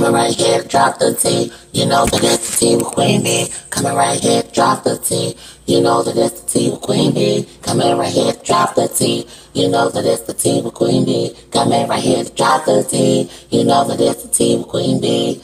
[0.00, 1.52] Coming right here, drop the T.
[1.72, 3.48] You know that it's the T with Queen Bee.
[3.68, 5.36] Coming right here, drop the T.
[5.66, 7.46] You know that it's the T with Queen Bee.
[7.60, 9.28] Coming right here, drop the T.
[9.52, 11.36] You know that it's the T with Queen Bee.
[11.52, 13.30] Coming right here, drop the T.
[13.50, 15.42] You know that it's the T with Queen Bee.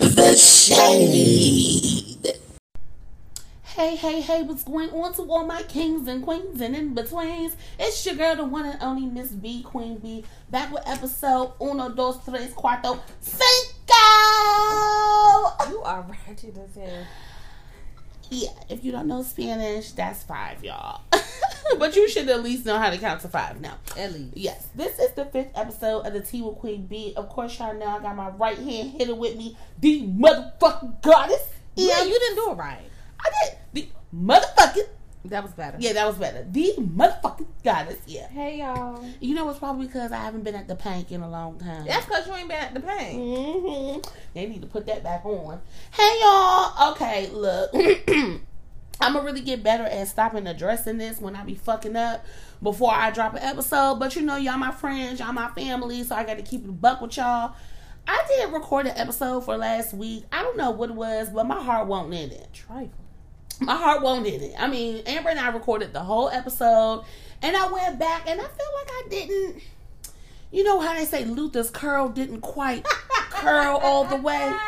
[0.00, 2.07] the shade.
[3.78, 7.56] Hey, hey, hey, what's going on to all my kings and queens and in betweens?
[7.78, 11.88] It's your girl, the one and only Miss B, Queen B, back with episode uno,
[11.88, 13.94] dos, tres, cuarto, cinco!
[15.70, 17.06] You are ratchet as hell.
[18.30, 21.02] Yeah, if you don't know Spanish, that's five, y'all.
[21.78, 23.78] but you should at least know how to count to five now.
[23.96, 24.36] At least.
[24.36, 27.14] Yes, this is the fifth episode of the Tea with Queen B.
[27.16, 31.46] Of course, y'all know I got my right hand hidden with me, the motherfucking goddess.
[31.76, 32.87] Yeah, you didn't do it right.
[33.20, 33.58] I did.
[33.72, 34.88] The motherfucking.
[35.26, 35.76] That was better.
[35.80, 36.46] Yeah, that was better.
[36.50, 37.98] The motherfucking goddess.
[38.06, 38.28] Yeah.
[38.28, 39.04] Hey y'all.
[39.20, 41.86] You know it's probably because I haven't been at the pank in a long time.
[41.86, 43.18] That's because you ain't been at the pain.
[43.20, 43.98] hmm
[44.34, 45.60] They need to put that back on.
[45.92, 46.92] Hey y'all.
[46.92, 47.70] Okay, look.
[49.00, 52.24] I'm gonna really get better at stopping addressing this when I be fucking up
[52.62, 53.96] before I drop an episode.
[54.00, 56.80] But you know, y'all my friends, y'all my family, so I got to keep it
[56.80, 57.54] buck with y'all.
[58.06, 60.24] I did record an episode for last week.
[60.32, 62.48] I don't know what it was, but my heart won't in it.
[62.52, 63.04] Trifle.
[63.60, 64.54] My heart won't in it.
[64.58, 67.04] I mean, Amber and I recorded the whole episode,
[67.42, 69.62] and I went back and I felt like I didn't.
[70.50, 72.84] You know how they say Luther's curl didn't quite
[73.30, 74.54] curl all the way.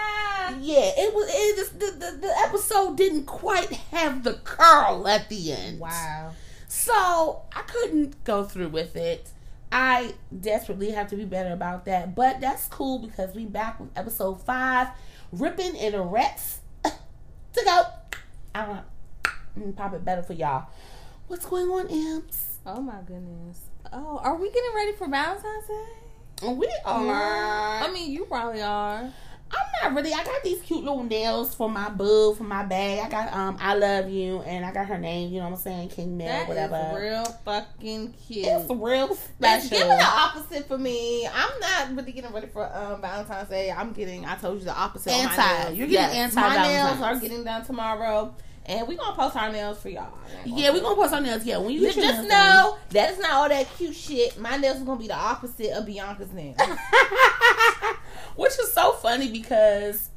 [0.59, 1.29] Yeah, it was.
[1.33, 5.79] It just the, the the episode didn't quite have the curl at the end.
[5.79, 6.33] Wow.
[6.67, 9.29] So I couldn't go through with it.
[9.71, 12.17] I desperately have to be better about that.
[12.17, 14.89] But that's cool because we back with episode five,
[15.31, 17.83] ripping and erects to go.
[18.55, 18.83] I don't know.
[19.59, 20.67] Mm, Pop it better for y'all.
[21.27, 22.59] What's going on, Imps?
[22.67, 23.61] Oh my goodness.
[23.93, 26.47] Oh, are we getting ready for Valentine's Day?
[26.49, 27.83] We are.
[27.83, 29.11] I mean, you probably are.
[29.53, 30.13] I'm not really.
[30.15, 33.01] I got these cute little nails for my boo, for my bag.
[33.01, 35.33] I got um, I love you, and I got her name.
[35.33, 37.01] You know what I'm saying, King Mel, That whatever.
[37.01, 38.47] real fucking cute.
[38.47, 39.71] It's real special.
[39.71, 41.27] giving the opposite for me.
[41.27, 43.73] I'm not really getting ready for um, Valentine's Day.
[43.73, 44.25] I'm getting.
[44.25, 45.13] I told you the opposite.
[45.13, 45.71] Anti.
[45.75, 48.33] You're getting Yes, anti My nails are getting done tomorrow,
[48.67, 50.13] and we're gonna post our nails for y'all.
[50.45, 51.45] Yeah, we're gonna post our nails.
[51.45, 52.29] Yeah, when you Just, just done.
[52.29, 54.39] know that is not all that cute shit.
[54.39, 56.57] My nails is gonna be the opposite of Bianca's nails.
[58.37, 60.11] Which is so funny because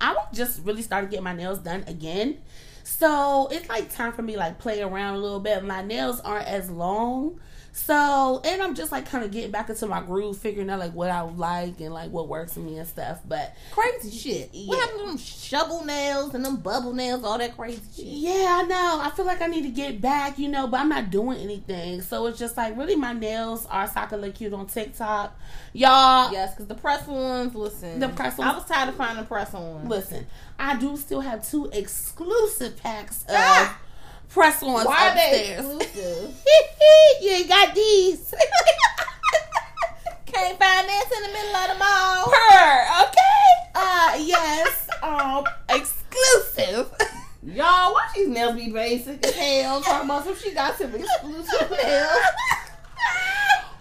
[0.00, 2.38] I was just really started getting my nails done again.
[2.84, 5.62] So it's like time for me like play around a little bit.
[5.64, 7.40] My nails aren't as long.
[7.74, 10.92] So and I'm just like kind of getting back into my groove, figuring out like
[10.92, 13.20] what I like and like what works for me and stuff.
[13.26, 14.50] But crazy shit.
[14.52, 14.68] Yeah.
[14.68, 17.24] What happened to them shovel nails and them bubble nails?
[17.24, 18.04] All that crazy shit.
[18.04, 19.00] yeah, I know.
[19.02, 22.02] I feel like I need to get back, you know, but I'm not doing anything.
[22.02, 25.38] So it's just like really my nails are so I can look cute on TikTok.
[25.72, 27.54] Y'all Yes, because the press ones.
[27.54, 28.52] Listen, The press ones.
[28.52, 29.88] I was tired of finding press ones.
[29.88, 30.26] Listen,
[30.58, 33.78] I do still have two exclusive packs of Ah!
[34.32, 35.76] Press ons Why are they upstairs.
[35.82, 36.42] exclusive?
[37.22, 38.34] you ain't got these.
[40.26, 42.32] Can't find this in the middle of the mall.
[42.32, 43.70] Her, okay?
[43.74, 46.90] Uh, yes, um, exclusive.
[47.44, 49.82] Y'all, why these nails be basic as hell?
[49.82, 52.22] Talking about some she got some exclusive nails.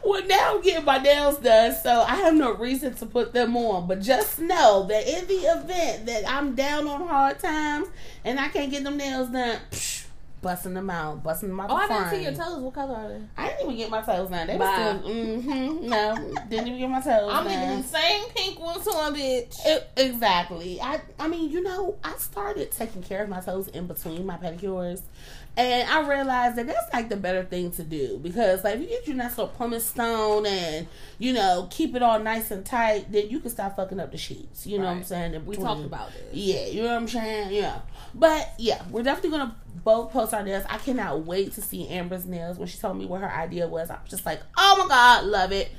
[0.04, 3.56] well, now I'm getting my nails done, so I have no reason to put them
[3.56, 3.88] on.
[3.88, 7.88] But just know that in the event that I'm down on hard times
[8.26, 10.01] and I can't get them nails done, psh,
[10.42, 11.70] busting them out, busting them out.
[11.70, 12.62] Oh, I didn't see your toes.
[12.62, 13.22] What color are they?
[13.38, 14.48] I didn't even get my toes done.
[14.48, 14.94] They Bye.
[14.94, 16.16] were still, mm-hmm, no,
[16.50, 17.54] didn't even get my toes I'm done.
[17.54, 19.66] getting the same pink ones on, bitch.
[19.66, 20.82] E- exactly.
[20.82, 24.38] I I mean, you know, I started taking care of my toes in between my
[24.38, 25.02] pedicures,
[25.58, 28.88] and I realized that that's like the better thing to do because like if you
[28.88, 30.88] get your nice little pumice stone and
[31.20, 34.18] you know keep it all nice and tight, then you can stop fucking up the
[34.18, 34.66] sheets.
[34.66, 35.34] You know what I'm saying?
[35.34, 36.34] In We talked about this.
[36.34, 37.54] Yeah, you know what I'm saying?
[37.54, 37.80] Yeah.
[38.14, 40.64] But yeah, we're definitely gonna both post our nails.
[40.70, 42.58] I cannot wait to see Amber's nails.
[42.58, 45.26] When she told me what her idea was, I was just like, oh my god,
[45.26, 45.70] love it.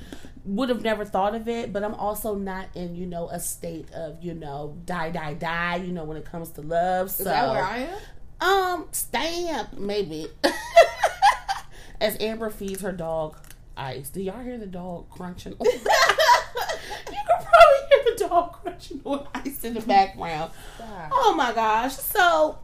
[0.45, 3.89] Would have never thought of it, but I'm also not in, you know, a state
[3.93, 7.09] of, you know, die, die, die, you know, when it comes to love.
[7.11, 7.97] So Is that where I am?
[8.43, 10.27] Um, stamp, maybe.
[12.01, 13.37] As Amber feeds her dog
[13.77, 14.09] ice.
[14.09, 15.53] Do y'all hear the dog crunching?
[15.61, 15.79] you can
[17.27, 20.51] probably hear the dog crunching on ice in the background.
[21.11, 21.95] Oh my gosh.
[21.95, 22.59] So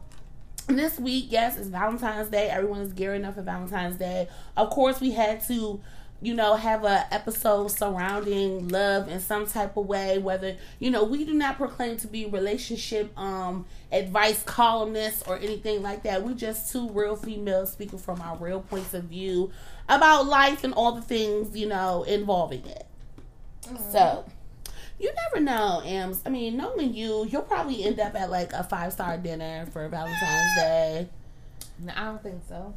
[0.66, 2.48] this week, yes, it's Valentine's Day.
[2.48, 4.28] Everyone is gearing up for Valentine's Day.
[4.56, 5.80] Of course, we had to,
[6.22, 10.18] you know, have a episode surrounding love in some type of way.
[10.18, 15.82] Whether you know, we do not proclaim to be relationship um advice columnists or anything
[15.82, 16.22] like that.
[16.22, 19.50] We just two real females speaking from our real points of view
[19.88, 22.86] about life and all the things you know involving it.
[23.90, 24.24] So
[25.00, 26.22] you never know, Ams.
[26.26, 29.88] I mean, knowing you, you'll probably end up at like a five star dinner for
[29.88, 31.08] Valentine's Day.
[31.78, 32.74] No, I don't think so.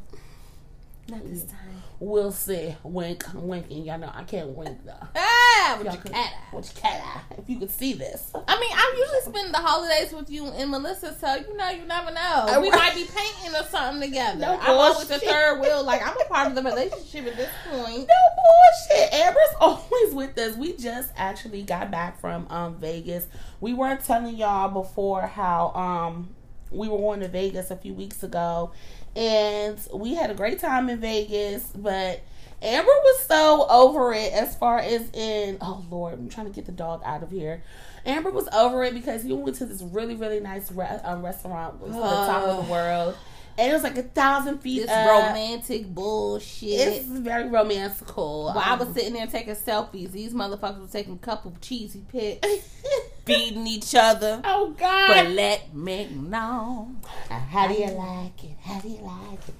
[1.08, 1.83] Not this time.
[2.00, 2.74] We'll see.
[2.82, 3.84] Wink, winking.
[3.84, 4.92] Y'all know I can't wink though.
[5.16, 6.56] Ah, with your could- cat eye.
[6.56, 7.34] With your cat eye.
[7.38, 8.32] If you could see this.
[8.34, 11.84] I mean, I usually spend the holidays with you and Melissa, so you know, you
[11.86, 12.20] never know.
[12.48, 14.40] I- we might be painting or something together.
[14.40, 15.82] No I'm always the third wheel.
[15.84, 17.98] Like I'm a part of the relationship at this point.
[18.08, 19.12] No bullshit.
[19.14, 20.56] Amber's always with us.
[20.56, 23.26] We just actually got back from um Vegas.
[23.60, 26.34] We weren't telling y'all before how um
[26.70, 28.72] we were going to Vegas a few weeks ago
[29.16, 32.22] and we had a great time in Vegas, but
[32.62, 36.66] Amber was so over it as far as in oh lord, I'm trying to get
[36.66, 37.62] the dog out of here.
[38.06, 41.74] Amber was over it because he went to this really really nice re- um, restaurant,
[41.80, 43.16] it was the top of the world,
[43.58, 45.28] and it was like a thousand feet This up.
[45.28, 46.70] romantic bullshit.
[46.70, 48.46] It's very romantical.
[48.54, 51.60] While I was Um, sitting there taking selfies, these motherfuckers were taking a couple of
[51.60, 52.46] cheesy pics,
[53.24, 54.40] feeding each other.
[54.44, 55.08] oh God!
[55.08, 56.94] But let me know.
[57.28, 58.56] How do you like it?
[58.62, 59.54] How do you like it?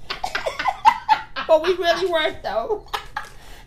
[1.47, 2.87] but we really weren't though.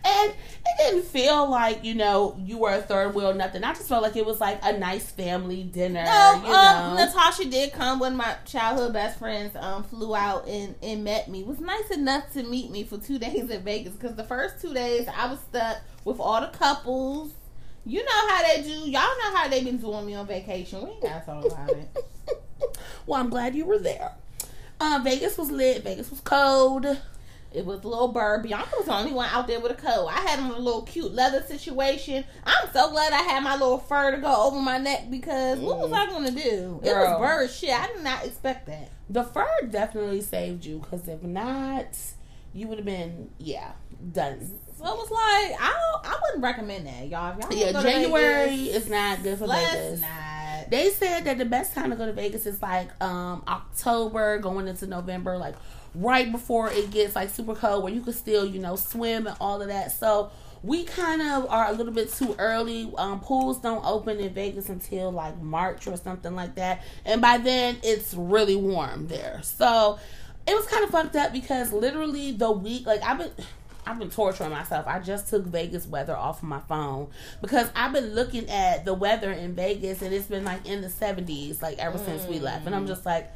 [0.04, 0.36] And it
[0.78, 3.64] didn't feel like you know you were a third wheel, nothing.
[3.64, 6.04] I just felt like it was like a nice family dinner.
[6.04, 10.46] No, you um, know, Natasha did come when my childhood best friends um flew out
[10.46, 11.42] and, and met me.
[11.42, 14.72] Was nice enough to meet me for two days in Vegas because the first two
[14.72, 17.32] days I was stuck with all the couples.
[17.88, 18.68] You know how they do.
[18.68, 20.82] Y'all know how they been doing me on vacation.
[20.82, 21.88] We ain't gotta talk about it.
[23.06, 24.12] well, I'm glad you were there.
[24.78, 25.84] Uh, Vegas was lit.
[25.84, 26.84] Vegas was cold.
[27.50, 28.42] It was a little bird.
[28.42, 30.06] Bianca was the only one out there with a coat.
[30.06, 32.24] I had on a little cute leather situation.
[32.44, 35.78] I'm so glad I had my little fur to go over my neck because what
[35.78, 36.80] was I gonna do?
[36.84, 37.70] It was bird shit.
[37.70, 38.90] I did not expect that.
[39.08, 41.96] The fur definitely saved you because if not,
[42.52, 43.72] you would have been yeah
[44.12, 44.60] done.
[44.78, 47.36] So it was like I don't, I wouldn't recommend that, y'all.
[47.38, 50.00] If y'all Yeah, wanna go to January Vegas, is not good for let's Vegas.
[50.00, 50.70] not.
[50.70, 54.68] They said that the best time to go to Vegas is like um October going
[54.68, 55.54] into November, like
[55.94, 59.36] right before it gets like super cold where you can still, you know, swim and
[59.40, 59.90] all of that.
[59.92, 60.30] So
[60.62, 62.92] we kind of are a little bit too early.
[62.98, 66.82] Um pools don't open in Vegas until like March or something like that.
[67.04, 69.40] And by then it's really warm there.
[69.42, 69.98] So
[70.46, 73.30] it was kind of fucked up because literally the week like I've been
[73.88, 74.86] I've been torturing myself.
[74.86, 77.08] I just took Vegas weather off of my phone
[77.40, 80.88] because I've been looking at the weather in Vegas and it's been like in the
[80.88, 82.66] 70s like ever since we left.
[82.66, 83.30] And I'm just like,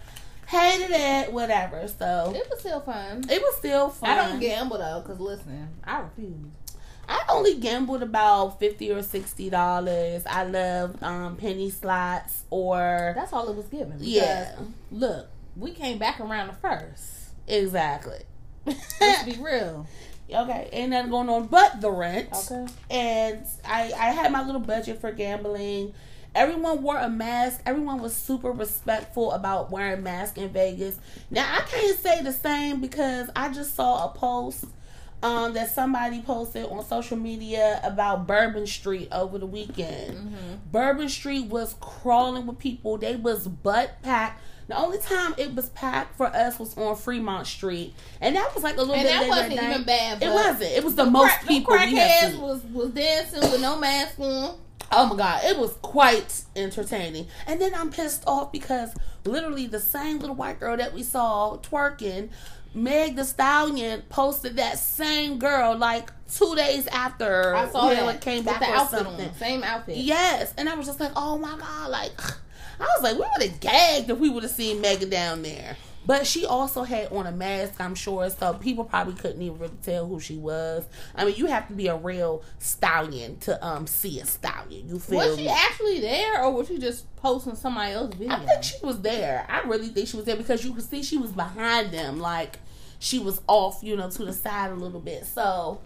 [0.47, 1.87] hated it, whatever.
[1.89, 3.25] So It was still fun.
[3.31, 4.11] it was still fun.
[4.11, 6.37] I don't gamble though, cause listen, I refuse.
[7.09, 10.23] I only gambled about 50 or 60 dollars.
[10.27, 13.93] I love um penny slots or That's all it was given.
[13.99, 14.55] because, Yeah.
[14.91, 17.31] Look, we came back around the first.
[17.49, 18.21] exactly.
[19.01, 19.87] Let's be real.
[20.35, 22.29] Okay, ain't nothing going on but the rent.
[22.33, 22.67] Okay.
[22.91, 25.95] and I I had my little budget for gambling.
[26.35, 27.61] Everyone wore a mask.
[27.67, 30.99] Everyone was super respectful about wearing masks in Vegas.
[31.31, 34.65] Now I can't say the same because I just saw a post
[35.23, 40.35] um, that somebody posted on social media about Bourbon Street over the weekend.
[40.73, 42.99] Bourbon Street was crawling with people.
[42.99, 44.41] They was butt packed.
[44.69, 48.63] The only time it was packed for us was on Fremont Street, and that was
[48.65, 49.71] like a little And bit And that wasn't at night.
[49.73, 50.23] even bad.
[50.23, 50.63] It wasn't.
[50.73, 54.59] It was the most crack- people had crackheads was was dancing with no mask on.
[54.95, 57.27] Oh my god, it was quite entertaining.
[57.47, 58.95] And then I'm pissed off because
[59.25, 62.29] literally the same little white girl that we saw twerking,
[62.75, 68.21] Meg the Stallion posted that same girl like two days after I saw that.
[68.21, 69.29] came With back the or outfit something.
[69.29, 69.97] on, same outfit.
[69.97, 72.13] Yes, and I was just like, oh my god, like
[72.81, 75.77] I was like, we would have gagged if we would have seen Megan down there.
[76.05, 79.77] But she also had on a mask, I'm sure, so people probably couldn't even really
[79.83, 80.85] tell who she was.
[81.15, 84.89] I mean, you have to be a real stallion to um see a stallion.
[84.89, 85.45] You feel Was me?
[85.45, 88.35] she actually there, or was she just posting somebody else's video?
[88.35, 89.47] I think she was there.
[89.49, 92.59] I really think she was there because you could see she was behind them, like
[92.99, 95.25] she was off, you know, to the side a little bit.
[95.25, 95.81] So,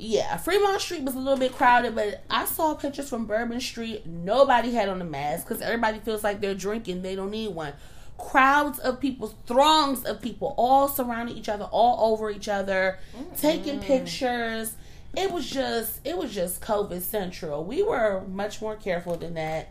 [0.00, 4.06] yeah, Fremont Street was a little bit crowded, but I saw pictures from Bourbon Street.
[4.06, 7.02] Nobody had on a mask because everybody feels like they're drinking.
[7.02, 7.74] They don't need one.
[8.16, 12.98] Crowds of people, throngs of people, all surrounding each other, all over each other,
[13.36, 14.74] taking pictures.
[15.16, 17.64] It was just, it was just COVID central.
[17.64, 19.68] We were much more careful than that.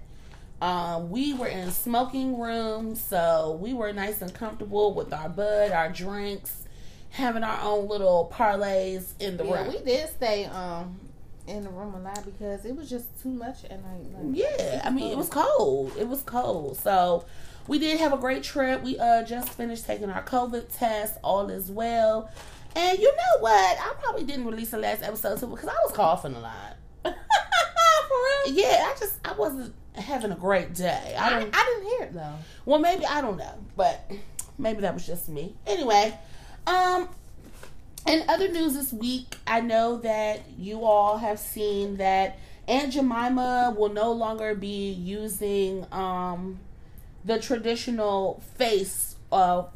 [0.61, 5.71] Um, we were in smoking rooms, so we were nice and comfortable with our bud,
[5.71, 6.65] our drinks,
[7.11, 9.73] having our own little parlays in the yeah, room.
[9.73, 10.99] we did stay um
[11.47, 14.13] in the room a lot because it was just too much at night.
[14.13, 15.93] Like, yeah, I mean it was cold.
[15.97, 16.77] It was cold.
[16.77, 17.25] So
[17.67, 18.83] we did have a great trip.
[18.83, 21.17] We uh just finished taking our COVID test.
[21.23, 22.29] All is well.
[22.75, 23.77] And you know what?
[23.79, 26.77] I probably didn't release the last episode too because I was coughing a lot.
[27.03, 28.55] For real?
[28.55, 31.15] yeah, I just I wasn't having a great day.
[31.17, 31.55] I I, don't.
[31.55, 32.35] I didn't hear it though.
[32.65, 34.09] Well, maybe I don't know, but
[34.57, 35.55] maybe that was just me.
[35.65, 36.17] Anyway,
[36.67, 37.09] um,
[38.07, 43.75] in other news this week, I know that you all have seen that Aunt Jemima
[43.77, 46.59] will no longer be using um
[47.25, 49.69] the traditional face of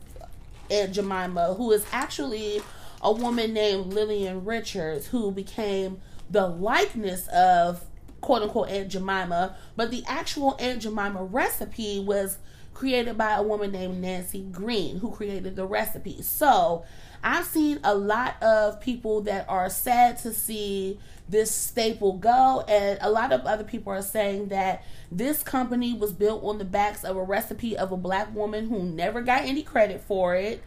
[0.72, 2.62] Aunt Jemima, who is actually
[3.02, 7.84] a woman named Lillian Richards, who became the likeness of
[8.22, 12.38] quote unquote Aunt Jemima, but the actual Aunt Jemima recipe was
[12.74, 16.22] created by a woman named Nancy Green, who created the recipe.
[16.22, 16.84] So
[17.24, 21.00] I've seen a lot of people that are sad to see
[21.30, 26.12] this staple go, and a lot of other people are saying that this company was
[26.12, 29.64] built on the backs of a recipe of a black woman who never got any
[29.64, 30.62] credit for it.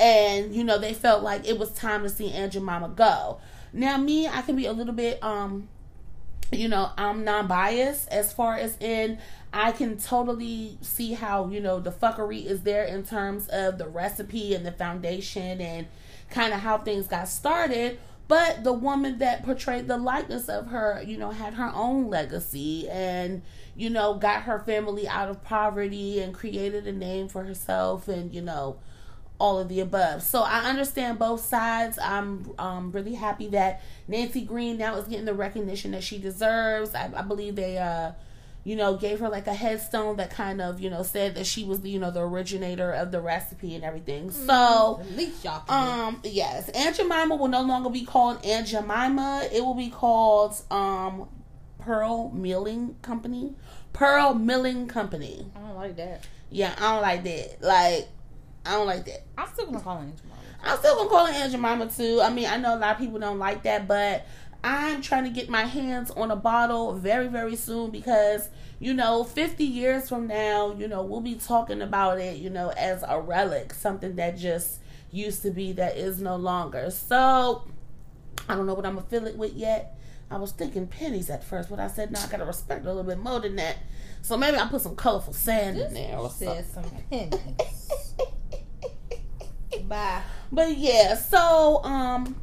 [0.00, 3.40] And you know, they felt like it was time to see Aunt Mama go.
[3.72, 5.68] Now, me, I can be a little bit um
[6.50, 9.18] you know, I'm non-biased as far as in
[9.52, 13.88] I can totally see how, you know, the fuckery is there in terms of the
[13.88, 15.86] recipe and the foundation and
[16.30, 17.98] kind of how things got started.
[18.28, 22.86] But the woman that portrayed the likeness of her, you know, had her own legacy
[22.90, 23.40] and,
[23.74, 28.34] you know, got her family out of poverty and created a name for herself and,
[28.34, 28.76] you know,
[29.38, 30.22] all of the above.
[30.22, 31.98] So I understand both sides.
[32.02, 36.94] I'm um, really happy that Nancy Green now is getting the recognition that she deserves.
[36.94, 38.12] I, I believe they, uh,
[38.68, 41.64] you know, gave her like a headstone that kind of, you know, said that she
[41.64, 44.30] was the, you know, the originator of the recipe and everything.
[44.30, 49.48] So, At least y'all um, yes, Aunt Jemima will no longer be called Aunt Jemima.
[49.50, 51.30] It will be called um,
[51.78, 53.54] Pearl Milling Company.
[53.94, 55.46] Pearl Milling Company.
[55.56, 56.26] I don't like that.
[56.50, 57.62] Yeah, I don't like that.
[57.62, 58.08] Like,
[58.66, 59.22] I don't like that.
[59.38, 60.34] I'm still gonna call Aunt Jemima.
[60.62, 62.20] I'm still gonna call it Aunt Jemima too.
[62.20, 64.26] I mean, I know a lot of people don't like that, but
[64.64, 68.48] I'm trying to get my hands on a bottle very, very soon because
[68.80, 72.70] you know, 50 years from now, you know, we'll be talking about it, you know,
[72.70, 74.78] as a relic, something that just
[75.10, 76.90] used to be that is no longer.
[76.90, 77.64] So
[78.48, 79.98] I don't know what I'm gonna fill it with yet.
[80.30, 82.92] I was thinking pennies at first, but I said no, I gotta respect it a
[82.92, 83.78] little bit more than that.
[84.22, 86.64] So maybe I'll put some colorful sand in there or something.
[86.64, 88.14] Some pennies.
[89.88, 90.22] Bye.
[90.52, 92.36] But yeah, so um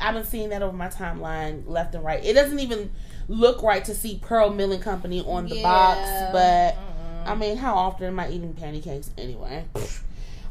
[0.00, 2.24] I've been seeing that over my timeline left and right.
[2.24, 2.90] It doesn't even
[3.28, 5.62] look right to see Pearl Milling Company on the Yeah.
[5.62, 7.26] box, but Mm-mm.
[7.30, 9.64] I mean, how often am I eating pancakes anyway?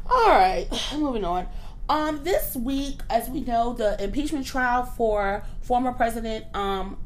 [0.08, 1.46] All right, moving on.
[1.88, 6.98] Um, this week, as we know, the impeachment trial for former President um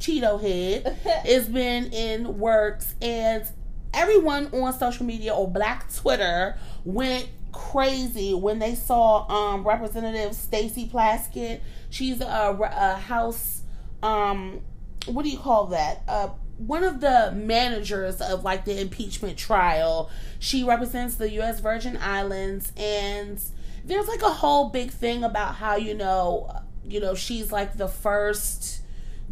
[0.00, 3.44] Cheeto Head has been in works, and
[3.92, 10.88] everyone on social media or Black Twitter went crazy when they saw um Representative Stacey
[10.88, 11.60] Plaskett.
[11.90, 13.62] She's a, a House
[14.02, 14.60] um
[15.06, 16.02] what do you call that?
[16.08, 20.10] Uh one of the managers of like the impeachment trial.
[20.38, 23.40] She represents the US Virgin Islands and
[23.84, 26.50] there's like a whole big thing about how you know
[26.84, 28.82] you know she's like the first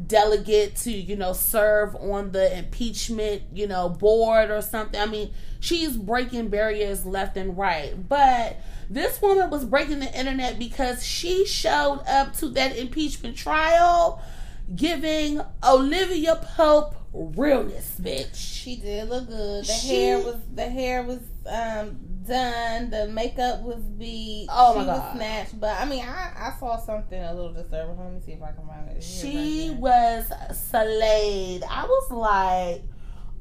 [0.06, 5.00] delegate to you know serve on the impeachment you know board or something.
[5.00, 8.08] I mean she's breaking barriers left and right.
[8.08, 8.56] But
[8.88, 14.22] this woman was breaking the internet because she showed up to that impeachment trial
[14.74, 18.34] giving olivia pope realness bitch.
[18.34, 19.64] She did look good.
[19.64, 22.90] The She- hair was the hair was um done.
[22.90, 24.48] The makeup was beat.
[24.50, 24.98] Oh, my she God.
[24.98, 25.60] was snatched.
[25.60, 27.98] But I mean, I, I saw something a little disturbing.
[27.98, 29.02] Let me see if I can find it.
[29.02, 31.62] She right was slayed.
[31.68, 32.82] I was like,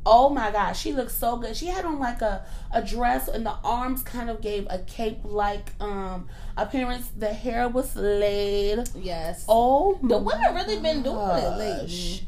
[0.05, 1.55] oh my god, she looked so good.
[1.55, 5.19] She had on like a, a dress and the arms kind of gave a cape
[5.23, 7.09] like um appearance.
[7.15, 8.89] The hair was laid.
[8.95, 9.45] Yes.
[9.47, 12.21] Oh the women really been doing it lately.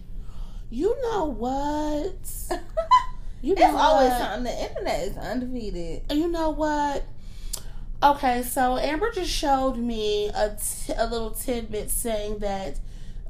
[0.70, 2.16] You know what?
[3.44, 4.22] You know always what?
[4.22, 4.44] something.
[4.46, 6.04] The internet is undefeated.
[6.10, 7.04] And you know what?
[8.02, 12.80] Okay, so Amber just showed me a, t- a little tidbit saying that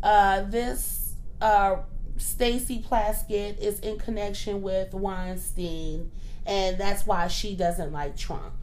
[0.03, 1.77] uh, this uh,
[2.17, 6.11] Stacey Plaskett is in connection with Weinstein,
[6.45, 8.53] and that's why she doesn't like Trump.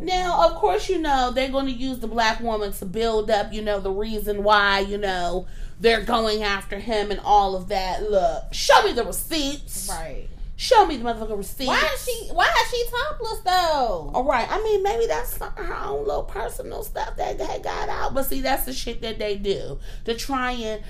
[0.00, 3.52] Now, of course, you know they're going to use the black woman to build up,
[3.52, 5.46] you know, the reason why, you know,
[5.78, 8.10] they're going after him and all of that.
[8.10, 9.88] Look, show me the receipts.
[9.90, 10.28] Right.
[10.60, 11.68] Show me the motherfucking receipt.
[11.68, 12.28] Why is she?
[12.34, 14.10] Why is she topless though?
[14.12, 14.46] All right.
[14.50, 18.12] I mean, maybe that's her own little personal stuff that had got out.
[18.12, 20.82] But see, that's the shit that they do to try and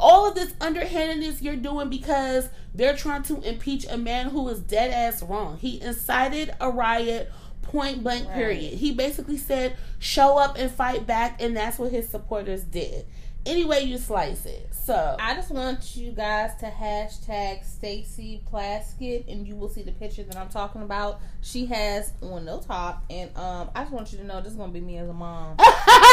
[0.00, 4.60] all of this underhandedness you're doing because they're trying to impeach a man who is
[4.60, 5.58] dead ass wrong.
[5.58, 7.30] He incited a riot.
[7.60, 8.34] Point blank, Right.
[8.34, 8.78] period.
[8.78, 13.04] He basically said, show up and fight back, and that's what his supporters did.
[13.48, 14.68] Any way you slice it.
[14.74, 19.92] So I just want you guys to hashtag Stacey Plaskett, and you will see the
[19.92, 21.22] picture that I'm talking about.
[21.40, 24.58] She has on no top, and um, I just want you to know this is
[24.58, 25.56] gonna be me as a mom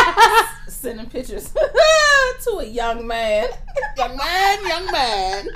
[0.70, 1.52] sending pictures
[2.44, 3.50] to a young man.
[3.98, 5.48] young man, young man.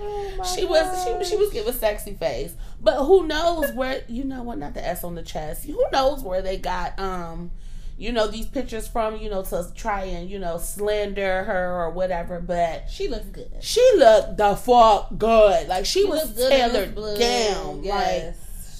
[0.00, 4.42] Oh She was she she was giving sexy face, but who knows where you know
[4.42, 4.58] what?
[4.58, 5.66] Not the S on the chest.
[5.66, 7.52] Who knows where they got um,
[7.96, 9.16] you know these pictures from?
[9.16, 12.40] You know to try and you know slander her or whatever.
[12.40, 13.50] But She looked good.
[13.60, 15.68] she looked the fuck good.
[15.68, 17.82] Like she, She was tailored down.
[17.84, 18.34] Like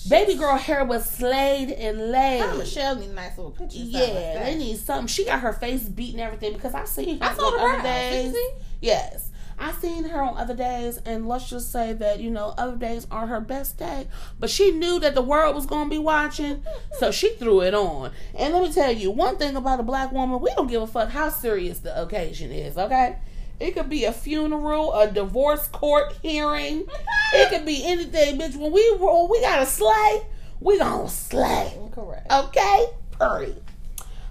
[0.08, 2.42] baby girl hair was slayed and laid.
[2.42, 3.80] And Michelle need nice little pictures.
[3.82, 5.06] Yeah, like they need something.
[5.06, 7.82] She got her face beat and everything because I seen her I saw the other
[7.82, 8.36] days.
[8.80, 9.23] Yes.
[9.58, 13.06] I seen her on other days, and let's just say that, you know, other days
[13.10, 14.08] aren't her best day.
[14.38, 16.62] But she knew that the world was going to be watching,
[16.98, 18.12] so she threw it on.
[18.34, 20.86] And let me tell you, one thing about a black woman, we don't give a
[20.86, 23.16] fuck how serious the occasion is, okay?
[23.60, 26.86] It could be a funeral, a divorce court hearing.
[27.36, 28.54] It could be anything, bitch.
[28.54, 30.22] When we roll, we got to slay.
[30.60, 31.76] We gonna slay.
[31.92, 32.30] Correct.
[32.32, 32.86] Okay,
[33.18, 33.60] period.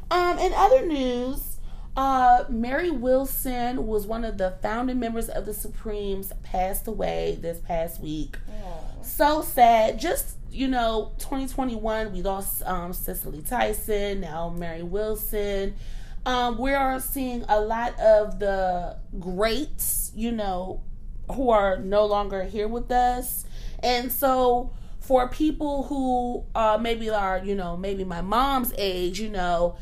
[0.10, 1.53] Um, in other news,
[1.96, 6.32] uh, Mary Wilson was one of the founding members of the Supremes.
[6.44, 8.38] Passed away this past week.
[9.02, 10.00] So sad.
[10.00, 14.22] Just you know, 2021, we lost um, Cicely Tyson.
[14.22, 15.76] Now Mary Wilson.
[16.26, 20.82] Um, we are seeing a lot of the greats, you know,
[21.34, 23.46] who are no longer here with us,
[23.80, 24.72] and so
[25.02, 29.76] for people who uh, maybe are, you know, maybe my mom's age, you know,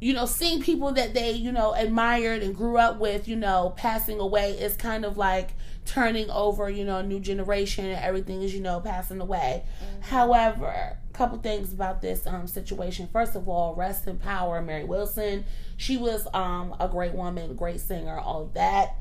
[0.00, 3.72] you know, seeing people that they, you know, admired and grew up with, you know,
[3.76, 5.54] passing away is kind of like
[5.86, 9.62] turning over, you know, a new generation and everything is, you know, passing away.
[10.00, 13.08] However, a couple things about this um, situation.
[13.12, 15.44] First of all, rest in power, Mary Wilson.
[15.76, 18.96] She was um, a great woman, great singer, all of that.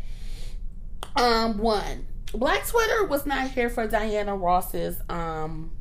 [1.15, 5.71] Um, one, Black Twitter was not here for Diana Ross's um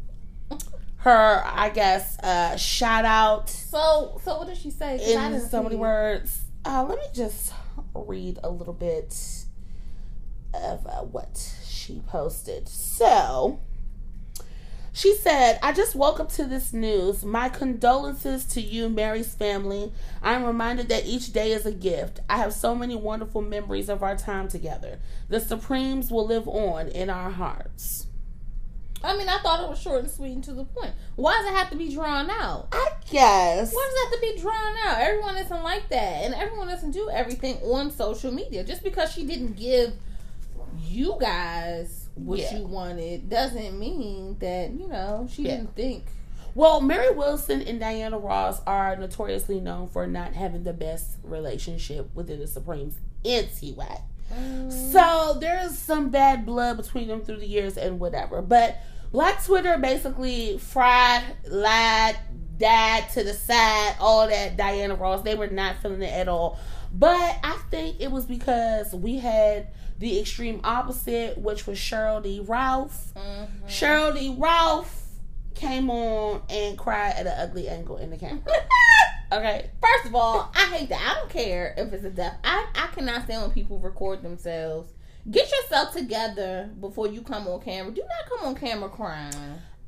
[1.02, 5.16] her, I guess, uh shout out So, so what did she say?
[5.16, 6.42] I in so many words.
[6.64, 7.52] Uh, let me just
[7.94, 9.44] read a little bit
[10.54, 12.68] of uh, what she posted.
[12.68, 13.58] So,
[14.92, 17.24] she said, I just woke up to this news.
[17.24, 19.90] My condolences to you, Mary's family.
[20.22, 22.20] I'm reminded that each day is a gift.
[22.28, 25.00] I have so many wonderful memories of our time together.
[25.28, 28.06] The Supremes will live on in our hearts.
[29.04, 30.92] I mean, I thought it was short and sweet and to the point.
[31.16, 32.68] Why does it have to be drawn out?
[32.72, 33.72] I guess.
[33.74, 35.00] Why does it have to be drawn out?
[35.00, 38.62] Everyone isn't like that, and everyone doesn't do everything on social media.
[38.64, 39.92] Just because she didn't give
[40.84, 42.58] you guys what Yeah.
[42.58, 45.56] you wanted doesn't mean that you know she Yeah.
[45.56, 46.04] didn't think.
[46.54, 52.10] Well, Mary Wilson and Diana Ross are notoriously known for not having the best relationship
[52.14, 54.02] within the Supremes anyway.
[54.34, 54.92] Mm.
[54.92, 58.42] So there's some bad blood between them through the years and whatever.
[58.42, 58.78] But
[59.12, 62.16] Black Twitter basically fried, lied,
[62.58, 65.22] died to the side, all that Diana Ross.
[65.22, 66.58] They were not feeling it at all.
[66.92, 72.40] But I think it was because we had the extreme opposite, which was Sheryl Lee
[72.40, 73.12] Ralph.
[73.14, 73.48] Mhm.
[73.68, 74.98] Sheryl Lee Ralph
[75.54, 78.42] came on and cried at an ugly angle in the camera.
[79.32, 79.70] Okay.
[79.80, 81.00] First of all, I hate that.
[81.00, 82.36] I don't care if it's a death.
[82.44, 84.92] I, I cannot stand when people record themselves.
[85.30, 87.92] Get yourself together before you come on camera.
[87.92, 89.32] Do not come on camera crying.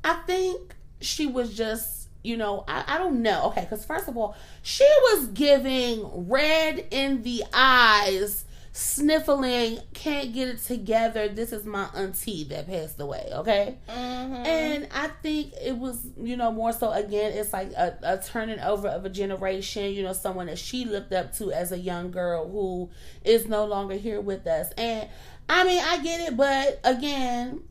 [0.03, 3.47] I think she was just, you know, I, I don't know.
[3.47, 8.44] Okay, because first of all, she was giving red in the eyes,
[8.75, 11.29] sniffling, can't get it together.
[11.29, 13.77] This is my auntie that passed away, okay?
[13.87, 14.33] Mm-hmm.
[14.45, 18.59] And I think it was, you know, more so again, it's like a, a turning
[18.59, 22.11] over of a generation, you know, someone that she looked up to as a young
[22.11, 22.89] girl who
[23.23, 24.73] is no longer here with us.
[24.77, 25.07] And
[25.47, 27.61] I mean, I get it, but again,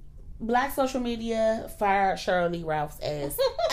[0.40, 3.38] black social media fired Shirley Ralph's ass.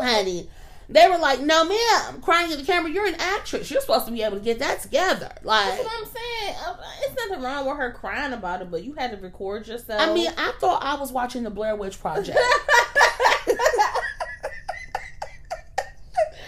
[0.00, 0.48] honey.
[0.92, 3.70] They were like, no, ma'am, crying at the camera, you're an actress.
[3.70, 5.32] You're supposed to be able to get that together.
[5.42, 6.56] Like, That's what I'm saying.
[6.66, 10.00] Uh, It's nothing wrong with her crying about it, but you had to record yourself.
[10.00, 12.38] I mean, I thought I was watching the Blair Witch Project.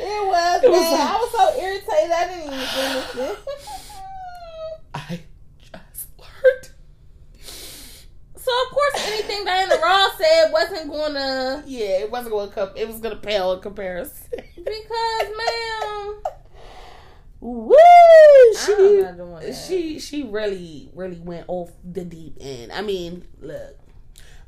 [0.00, 0.64] it was.
[0.64, 2.10] It was like- I was so irritated.
[2.12, 3.38] I didn't even finish it.
[4.94, 5.20] I
[5.60, 6.70] just learned.
[8.44, 12.70] So of course, anything Diana Ross said wasn't gonna Yeah, it wasn't going to come.
[12.76, 14.28] It was going to pale in comparison.
[14.56, 16.22] because, ma'am.
[17.40, 17.74] Woo!
[18.66, 19.52] She, I'm not doing that.
[19.54, 22.72] she, she really, really went off the deep end.
[22.72, 23.78] I mean, look,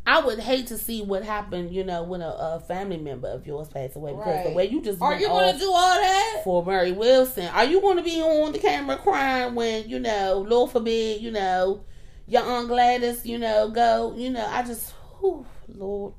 [0.07, 3.47] I would hate to see what happened, you know, when a, a family member of
[3.47, 6.43] yours passed away because the way you just Are you gonna do all that?
[6.45, 10.45] for Mary Wilson, are you going to be on the camera crying when you know,
[10.49, 11.85] Lord forbid, you know,
[12.29, 16.15] your aunt Gladys, you know, go, you know, I just, whew, Lord,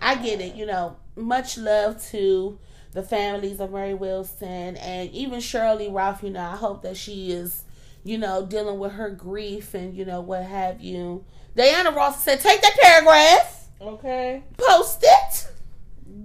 [0.00, 2.58] I get it, you know, much love to
[2.92, 7.30] the families of Mary Wilson and even Shirley Ralph, you know, I hope that she
[7.32, 7.64] is,
[8.04, 11.24] you know, dealing with her grief and, you know, what have you.
[11.56, 14.42] Diana Ross said, take that paragraph, Okay.
[14.56, 15.48] post it,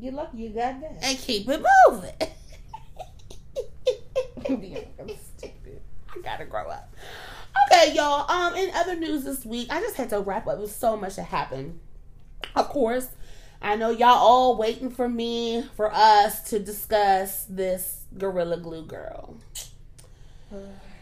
[0.02, 0.98] You lucky you got that.
[1.04, 2.14] and keep it moving.
[5.00, 5.82] I'm Stupid.
[6.16, 6.94] I gotta grow up.
[7.70, 8.30] Okay, y'all.
[8.32, 10.58] Um, in other news this week, I just had to wrap up.
[10.58, 11.80] There's so much that happened.
[12.56, 13.10] Of course,
[13.62, 19.38] I know y'all all waiting for me for us to discuss this Gorilla Glue girl.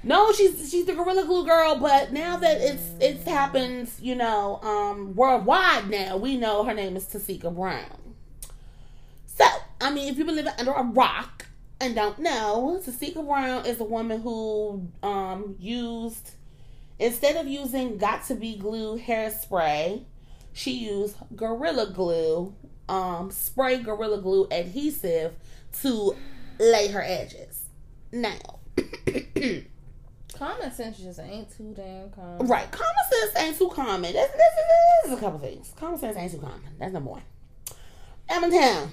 [0.08, 4.60] No, she's she's the Gorilla Glue girl, but now that it's it's happened, you know,
[4.62, 8.14] um, worldwide now, we know her name is Tessica Brown.
[9.26, 9.46] So,
[9.82, 11.48] I mean, if you've been living under a rock
[11.82, 16.35] and don't know, Tessica Brown is a woman who um used
[17.00, 20.04] instead of using Got2b glue hairspray,
[20.54, 22.54] she used Gorilla Glue,
[22.88, 25.34] um, spray Gorilla Glue adhesive
[25.82, 26.16] to
[26.60, 27.66] lay her edges.
[28.12, 28.60] Now,
[30.36, 32.46] Common sense just ain't too damn common.
[32.48, 34.12] right, common sense ain't too common.
[34.14, 35.74] There's, there's, there's a couple things.
[35.78, 36.62] Common sense ain't too common.
[36.78, 37.22] That's number one.
[38.30, 38.92] Number ten.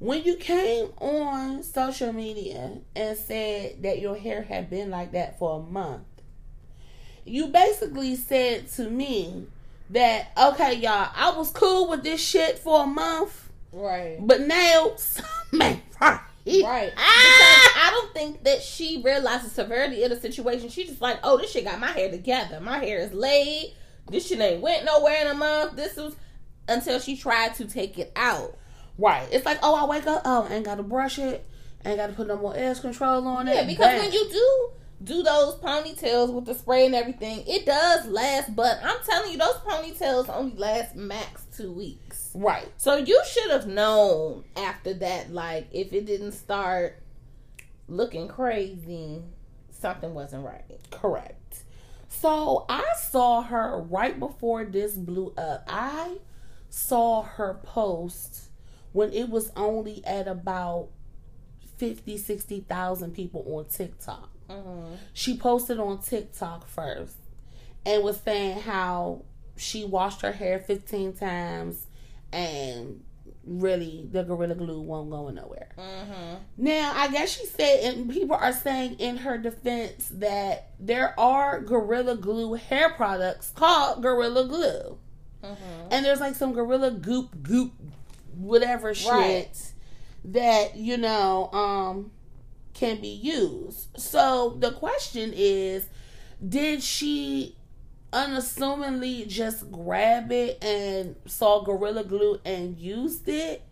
[0.00, 5.38] When you came on social media and said that your hair had been like that
[5.38, 6.02] for a month,
[7.24, 9.46] you basically said to me
[9.90, 14.18] that okay, y'all, I was cool with this shit for a month, Right.
[14.20, 16.20] but now something right.
[16.46, 16.92] Right.
[16.96, 17.66] Ah!
[17.70, 20.68] Because I don't think that she realized the severity of the situation.
[20.70, 22.60] She just like, oh, this shit got my hair together.
[22.60, 23.74] My hair is laid.
[24.10, 25.76] This shit ain't went nowhere in a month.
[25.76, 26.16] This was
[26.66, 28.56] until she tried to take it out.
[28.98, 29.28] Right.
[29.30, 31.44] It's like, oh, I wake up, oh, I ain't gotta brush it,
[31.84, 33.54] ain't gotta put no more edge control on it.
[33.54, 33.98] Yeah, because Bam.
[34.00, 34.70] when you do
[35.02, 38.54] do those ponytails with the spray and everything, it does last.
[38.54, 42.30] But I'm telling you, those ponytails only last max two weeks.
[42.34, 47.02] right, So you should have known after that, like if it didn't start
[47.88, 49.22] looking crazy,
[49.70, 50.64] something wasn't right.
[50.90, 51.64] correct.
[52.08, 55.64] So I saw her right before this blew up.
[55.68, 56.18] I
[56.68, 58.50] saw her post
[58.92, 60.88] when it was only at about
[61.78, 64.28] 50, 60,000 people on TikTok.
[64.50, 64.94] Mm-hmm.
[65.12, 67.16] she posted on TikTok first
[67.86, 69.22] and was saying how
[69.56, 71.86] she washed her hair 15 times
[72.32, 73.02] and
[73.44, 75.68] really the gorilla glue won't go nowhere.
[75.78, 76.34] Mm-hmm.
[76.58, 81.60] Now, I guess she said, and people are saying in her defense that there are
[81.60, 84.98] gorilla glue hair products called gorilla glue.
[85.42, 85.88] Mm-hmm.
[85.90, 87.72] And there's like some gorilla goop goop
[88.34, 89.72] whatever shit Right.
[90.26, 92.10] that you know um
[92.74, 93.88] can be used.
[93.98, 95.88] So the question is
[96.46, 97.56] did she
[98.12, 103.62] unassumingly just grab it and saw gorilla glue and used it?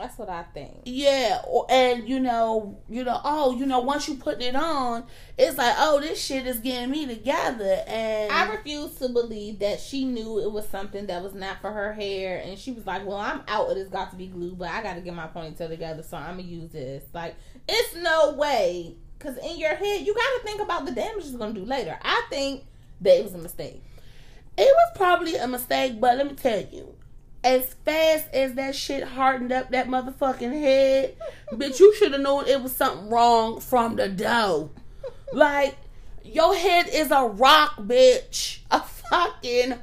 [0.00, 0.80] That's what I think.
[0.86, 5.04] Yeah, and you know, you know, oh, you know, once you put it on,
[5.36, 9.78] it's like, oh, this shit is getting me together, and I refuse to believe that
[9.78, 13.06] she knew it was something that was not for her hair, and she was like,
[13.06, 16.02] "Well, I'm out of this Got2b glue, but I got to get my ponytail together,
[16.02, 17.36] so I'm gonna use this." Like,
[17.68, 21.36] it's no way, because in your head, you got to think about the damage it's
[21.36, 21.98] gonna do later.
[22.00, 22.64] I think
[23.02, 23.82] that it was a mistake.
[24.56, 26.94] It was probably a mistake, but let me tell you,
[27.42, 31.16] as fast as that shit hardened up that motherfucking head,
[31.52, 34.70] bitch, you should have known it was something wrong from the dough.
[35.32, 35.76] Like,
[36.22, 38.58] your head is a rock, bitch.
[38.70, 39.74] A fucking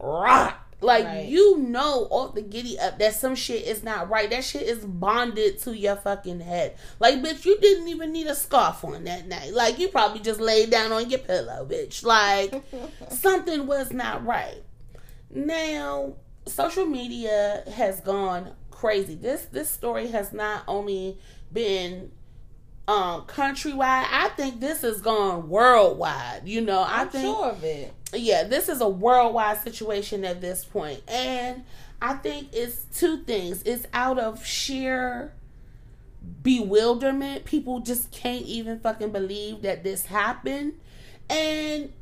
[0.00, 0.62] rock.
[0.82, 1.26] Like, Right.
[1.26, 4.28] you know off the giddy up that some shit is not right.
[4.28, 6.76] That shit is bonded to your fucking head.
[7.00, 9.54] Like, bitch, you didn't even need a scarf on that night.
[9.54, 12.04] Like, you probably just laid down on your pillow, bitch.
[12.04, 12.62] Like,
[13.10, 14.62] something was not right.
[15.30, 16.14] Now,
[16.46, 19.14] social media has gone crazy.
[19.14, 21.18] This this story has not only
[21.52, 22.10] been
[22.88, 26.42] um countrywide, I think this has gone worldwide.
[26.46, 27.92] You know, I I'm think sure of it.
[28.12, 31.02] yeah, this is a worldwide situation at this point.
[31.08, 31.64] And
[32.00, 33.62] I think it's two things.
[33.64, 35.32] It's out of sheer
[36.42, 37.44] bewilderment.
[37.44, 40.74] People just can't even fucking believe that this happened.
[41.28, 41.92] And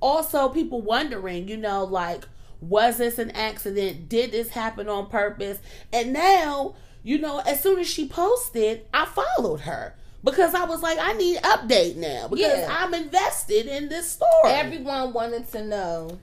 [0.00, 2.26] also people wondering, you know, like,
[2.68, 4.08] was this an accident?
[4.08, 5.58] Did this happen on purpose?
[5.92, 9.94] And now, you know, as soon as she posted, I followed her.
[10.22, 12.28] Because I was like, I need update now.
[12.28, 12.76] Because Yeah.
[12.80, 14.30] I'm invested in this story.
[14.46, 16.18] Everyone wanted to know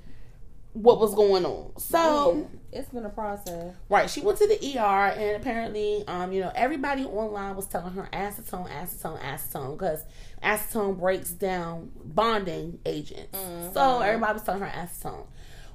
[0.73, 1.71] what was going on.
[1.77, 3.75] So it's been a process.
[3.89, 4.09] Right.
[4.09, 8.09] She went to the ER and apparently, um, you know, everybody online was telling her
[8.13, 10.03] acetone, acetone, acetone because
[10.41, 13.37] acetone breaks down bonding agents.
[13.37, 13.73] Mm-hmm.
[13.73, 15.25] So everybody was telling her acetone.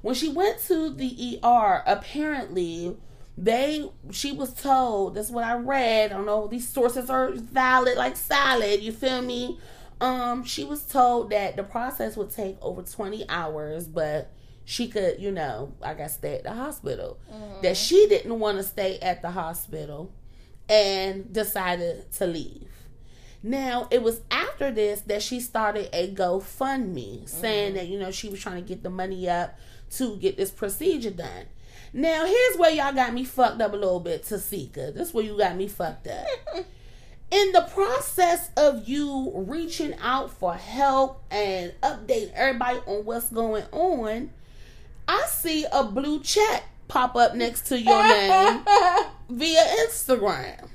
[0.01, 2.95] When she went to the ER, apparently
[3.37, 6.11] they she was told, this is what I read.
[6.11, 9.59] I don't know these sources are valid like salad, you feel me?
[9.99, 14.31] Um, she was told that the process would take over 20 hours, but
[14.63, 17.19] she could, you know, I guess stay at the hospital.
[17.63, 20.11] That she didn't want to stay at the hospital
[20.69, 22.69] and decided to leave.
[23.41, 28.29] Now, it was after this that she started a GoFundMe saying that, you know, she
[28.29, 29.57] was trying to get the money up
[29.91, 31.45] to get this procedure done.
[31.93, 34.91] Now, here's where y'all got me fucked up a little bit, Tessica.
[34.93, 36.27] This is where you got me fucked up.
[37.29, 43.65] In the process of you reaching out for help and updating everybody on what's going
[43.73, 44.29] on,
[45.07, 48.63] I see a blue check pop up next to your name
[49.29, 50.69] via Instagram.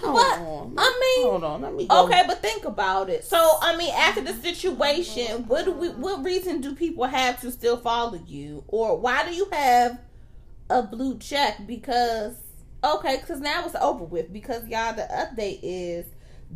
[0.00, 0.74] Hold But, on.
[0.78, 1.62] I mean, hold on.
[1.62, 2.04] Let me go.
[2.06, 3.24] Okay, but think about it.
[3.24, 5.88] So, I mean, after the situation, what do we?
[5.88, 10.00] What reason do people have to still follow you, or why do you have
[10.68, 11.66] a blue check?
[11.66, 12.36] Because
[12.82, 14.32] okay, because now it's over with.
[14.32, 16.06] Because y'all, the update is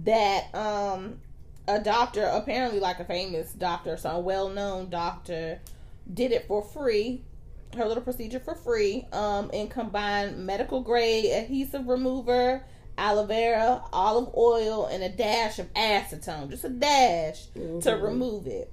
[0.04, 1.20] that um
[1.66, 5.60] a doctor, apparently like a famous doctor, so a well-known doctor,
[6.12, 7.22] did it for free.
[7.74, 12.64] Her little procedure for free, um, and combined medical grade adhesive remover,
[12.96, 18.02] aloe vera, olive oil, and a dash of acetone, just a dash to Mhm.
[18.02, 18.70] remove it.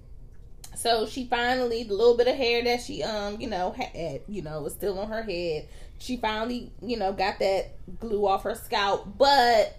[0.76, 4.42] So she finally, the little bit of hair that she, um, you know, had, you
[4.42, 5.68] know, was still on her head.
[6.00, 9.18] She finally, you know, got that glue off her scalp.
[9.18, 9.78] But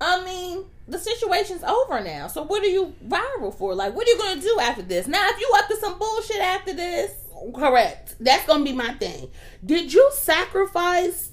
[0.00, 2.26] I mean, the situation's over now.
[2.26, 3.74] So what are you viral for?
[3.74, 5.06] Like, what are you gonna do after this?
[5.06, 7.12] Now, if you up to some bullshit after this,
[7.54, 8.14] Correct.
[8.18, 9.30] That's gonna be my thing.
[9.64, 11.30] Did you sacrifice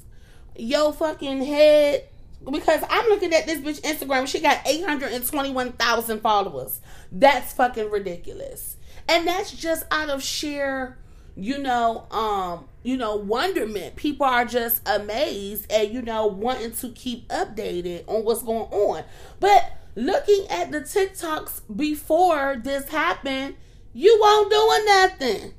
[0.56, 2.08] your fucking head?
[2.50, 4.28] Because I'm looking at this bitch Instagram.
[4.28, 6.82] She got 821,000 followers.
[7.12, 8.78] That's fucking ridiculous.
[9.08, 10.98] And that's just out of sheer,
[11.36, 13.96] you know, um, you know, wonderment.
[13.96, 19.04] People are just amazed and you know wanting to keep updated on what's going on.
[19.40, 23.56] But looking at the TikToks before this happened,
[23.94, 25.54] you won't doing nothing.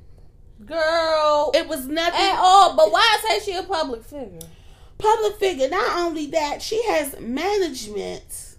[0.65, 2.75] girl, It was nothing at all.
[2.75, 4.39] But why say she a public figure?
[4.97, 5.69] Public figure.
[5.69, 8.55] Not only that, she has management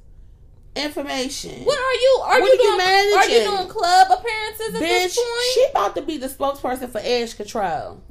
[0.75, 1.65] information.
[1.65, 2.21] What are you?
[2.25, 3.19] Are What you doing?
[3.19, 5.55] Are you doing club appearances at Bitch, this point?
[5.55, 8.03] she about to be the spokesperson for Edge Control.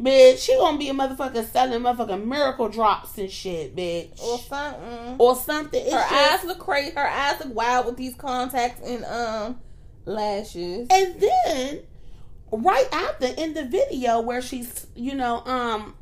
[0.00, 4.22] Bitch, she gonna be a motherfucker selling motherfucking miracle drops and shit, bitch.
[4.22, 5.16] or something.
[5.18, 5.82] Or something.
[5.84, 6.92] It's her just- eyes look crazy.
[6.94, 9.60] Her eyes look wild with these contacts and um
[10.06, 10.86] lashes.
[10.90, 11.80] And then
[12.52, 15.94] right after in the video where she's, you know, um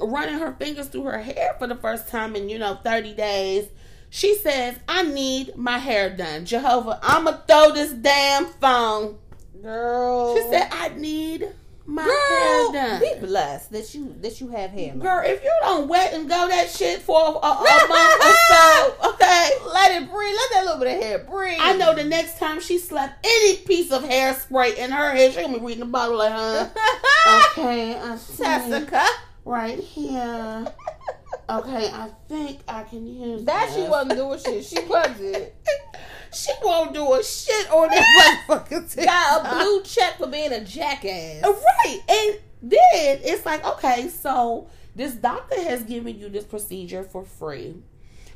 [0.00, 3.68] running her fingers through her hair for the first time in, you know, 30 days,
[4.08, 6.44] she says, I need my hair done.
[6.44, 9.18] Jehovah, I'ma throw this damn phone.
[9.62, 11.46] Girl, She said, I need
[11.86, 13.00] my "Girl, hair done.
[13.20, 16.48] be blessed that you that you have hair." Girl, if you don't wet and go
[16.48, 19.50] that shit for a, a, a month or so, okay.
[19.74, 20.34] Let it breathe.
[20.34, 21.58] Let that little bit of hair breathe.
[21.60, 25.40] I know the next time she slapped any piece of hairspray in her hair, she
[25.42, 26.68] gonna be reading the bottle like, huh?
[27.58, 28.42] Okay, I see.
[28.42, 29.04] Jessica.
[29.44, 30.66] Right here.
[31.48, 34.64] Okay, I think I can use That she wasn't doing shit.
[34.64, 35.52] She wasn't.
[36.32, 39.04] she won't do a shit on that motherfucker.
[39.04, 41.42] Got a blue check for being a jackass.
[41.42, 42.00] Uh, right.
[42.08, 47.82] And then it's like, okay, so this doctor has given you this procedure for free.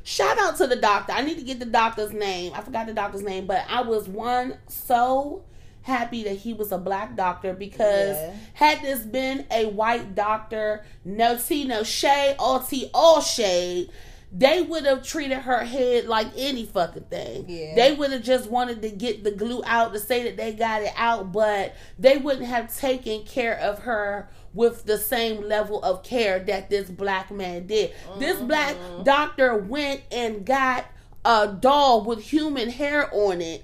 [0.03, 1.13] Shout out to the doctor.
[1.13, 2.51] I need to get the doctor's name.
[2.53, 5.43] I forgot the doctor's name, but I was one so
[5.85, 8.33] happy that he was a black doctor because Yeah.
[8.53, 13.91] had this been a white doctor, no tea, no shade, all tea, all shade,
[14.31, 17.45] they would have treated her head like any fucking thing.
[17.47, 17.75] Yeah.
[17.75, 20.81] They would have just wanted to get the glue out to say that they got
[20.81, 26.01] it out, but they wouldn't have taken care of her with the same level of
[26.01, 27.93] care that this black man did.
[28.17, 29.03] This black mm-hmm.
[29.03, 30.85] doctor went and got
[31.23, 33.63] a doll with human hair on it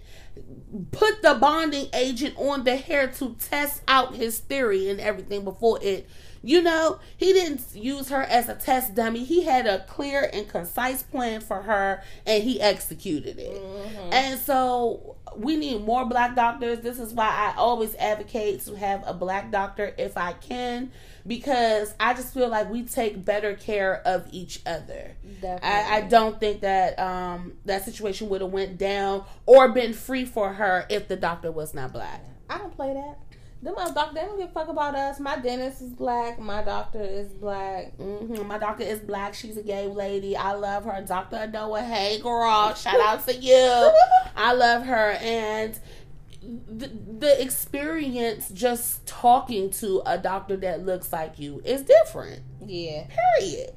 [0.92, 5.80] put the bonding agent on the hair to test out his theory and everything before
[5.82, 6.08] it
[6.44, 9.24] you know he didn't use her as a test dummy.
[9.24, 13.62] He had a clear and concise plan for her and he executed it.
[14.12, 16.80] And so we need more black doctors.
[16.82, 20.92] This is why i always advocate to have a black doctor if i can
[21.26, 25.16] because i just feel like we take better care of each other.
[25.64, 30.26] I, I don't think that um, that situation would have went down or been free
[30.26, 32.24] for her if the doctor was not black.
[32.50, 33.18] I don't play that.
[33.62, 35.20] Them other doctor, they don't give a fuck about us.
[35.20, 36.40] My dentist is black.
[36.40, 37.96] My doctor is black.
[37.98, 39.36] hmm My doctor is black.
[39.36, 40.36] She's a gay lady.
[40.36, 41.04] I love her.
[41.06, 41.36] Dr.
[41.38, 43.92] Adoa, hey girl, shout out to you.
[44.36, 45.12] I love her.
[45.22, 45.80] And
[46.42, 46.88] the,
[47.20, 52.42] the experience just talking to a doctor that looks like you is different.
[52.66, 53.06] Yeah.
[53.38, 53.76] Period.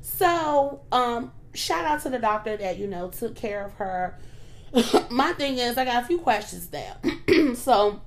[0.00, 4.16] So, um, shout out to the doctor that, you know, took care of her.
[5.10, 6.96] My thing is, I got a few questions now.
[7.54, 8.00] so,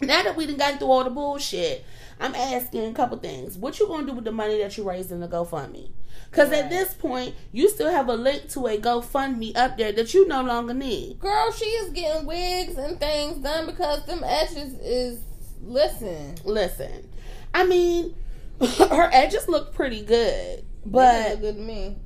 [0.00, 1.84] now that we done got through all the bullshit,
[2.20, 3.56] I'm asking a couple things.
[3.56, 5.90] What you gonna do with the money that you raised in the GoFundMe?
[6.30, 10.12] Because at this point, you still have a link to a GoFundMe up there that
[10.12, 11.18] you no longer need.
[11.20, 15.20] Girl, she is getting wigs and things done because them edges is
[15.62, 16.34] listen.
[16.44, 17.08] Listen,
[17.54, 18.14] I mean,
[18.60, 21.96] her edges look pretty good, They but look good to me.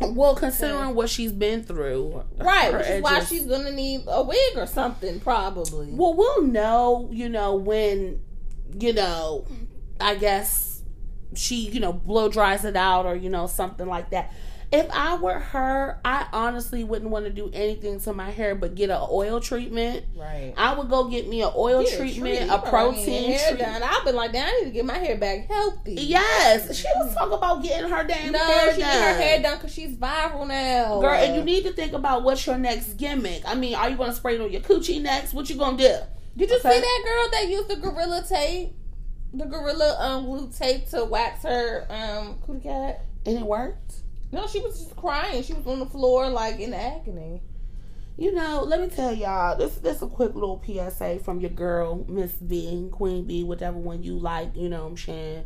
[0.00, 4.56] Well, considering what she's been through, Right, which is why she's gonna need a wig
[4.56, 5.88] or something, probably.
[5.90, 8.20] Well, we'll know, you know, when,
[8.78, 9.46] you know,
[10.00, 10.82] I guess
[11.34, 14.32] she, you know, blow dries it out or, you know, something like that.
[14.72, 18.76] If I were her, I honestly wouldn't want to do anything to my hair but
[18.76, 20.04] get an oil treatment.
[20.16, 20.54] Right.
[20.56, 23.80] I would go get me an oil treatment, a protein hair treatment.
[23.80, 23.82] done.
[23.82, 25.94] I've been like, damn, I need to get my hair back healthy.
[25.94, 28.92] Yes, she was talking about getting her damn No, hair she done.
[28.92, 31.00] get her hair done because she's viral now.
[31.00, 33.42] Girl, and you need to think about what's your next gimmick.
[33.46, 35.34] I mean, are you going to spray it on your coochie next?
[35.34, 35.96] What you going to do?
[36.36, 36.74] Did you Okay.
[36.74, 38.72] see that girl that used the gorilla tape?
[39.34, 43.04] The gorilla um glue tape to wax her um cootie cat?
[43.26, 43.94] And it worked?
[44.32, 45.42] No, she was just crying.
[45.42, 47.42] She was on the floor like in agony.
[48.16, 52.04] You know, let me tell y'all, this this a quick little PSA from your girl,
[52.06, 55.44] Miss B, Queen B, whatever one you like, you know what I'm saying.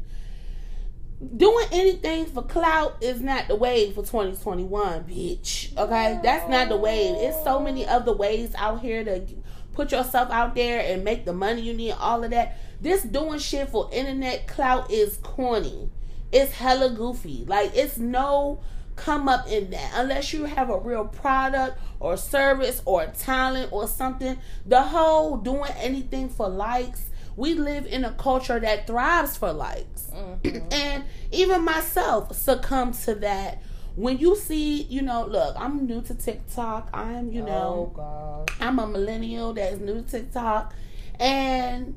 [1.36, 5.76] Doing anything for clout is not the wave for 2021, bitch.
[5.78, 6.18] Okay?
[6.22, 7.14] That's not the wave.
[7.16, 9.24] It's so many other ways out here to
[9.72, 12.58] put yourself out there and make the money you need, all of that.
[12.80, 15.90] This doing shit for internet clout is corny.
[16.34, 17.44] It's hella goofy.
[17.46, 18.60] Like, it's no
[18.96, 23.86] come up in that unless you have a real product or service or talent or
[23.88, 24.38] something.
[24.66, 27.10] The whole doing anything for likes.
[27.36, 30.10] We live in a culture that thrives for likes.
[30.12, 30.68] Mm-hmm.
[30.72, 33.62] And even myself succumbed to that.
[33.96, 36.88] When you see, you know, look, I'm new to TikTok.
[36.92, 38.44] I'm, you know, oh.
[38.60, 40.74] I'm a millennial that is new to TikTok,
[41.20, 41.96] and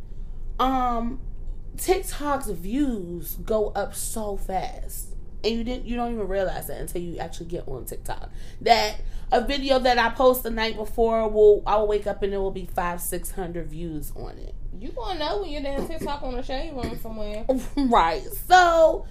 [0.59, 1.19] um,
[1.77, 7.01] TikTok's views go up so fast, and you didn't you don't even realize that until
[7.01, 8.29] you actually get on TikTok.
[8.61, 12.33] That a video that I post the night before will I will wake up and
[12.33, 14.55] it will be five six hundred views on it.
[14.79, 17.45] You gonna know when you're down TikTok on the shade room somewhere.
[17.77, 18.23] right.
[18.47, 19.05] So,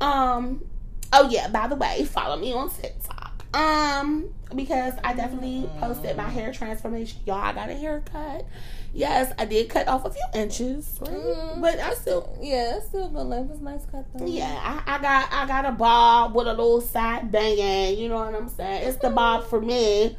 [0.00, 0.64] um,
[1.12, 1.48] oh yeah.
[1.48, 3.28] By the way, follow me on TikTok.
[3.54, 7.20] Um, because I definitely posted my hair transformation.
[7.26, 8.46] Y'all, I got a haircut.
[8.92, 11.10] Yes, I did cut off a few inches, right?
[11.10, 13.50] Mm, but I still, Yeah, it's still length.
[13.52, 14.26] It's nice cut though.
[14.26, 17.98] yeah, I, I got I got a bob with a little side banging.
[17.98, 18.88] You know what I'm saying?
[18.88, 20.16] It's the bob for me.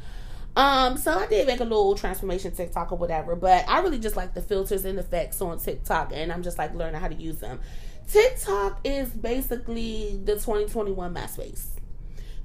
[0.56, 4.16] Um, so I did make a little transformation TikTok or whatever, but I really just
[4.16, 7.38] like the filters and effects on TikTok, and I'm just like learning how to use
[7.38, 7.60] them.
[8.08, 11.66] TikTok is basically the 2021 MySpace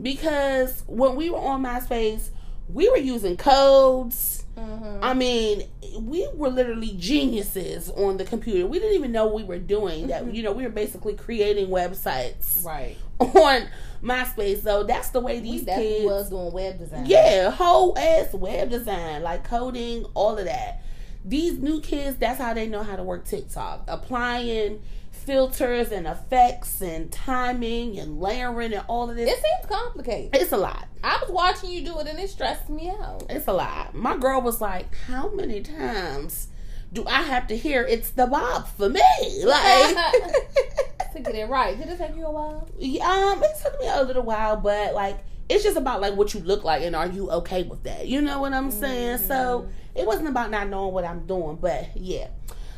[0.01, 2.29] because when we were on MySpace,
[2.69, 4.43] we were using codes.
[4.57, 5.03] Mm-hmm.
[5.03, 5.67] I mean,
[5.99, 8.65] we were literally geniuses on the computer.
[8.65, 10.07] We didn't even know we were doing.
[10.07, 12.95] That you know, we were basically creating websites Right.
[13.19, 13.67] on
[14.01, 14.63] MySpace.
[14.63, 17.05] So that's the way these definitely kids was doing web design.
[17.05, 20.81] yeah, whole ass web design, like coding, all of that.
[21.25, 23.83] These new kids, that's how they know how to work TikTok.
[23.87, 24.81] Applying
[25.25, 29.29] filters and effects and timing and layering and all of this.
[29.29, 30.35] It seems complicated.
[30.35, 30.87] It's a lot.
[31.03, 33.23] I was watching you do it and it stressed me out.
[33.29, 33.95] It's a lot.
[33.95, 36.49] My girl was like, How many times
[36.93, 39.01] do I have to hear it's the Bob for me?
[39.45, 39.95] Like
[41.13, 41.77] to get it right.
[41.77, 42.67] Did it take you a while?
[43.01, 46.39] um, it took me a little while, but like it's just about like what you
[46.41, 48.07] look like and are you okay with that?
[48.07, 49.19] You know what I'm saying?
[49.19, 52.27] So it wasn't about not knowing what I'm doing, but yeah.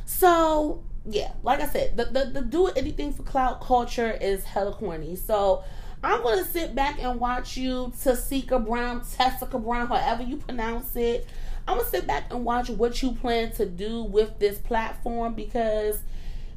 [0.06, 4.74] So yeah, like I said, the the, the do anything for cloud culture is hella
[4.74, 5.16] corny.
[5.16, 5.64] So
[6.04, 11.28] I'm gonna sit back and watch you, Tasika Brown, Tessica Brown, however you pronounce it.
[11.68, 16.00] I'm gonna sit back and watch what you plan to do with this platform because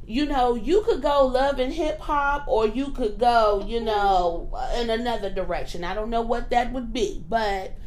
[0.05, 4.51] you know, you could go love and hip hop, or you could go, you know,
[4.75, 5.83] in another direction.
[5.83, 7.77] I don't know what that would be, but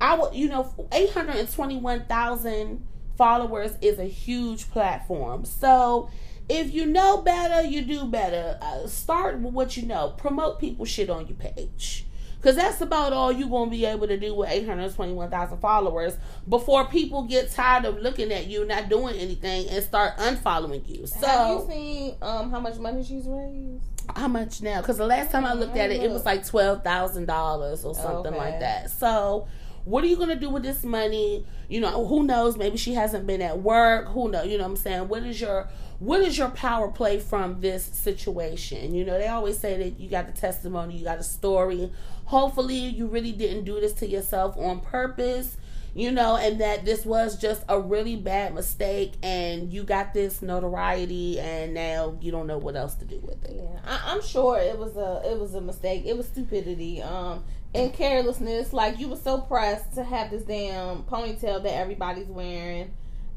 [0.00, 2.86] I would, you know, eight hundred and twenty-one thousand
[3.16, 5.44] followers is a huge platform.
[5.44, 6.08] So
[6.48, 8.58] if you know better, you do better.
[8.62, 10.10] Uh, start with what you know.
[10.16, 12.04] Promote people shit on your page.
[12.36, 16.16] Because that's about all you're going to be able to do with 821,000 followers
[16.48, 21.06] before people get tired of looking at you not doing anything and start unfollowing you.
[21.08, 23.82] So, Have you seen um how much money she's raised?
[24.14, 24.80] how much now?
[24.80, 28.36] Because the last time I looked at it, it was like $12,000 or something Okay.
[28.36, 28.90] like that.
[28.90, 29.48] So,
[29.86, 31.46] what are you going to do with this money?
[31.68, 32.56] You know, who knows?
[32.56, 34.08] Maybe she hasn't been at work.
[34.08, 34.48] Who knows?
[34.48, 35.08] You know what I'm saying?
[35.08, 35.68] What is your
[36.00, 38.94] what is your power play from this situation?
[38.94, 41.90] You know, they always say that you got the testimony, you got a story.
[42.26, 45.56] Hopefully, you really didn't do this to yourself on purpose.
[45.94, 50.42] You know, and that this was just a really bad mistake, and you got this
[50.42, 53.56] notoriety, and now you don't know what else to do with it.
[53.56, 56.02] Yeah, I, I'm sure it was a it was a mistake.
[56.04, 57.44] It was stupidity, um,
[57.74, 58.72] and carelessness.
[58.72, 62.92] Like you were so pressed to have this damn ponytail that everybody's wearing,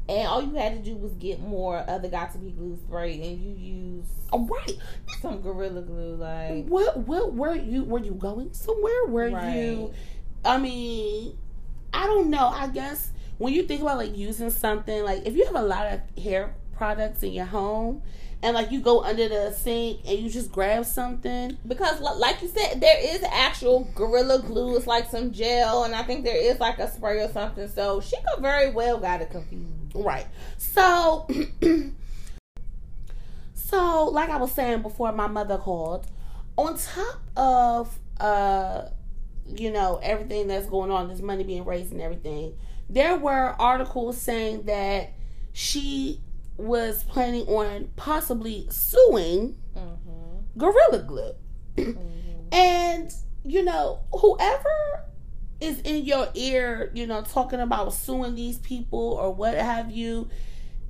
[0.08, 3.54] and all you had to do was get more other Got2b glue spray, and you
[3.54, 4.76] use All oh, right.
[5.20, 6.16] some gorilla glue.
[6.16, 9.06] Like What what were you were you going somewhere?
[9.06, 9.92] Were you
[10.44, 11.36] I mean,
[11.92, 12.48] I don't know.
[12.48, 15.86] I guess when you think about like using something, like if you have a lot
[15.86, 18.02] of hair products in your home
[18.42, 21.58] and like you go under the sink and you just grab something.
[21.66, 24.76] because, like you said, there is actual gorilla glue.
[24.76, 27.68] It's like some gel, and I think there is like a spray or something.
[27.68, 29.66] So she could very well got it confused.
[29.94, 30.26] Right.
[30.56, 31.28] So
[33.54, 36.06] so like I was saying before my mother called,
[36.56, 38.84] on top of uh
[39.56, 42.54] you know, everything that's going on, this money being raised and everything,
[42.88, 45.12] there were articles saying that
[45.52, 46.20] she
[46.60, 50.58] was planning on possibly suing Mm-hmm.
[50.58, 51.34] Gorilla Glue.
[52.52, 53.12] And,
[53.44, 55.04] you know, whoever
[55.60, 60.28] is in your ear, you know, talking about suing these people or what have you,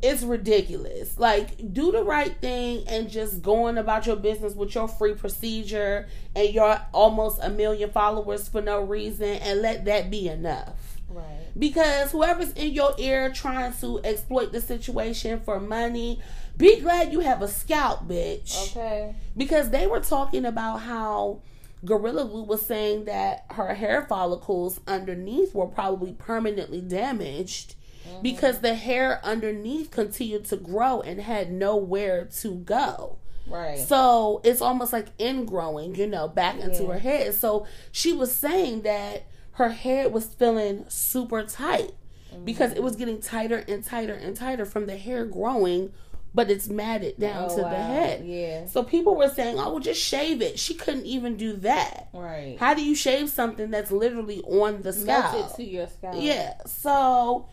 [0.01, 1.19] it's ridiculous.
[1.19, 6.09] Like, do the right thing and just going about your business with your free procedure
[6.35, 10.90] and your almost a million followers for no reason and let that be enough.
[11.11, 11.49] Right.
[11.59, 16.21] Because whoever's in your ear trying to exploit the situation for money,
[16.57, 19.15] be glad you have a scalp, bitch Okay.
[19.37, 21.41] because they were talking about how
[21.85, 27.75] Gorilla Glue was saying that her hair follicles underneath were probably permanently damaged
[28.07, 28.23] mm-hmm.
[28.23, 33.17] because the hair underneath continued to grow and had nowhere to go.
[33.47, 33.79] Right.
[33.79, 37.35] So it's almost like ingrowing, you know, back into her head.
[37.35, 39.25] So she was saying that
[39.61, 41.93] her hair was feeling super tight
[42.33, 42.45] mm-hmm.
[42.47, 45.93] because it was getting tighter and tighter and tighter from the hair growing,
[46.33, 48.25] but it's matted down Oh, to the head.
[48.25, 48.67] Yeah.
[48.67, 52.09] So people were saying, "Oh, well, just shave it." She couldn't even do that.
[52.15, 52.57] Right.
[52.59, 55.35] How do you shave something that's literally on the scalp?
[55.35, 56.17] Melt it to your scalp.
[56.19, 56.55] Yeah.
[56.65, 57.47] So,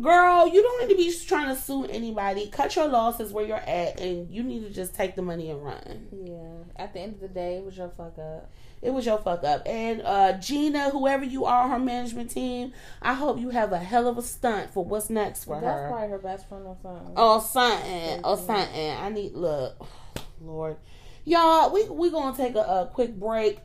[0.00, 2.46] girl, you don't need to be trying to sue anybody.
[2.46, 5.64] Cut your losses where you're at, and you need to just take the money and
[5.64, 6.06] run.
[6.12, 6.82] Yeah.
[6.84, 8.48] At the end of the day, it was your fuck up.
[8.82, 9.62] It was your fuck up.
[9.66, 12.72] And uh, Gina, whoever you are, her management team,
[13.02, 15.70] I hope you have a hell of a stunt for what's next for That's her.
[15.70, 17.12] That's probably her best friend or something.
[17.16, 18.20] Oh, something.
[18.24, 18.90] Oh, something.
[18.90, 19.86] I need look,
[20.40, 20.76] Lord,
[21.24, 21.72] y'all.
[21.72, 23.58] We we gonna take a, a quick break,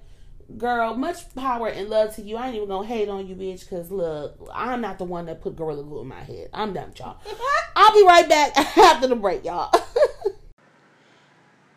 [0.57, 0.95] girl.
[0.95, 2.35] Much power and love to you.
[2.35, 3.69] I ain't even gonna hate on you, bitch.
[3.69, 6.49] Cause look, I'm not the one that put gorilla glue in my head.
[6.53, 7.17] I'm done, y'all.
[7.77, 9.73] I'll be right back after the break, y'all.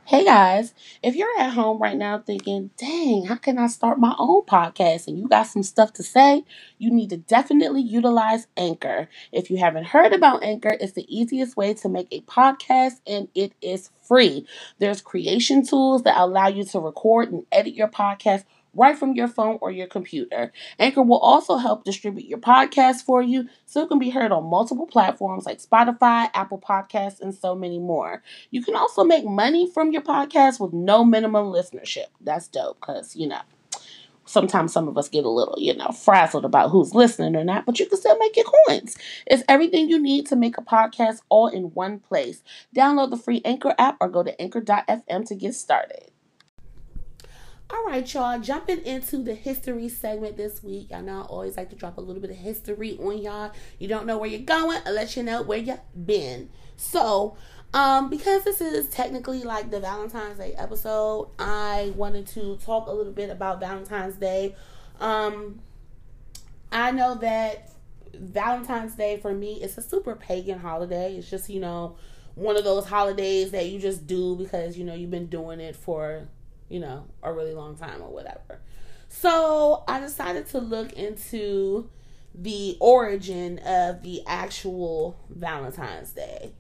[0.09, 4.14] Hey guys, if you're at home right now thinking, dang, how can I start my
[4.18, 5.06] own podcast?
[5.06, 6.46] And you got some stuff to say,
[6.78, 9.11] you need to definitely utilize Anchor.
[9.32, 13.28] If you haven't heard about Anchor, it's the easiest way to make a podcast and
[13.34, 14.46] it is free.
[14.78, 18.44] There's creation tools that allow you to record and edit your podcast
[18.79, 20.53] right from your phone or your computer.
[20.79, 24.49] Anchor will also help distribute your podcast for you so it can be heard on
[24.49, 28.22] multiple platforms like Spotify, Apple Podcasts, and so many more.
[28.51, 32.07] You can also make money from your podcast with no minimum listenership.
[32.20, 33.41] That's dope because, you know,
[34.29, 37.66] sometimes some of us get a little, you know, frazzled about who's listening or not,
[37.66, 38.97] but you can still make your coins.
[39.26, 42.43] It's everything you need to make a podcast all in one place.
[42.76, 46.11] Download the free Anchor app or go to anchor.fm to get started.
[47.70, 50.88] All right, y'all, jumping into the history segment this week.
[50.90, 53.52] I know I always like to drop a little bit of history on y'all.
[53.78, 56.48] You don't know where you're going, I'll let you know where you've been.
[56.76, 57.36] So,
[57.74, 62.92] um, because this is technically like the Valentine's Day episode, I wanted to talk a
[62.92, 64.56] little bit about Valentine's Day.
[64.98, 65.60] Um,
[66.72, 67.70] I know that
[68.14, 71.16] Valentine's Day for me is a super pagan holiday.
[71.16, 71.96] It's just, you know,
[72.34, 75.76] one of those holidays that you just do because, you know, you've been doing it
[75.76, 76.28] for,
[76.68, 78.60] you know, a really long time or whatever.
[79.08, 81.88] So I decided to look into
[82.34, 86.52] the origin of the actual Valentine's Day.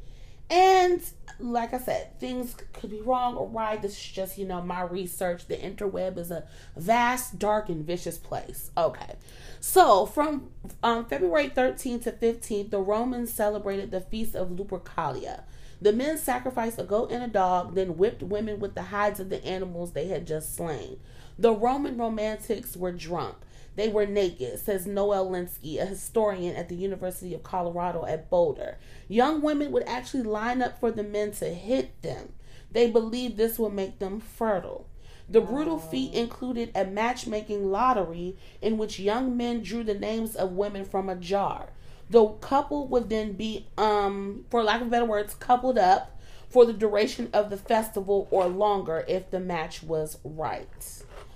[0.50, 1.02] And
[1.38, 3.80] like I said, things could be wrong or right.
[3.80, 5.46] This is just, you know, my research.
[5.46, 6.44] The interweb is a
[6.74, 8.70] vast, dark, and vicious place.
[8.76, 9.16] Okay.
[9.60, 10.48] So, from
[10.82, 15.42] um, February 13th to 15th, the Romans celebrated the Feast of Lupercalia.
[15.80, 19.30] The men sacrificed a goat and a dog, then whipped women with the hides of
[19.30, 20.98] the animals they had just slain.
[21.38, 23.36] The Roman romantics were drunk.
[23.76, 28.76] They were naked, says Noel Lenski, a historian at the University of Colorado at Boulder.
[29.06, 32.32] Young women would actually line up for the men to hit them.
[32.72, 34.88] They believed this would make them fertile.
[35.28, 40.52] The brutal feat included a matchmaking lottery in which young men drew the names of
[40.52, 41.68] women from a jar.
[42.10, 46.72] The couple would then be, um, for lack of better words, coupled up for the
[46.72, 50.66] duration of the festival or longer if the match was right.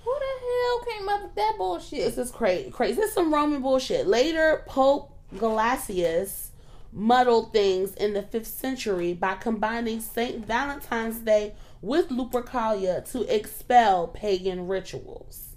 [0.03, 1.99] Who the hell came up with that bullshit?
[1.99, 2.71] This is crazy.
[2.71, 2.95] Crazy.
[2.95, 4.07] This is some Roman bullshit.
[4.07, 6.49] Later, Pope Gelasius
[6.91, 14.07] muddled things in the fifth century by combining Saint Valentine's Day with Lupercalia to expel
[14.07, 15.49] pagan rituals.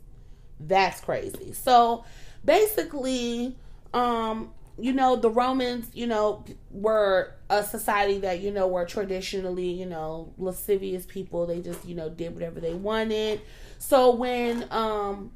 [0.58, 1.52] That's crazy.
[1.52, 2.04] So
[2.44, 3.56] basically,
[3.92, 9.70] um, you know, the Romans, you know, were a society that, you know, were traditionally,
[9.70, 11.46] you know, lascivious people.
[11.46, 13.40] They just, you know, did whatever they wanted.
[13.78, 15.32] So when um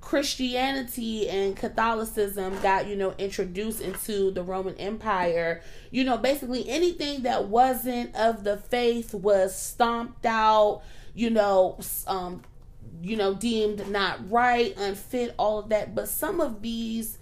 [0.00, 5.60] Christianity and Catholicism got, you know, introduced into the Roman Empire,
[5.90, 10.82] you know, basically anything that wasn't of the faith was stomped out,
[11.14, 12.42] you know, um
[13.02, 15.94] you know, deemed not right, unfit, all of that.
[15.94, 17.17] But some of these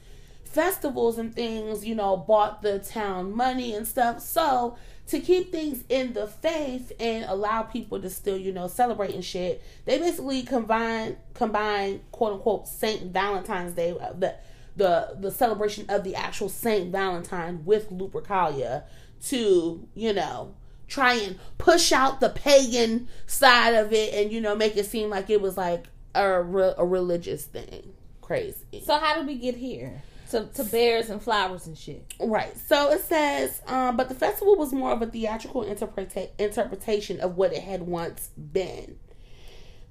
[0.56, 4.20] festivals and things, you know, bought the town money and stuff.
[4.20, 4.78] So
[5.08, 9.22] to keep things in the faith and allow people to still, you know, celebrate and
[9.22, 14.34] shit, they basically combine combine quote unquote Saint Valentine's Day, uh, the
[14.76, 18.84] the the celebration of the actual Saint Valentine with Lupercalia
[19.26, 20.54] to, you know,
[20.88, 25.10] try and push out the pagan side of it and you know make it seem
[25.10, 25.84] like it was like
[26.14, 27.92] a, re- a religious thing.
[28.22, 28.82] Crazy.
[28.86, 30.02] So how did we get here?
[30.30, 32.14] To, to bears and flowers and shit.
[32.20, 32.56] Right.
[32.58, 37.36] So it says, um, but the festival was more of a theatrical interpreta- interpretation of
[37.36, 38.98] what it had once been.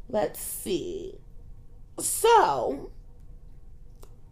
[0.10, 1.16] Let's see.
[2.00, 2.92] So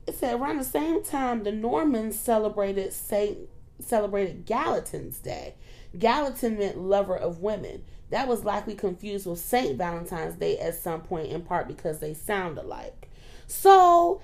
[0.06, 3.38] it said around the same time the Normans celebrated Saint
[3.80, 5.56] celebrated Galatin's Day.
[5.98, 7.84] Galatin meant lover of women.
[8.10, 12.14] That was likely confused with Saint Valentine's Day at some point, in part because they
[12.14, 13.10] sound alike.
[13.48, 14.22] So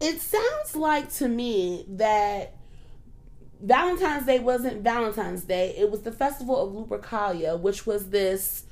[0.00, 2.54] it sounds like to me that
[3.60, 5.74] Valentine's Day wasn't Valentine's Day.
[5.78, 8.64] It was the festival of Lupercalia, which was this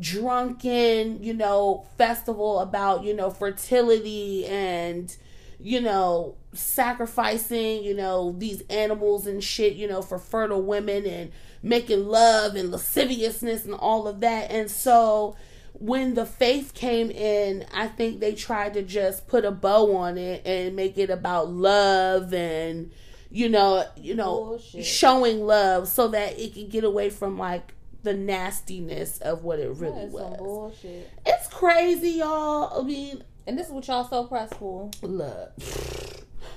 [0.00, 5.14] drunken, you know, festival about, you know, fertility and,
[5.60, 11.30] you know, sacrificing, you know, these animals and shit, you know, for fertile women and
[11.62, 14.50] making love and lasciviousness and all of that.
[14.50, 15.36] And so
[15.82, 20.16] when the faith came in, I think they tried to just put a bow on
[20.16, 22.92] it and make it about love and
[23.32, 24.84] you know, you know, Bullshit.
[24.84, 27.74] showing love so that it could get away from like
[28.04, 30.36] the nastiness of what it really was.
[30.38, 31.10] bullshit.
[31.26, 32.80] It's crazy, y'all.
[32.80, 34.88] I mean, And this is what y'all so pressed for.
[35.02, 35.60] look,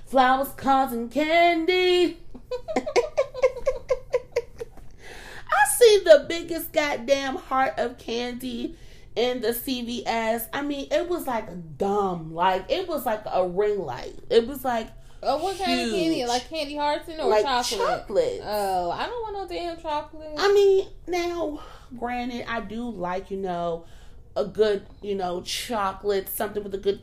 [0.06, 2.20] flowers, cards, and candy.
[2.76, 2.86] I
[5.78, 8.76] see the biggest goddamn heart of candy
[9.16, 10.48] in the CVS.
[10.54, 12.34] I mean, it was like dumb.
[12.34, 14.20] Like it was like a ring light.
[14.30, 14.90] It was like
[15.28, 16.24] Oh, what kind of candy?
[16.26, 17.80] Like candy hearts or like chocolate?
[17.80, 18.42] chocolate.
[18.44, 20.36] Oh, I don't want no damn chocolate.
[20.38, 21.62] I mean, now,
[21.98, 23.86] granted, I do like, you know,
[24.36, 27.02] a good, you know, chocolate, something with a good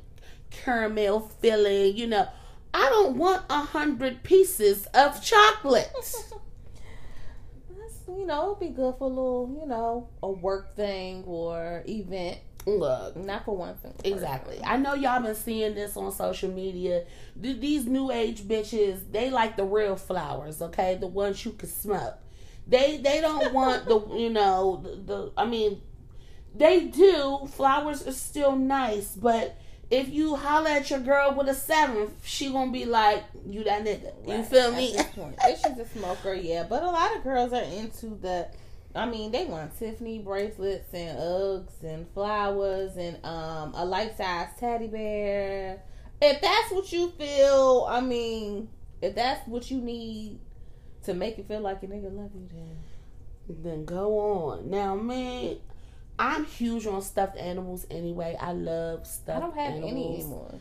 [0.51, 2.29] caramel filling, you know.
[2.73, 5.93] I don't want a hundred pieces of chocolate.
[8.19, 12.39] You know, it'd be good for a little, you know, a work thing or event.
[12.65, 13.93] Look, Not for one thing.
[14.05, 14.61] exactly.
[14.65, 17.05] I know y'all been seeing this on social media.
[17.43, 20.97] Th- These new age bitches, they like the real flowers, okay?
[21.01, 22.15] The ones you can smoke.
[22.69, 25.83] They they don't want the you know the, the I mean
[26.55, 29.57] they do flowers are still nice, but
[29.93, 33.85] if you holler at your girl with a seven, she gonna be like you that
[33.85, 34.27] nigga.
[34.27, 34.97] You feel me?
[34.97, 36.65] If she's a smoker, yeah.
[36.69, 38.49] But a lot of girls are into the.
[38.95, 44.49] I mean, they want Tiffany bracelets and Uggs and flowers and um a life size
[44.59, 45.83] teddy bear.
[46.23, 48.71] If that's what you feel, I mean,
[49.03, 50.39] if that's what you need
[51.05, 54.71] to make you feel like your nigga love you, then then go on.
[54.71, 55.59] Now, man,
[56.23, 58.37] I'm huge on stuffed animals anyway.
[58.41, 59.55] I love stuffed animals.
[59.55, 59.93] I don't have animals.
[59.93, 60.55] any anymore.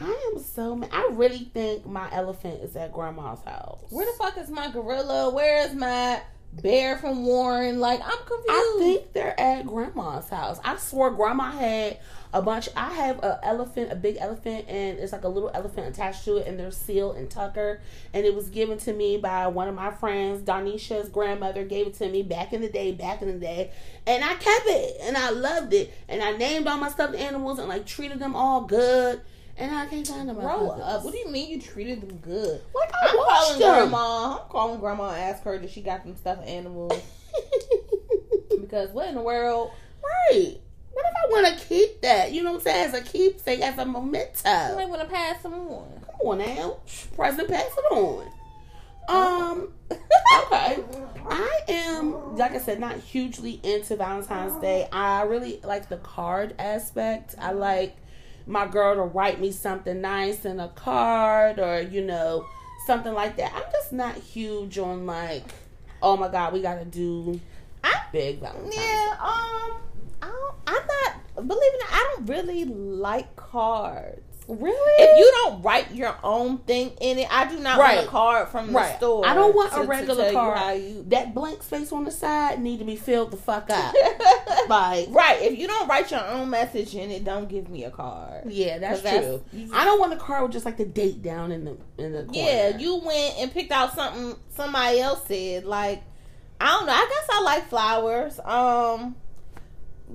[0.00, 0.90] I am so mad.
[0.92, 3.80] I really think my elephant is at grandma's house.
[3.88, 5.30] Where the fuck is my gorilla?
[5.30, 6.20] Where is my
[6.52, 7.78] Bear from Warren.
[7.78, 8.48] Like I'm confused.
[8.48, 10.58] I think they're at grandma's house.
[10.64, 11.98] I swore grandma had
[12.32, 12.68] a bunch.
[12.76, 16.36] I have a elephant, a big elephant, and it's like a little elephant attached to
[16.36, 17.80] it, and they're Seal and Tucker.
[18.12, 21.94] And it was given to me by one of my friends, Donisha's grandmother, gave it
[21.94, 23.70] to me back in the day, back in the day,
[24.06, 27.58] and I kept it, and I loved it, and I named all my stuffed animals
[27.58, 29.20] and like treated them all good.
[29.60, 30.36] And I can't find them.
[30.36, 31.04] Grow up.
[31.04, 32.60] What do you mean you treated them good?
[32.72, 33.74] Like I I'm calling them.
[33.74, 34.38] grandma.
[34.42, 36.92] I'm calling grandma and ask her that she got them stuffed animals.
[38.60, 39.72] because what in the world?
[40.30, 40.58] right.
[40.98, 42.32] What if I want to keep that?
[42.32, 42.88] You know what I'm saying?
[42.88, 44.42] As a keepsake, as a memento.
[44.44, 46.04] might want to pass them on.
[46.04, 46.78] Come on now.
[47.14, 48.26] President, pass it on.
[49.08, 50.82] Um, okay.
[51.30, 54.88] I am, like I said, not hugely into Valentine's Day.
[54.90, 57.36] I really like the card aspect.
[57.38, 57.96] I like
[58.46, 62.44] my girl to write me something nice in a card or, you know,
[62.86, 63.52] something like that.
[63.54, 65.44] I'm just not huge on, like,
[66.02, 67.40] oh my God, we got to do
[67.84, 69.16] I big Valentine's yeah.
[69.20, 69.87] Um.
[70.22, 71.46] I don't, I'm not.
[71.48, 74.22] Believe it I don't really like cards.
[74.48, 75.04] Really?
[75.04, 77.96] If you don't write your own thing in it, I do not Right.
[77.96, 78.96] want a card from the Right.
[78.96, 79.26] store.
[79.26, 80.78] I don't want to- a regular tell you card.
[80.80, 83.94] you- that blank space on the side need to be filled the fuck up.
[84.70, 85.42] like, right.
[85.42, 88.44] If you don't write your own message in it, don't give me a card.
[88.50, 89.44] yeah, that's that's- true.
[89.52, 92.12] you- I don't want a card with just like the date down in the in
[92.12, 92.38] the corner.
[92.38, 95.66] Yeah, you went and picked out something somebody else said.
[95.66, 96.02] Like,
[96.58, 96.92] I don't know.
[96.94, 98.40] I guess I like flowers.
[98.42, 99.14] Um,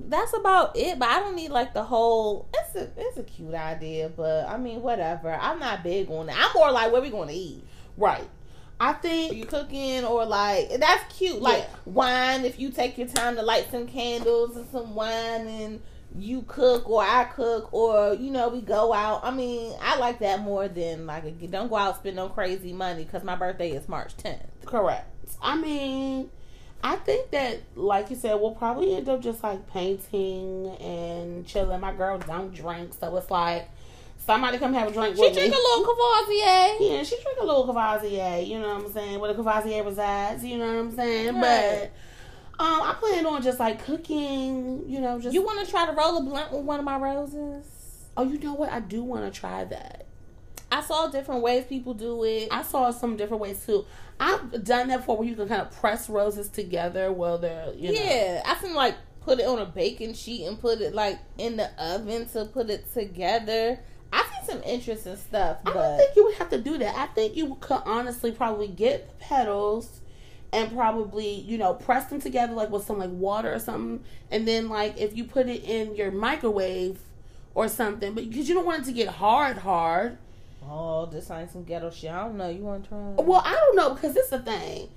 [0.08, 0.98] that's about it.
[0.98, 2.48] But I don't need like the whole.
[2.54, 5.32] It's a it's a cute idea, but I mean whatever.
[5.32, 6.34] I'm not big on it.
[6.38, 7.64] I'm more like where we going to eat.
[7.96, 8.28] right.
[8.80, 11.40] I Are think you cooking or like that's cute?
[11.40, 11.76] Like Yeah.
[11.86, 12.44] wine.
[12.44, 15.80] If you take your time to light some candles and some wine and.
[16.16, 19.24] You cook or I cook or you know we go out.
[19.24, 22.72] I mean, I like that more than like a, don't go out spend no crazy
[22.72, 24.46] money because my birthday is March 10th.
[24.64, 25.10] correct.
[25.42, 26.30] I mean,
[26.84, 31.80] I think that like you said, we'll probably end up just like painting and chilling.
[31.80, 33.70] My girl don't drink, so it's like
[34.18, 36.76] somebody come have a drink She drink a little Courvoisier.
[36.80, 39.18] Yeah, she drink a little Courvoisier, you know what I'm saying?
[39.18, 41.34] Where the Courvoisier resides, you know what I'm saying?
[41.36, 41.90] Right.
[42.58, 45.86] But um, I plan on just like cooking, you know, just You want to try
[45.86, 47.64] to roll a blunt with one of my roses?
[48.14, 48.70] Oh, you know what?
[48.70, 50.03] I do want to try that.
[50.74, 52.48] I saw different ways people do it.
[52.50, 53.86] I saw some different ways too.
[54.18, 57.92] I've done that before where you can kind of press roses together while they're, you
[57.92, 58.00] know.
[58.00, 61.56] yeah, I can like put it on a baking sheet and put it like in
[61.56, 63.78] the oven to put it together.
[64.12, 66.96] I see some interesting stuff, I but don't think you would have to do that.
[66.96, 70.00] I think you could honestly probably get the petals
[70.52, 74.04] and probably, you know, press them together like with some like water or something.
[74.32, 76.98] And then like if you put it in your microwave
[77.54, 80.18] or something, but because you don't want it to get hard, hard.
[80.68, 82.10] Oh, this ain't some ghetto shit.
[82.10, 82.48] I don't know.
[82.48, 82.98] You want to try?
[82.98, 84.88] Well, I don't know because it's the thing.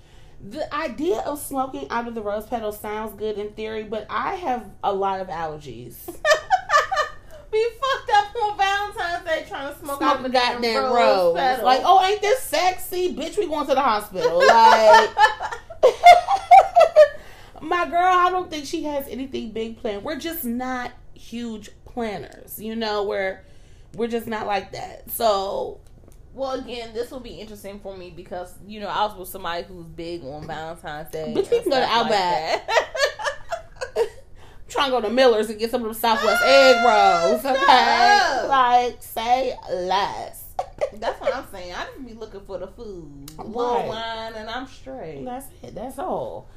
[0.49, 4.35] The idea of smoking out of the rose petals sounds good in theory, but I
[4.35, 5.95] have a lot of allergies.
[7.51, 11.35] Be fucked up on Valentine's Day trying to smoke, out the damn goddamn rose, rose.
[11.37, 11.65] petal.
[11.65, 13.15] Like, oh, ain't this sexy?
[13.15, 14.43] Bitch, we going to the hospital.
[14.47, 15.09] Like,
[17.61, 20.03] my girl, I don't think she has anything big planned.
[20.03, 23.41] We're just not huge planners, you know, we're
[23.95, 25.09] we're just not like that.
[25.11, 25.79] So
[26.33, 29.63] Well, again, this will be interesting for me because you know I was with somebody
[29.63, 31.31] who's big on Valentine's Day.
[31.33, 32.61] But we and can go to stuff like
[33.97, 37.41] I'm trying to go to Miller's and get some of them Southwest egg rolls.
[37.45, 38.49] Ah, okay, up.
[38.49, 40.43] like say less.
[40.95, 41.73] That's what I'm saying.
[41.73, 43.87] I just be looking for the food, little Right.
[43.87, 45.23] wine, and I'm straight.
[45.23, 45.73] That's it.
[45.75, 46.49] That's all.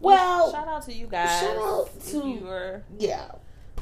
[0.00, 1.40] Well, shout out to you guys.
[1.40, 3.30] shout out to- you were yeah.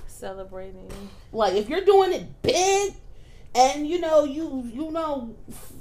[0.06, 0.90] celebrating.
[1.32, 2.94] Like if you're doing it big,
[3.54, 5.34] and you know you you know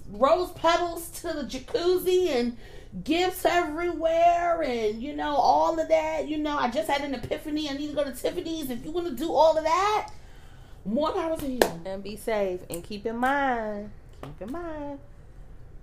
[0.10, 2.58] rose petals to the jacuzzi and
[3.04, 6.28] gifts everywhere and you know all of that.
[6.28, 7.70] You know I just had an epiphany.
[7.70, 8.70] I need to go to Tiffany's.
[8.70, 10.10] If you want to do all of that,
[10.86, 11.60] more power to you.
[11.86, 12.62] And be safe.
[12.70, 13.92] And keep in mind,
[14.22, 15.00] keep in mind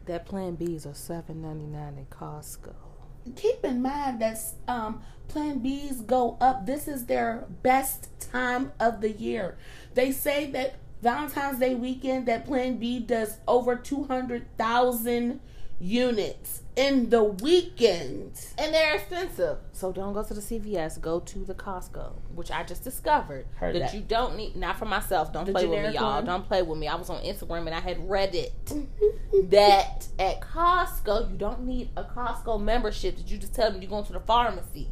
[0.07, 2.88] that Plan B's are seven ninety nine at Costco.
[3.37, 6.66] Keep in mind that um, Plan Bs go up.
[6.66, 9.57] This is their best time of the year.
[9.95, 15.41] They say that Valentine's Day weekend that Plan B does over two hundred thousand
[15.81, 18.33] units in the weekend.
[18.57, 19.59] And they're expensive.
[19.72, 21.01] So don't go to the CVS.
[21.01, 23.95] Go to the Costco, which I just discovered Heard that, that.
[23.95, 24.57] you don't need.
[24.57, 25.33] Not for myself.
[25.33, 26.14] Don't The play with me, generic y'all.
[26.16, 26.24] one?
[26.24, 26.89] Don't play with me.
[26.89, 28.53] I was on Instagram and I had read it
[29.51, 33.16] that at Costco you don't need a Costco membership.
[33.16, 34.89] That you just tell them you're going to the pharmacy.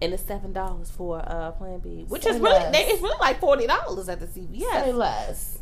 [0.00, 2.72] And it's seven dollars for uh Plan B, which Say is really less.
[2.72, 4.60] they, it's really like forty dollars at the CVS.
[4.60, 4.94] Say CVS.
[4.94, 5.58] less.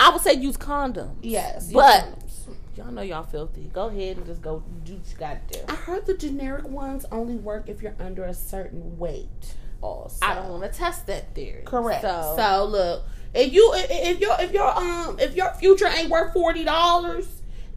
[0.00, 1.14] I would say use condoms.
[1.22, 3.70] Yes, but use y'all know y'all filthy.
[3.72, 5.64] Go ahead and just go do what you got to do.
[5.68, 9.54] I heard the generic ones only work if you're under a certain weight.
[9.82, 11.62] Also, I don't want to test that theory.
[11.64, 12.02] Correct.
[12.02, 13.02] So, So, look,
[13.34, 17.26] if you if- your if your um if your future ain't worth forty dollars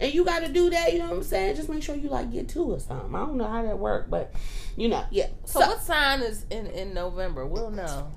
[0.01, 1.55] and you got to do that, you know what I'm saying?
[1.55, 3.15] Just make sure you like get two or something.
[3.15, 4.33] I don't know how that work, but
[4.75, 5.27] you know, yeah.
[5.45, 7.45] so, what sign is in in November?
[7.45, 8.11] We'll know.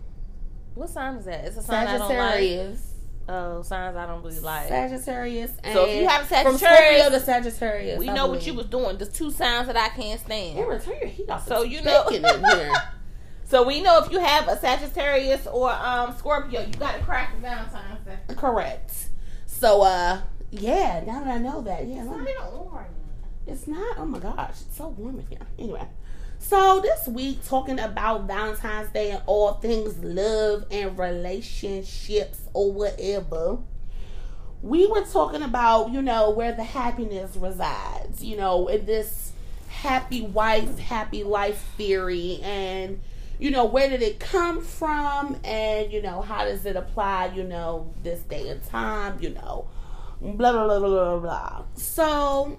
[0.75, 1.45] What sign is that?
[1.45, 2.79] It's a sign I don't like.
[3.27, 4.69] Sagittarius, Oh, signs I don't really like.
[4.69, 5.53] Sagittarius.
[5.65, 8.55] And So if you have from Sagittarius, Scorpio to Sagittarius, we I know what you
[8.55, 8.97] was doing.
[8.99, 10.59] There's two signs that I can't stand.
[10.59, 11.29] Aaron, turn your heat.
[11.47, 12.73] So you know- in here.
[13.49, 17.33] So we know if you have a Sagittarius or um Scorpio, you got to crack
[17.37, 18.35] the Valentine's Day.
[18.35, 18.93] Correct.
[19.47, 20.21] So, uh,
[20.51, 21.05] yeah.
[21.07, 21.99] Now that I know that, yeah.
[22.01, 22.89] It's not me- even orange.
[23.47, 23.99] It's not.
[23.99, 25.39] Oh my gosh, it's so warm in here.
[25.61, 25.87] Anyway,
[26.49, 33.59] so this week talking about Valentine's Day and all things love and relationships or whatever.
[34.63, 39.33] We were talking about, you know, where the happiness resides, you know, in this
[39.67, 43.01] happy wife, happy life theory and
[43.41, 47.43] you know, where did it come from and you know, how does it apply, you
[47.43, 49.67] know, this day and time, you know,
[50.21, 51.65] blah blah blah blah blah.
[51.75, 52.57] So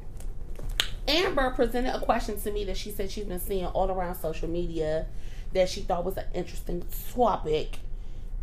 [1.07, 4.49] Amber presented a question to me that she said she's been seeing all around social
[4.49, 5.07] media
[5.53, 6.83] that she thought was an interesting
[7.13, 7.79] topic.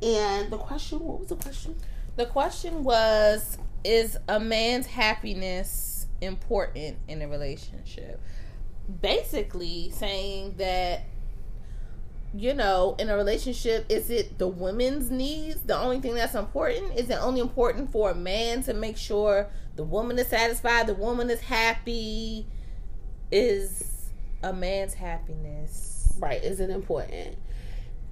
[0.02, 1.76] And the question, what was the question?
[2.16, 8.20] The question was Is a man's happiness important in a relationship?
[9.00, 11.04] Basically, saying that,
[12.34, 16.98] you know, in a relationship, is it the woman's needs the only thing that's important?
[16.98, 20.94] Is it only important for a man to make sure the woman is satisfied, the
[20.94, 22.46] woman is happy?
[23.34, 24.10] Is
[24.42, 27.36] a man's happiness Right, is it important?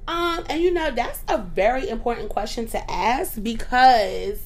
[0.09, 4.41] Um, and you know, that's a very important question to ask because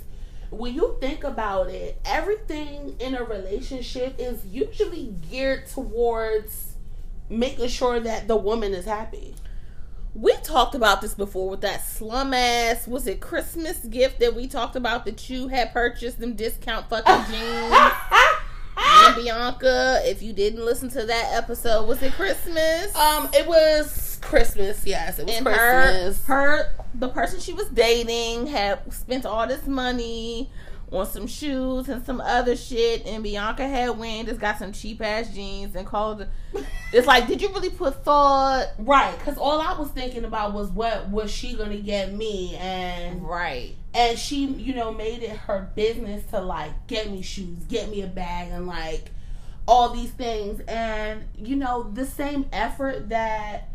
[0.50, 6.74] when you think about it, everything in a relationship is usually geared towards
[7.30, 9.34] making sure that the woman is happy.
[10.14, 12.86] We talked about this before with that slum ass.
[12.86, 17.24] Was it Christmas gift that we talked about that you had purchased them discount fucking
[17.32, 17.74] jeans?
[19.16, 22.94] Bianca, if you didn't listen to that episode, was it Christmas?
[22.94, 24.84] Um, it was Christmas.
[24.86, 26.24] Yes, it was and Christmas.
[26.26, 30.50] her, the person she was dating had spent all this money
[30.92, 35.00] on some shoes and some other shit, and Bianca had went just got some cheap
[35.02, 36.20] ass jeans and called.
[36.22, 36.28] it-
[36.92, 38.68] It's like, did you really put thought?
[38.78, 43.20] right, because all I was thinking about was what was she gonna get me, and
[43.28, 43.74] Right.
[43.96, 48.02] And she, you know, made it her business to like get me shoes, get me
[48.02, 49.10] a bag, and like
[49.66, 53.70] all these things, and you know, the same effort that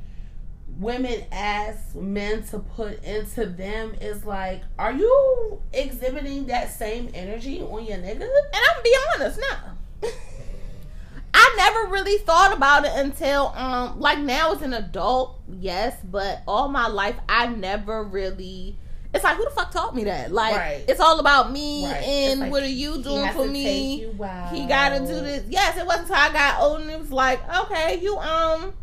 [0.78, 7.59] women ask men to put into them is like, are you exhibiting that same energy
[7.59, 8.22] on your nigga?
[8.22, 10.09] And I'm gonna be honest now.
[11.34, 16.43] I never really thought about it until um like now as an adult, yes, but
[16.47, 18.78] all my life I never really
[19.14, 20.32] it's like who the fuck taught me that?
[20.32, 20.86] Like Right.
[20.88, 21.95] it's all about me Right.
[22.03, 23.64] and like, what are you doing for me?
[23.64, 24.53] take you out.
[24.53, 25.43] He gotta do this.
[25.49, 28.74] Yes, it wasn't until I got old and it was like, okay, you um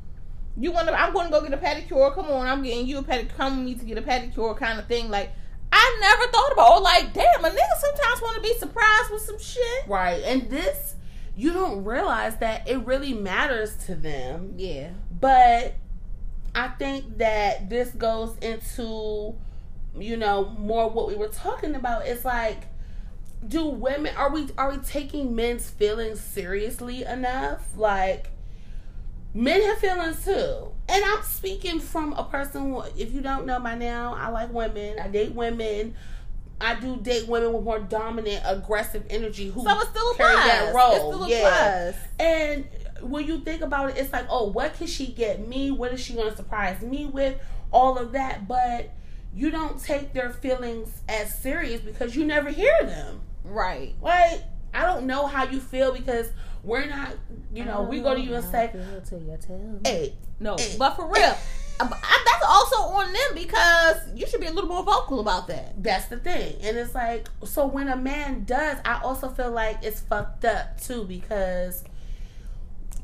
[0.60, 3.34] you wanna I'm gonna go get a pedicure, come on, I'm getting you a pedicure,
[3.36, 5.08] come with me to get a pedicure kind of thing.
[5.10, 5.30] Like
[5.72, 9.38] I never thought about or like, damn, a nigga sometimes wanna be surprised with some
[9.38, 9.86] shit.
[9.86, 10.22] Right.
[10.24, 10.94] And this,
[11.36, 14.54] you don't realize that it really matters to them.
[14.56, 14.90] Yeah.
[15.20, 15.74] But
[16.54, 19.36] I think that this goes into,
[20.00, 22.06] you know, more what we were talking about.
[22.06, 22.64] It's like,
[23.46, 27.64] do women are we are we taking men's feelings seriously enough?
[27.76, 28.30] Like
[29.34, 30.72] men have feelings too.
[30.88, 34.52] And I'm speaking from a person who, if you don't know by now, I like
[34.52, 34.98] women.
[34.98, 35.94] I date women.
[36.60, 40.48] I do date women with more dominant, aggressive energy who So it still carry applies.
[40.48, 40.92] that role.
[40.92, 41.36] It still yeah.
[41.46, 41.94] applies.
[42.18, 42.68] And
[43.02, 45.70] when you think about it, it's like, oh, what can she get me?
[45.70, 47.38] What is she going to surprise me with?
[47.70, 48.48] All of that.
[48.48, 48.90] But
[49.34, 53.20] you don't take their feelings as serious because you never hear them.
[53.44, 53.94] Right.
[54.02, 54.42] Like,
[54.74, 56.30] I don't know how you feel because
[56.64, 57.10] we're not,
[57.54, 58.70] you know, we go to you and say,
[59.84, 60.74] hey, No, Eh.
[60.78, 61.34] but for real,
[61.80, 65.46] I- I- that's also on them because you should be a little more vocal about
[65.48, 65.82] that.
[65.82, 66.56] that's the thing.
[66.62, 70.80] And it's like, so when a man does, I also feel like it's fucked up
[70.80, 71.84] too because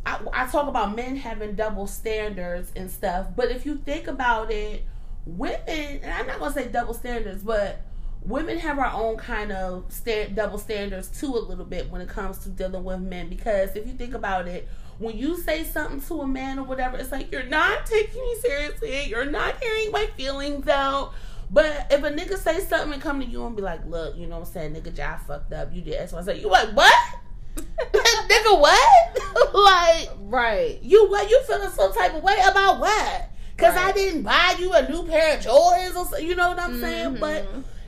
[0.07, 3.29] I, I talk about men having double standards and stuff.
[3.35, 4.85] But if you think about it,
[5.27, 7.81] women, and I'm not going to say double standards, but
[8.23, 12.09] women have our own kind of stand, double standards too a little bit when it
[12.09, 13.29] comes to dealing with men.
[13.29, 14.69] Because if you think about it,
[14.99, 18.37] when you say something to a man or whatever, it's like you're not taking me
[18.41, 19.05] seriously.
[19.05, 21.13] You're not hearing my feelings out.
[21.51, 24.27] But if a nigga say something and come to you and be like, look, you
[24.27, 25.75] know what I'm saying, nigga, I fucked up.
[25.75, 26.33] You did X, Y, Z.
[26.35, 26.95] You like, what?
[27.57, 29.55] nigga, what?
[29.55, 30.79] like, right.
[30.83, 31.29] you what?
[31.29, 33.31] You feeling some type of way about what?
[33.57, 36.59] Because I didn't buy you a new pair of Jordans or so, you know what
[36.59, 37.15] I'm saying?
[37.17, 37.21] Mhm.
[37.21, 37.47] But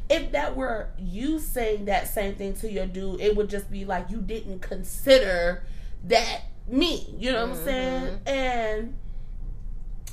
[0.08, 3.84] if that were you saying that same thing to your dude, it would just be
[3.84, 5.64] like you didn't consider
[6.04, 7.14] that me.
[7.18, 8.20] You know what I'm saying?
[8.26, 8.94] And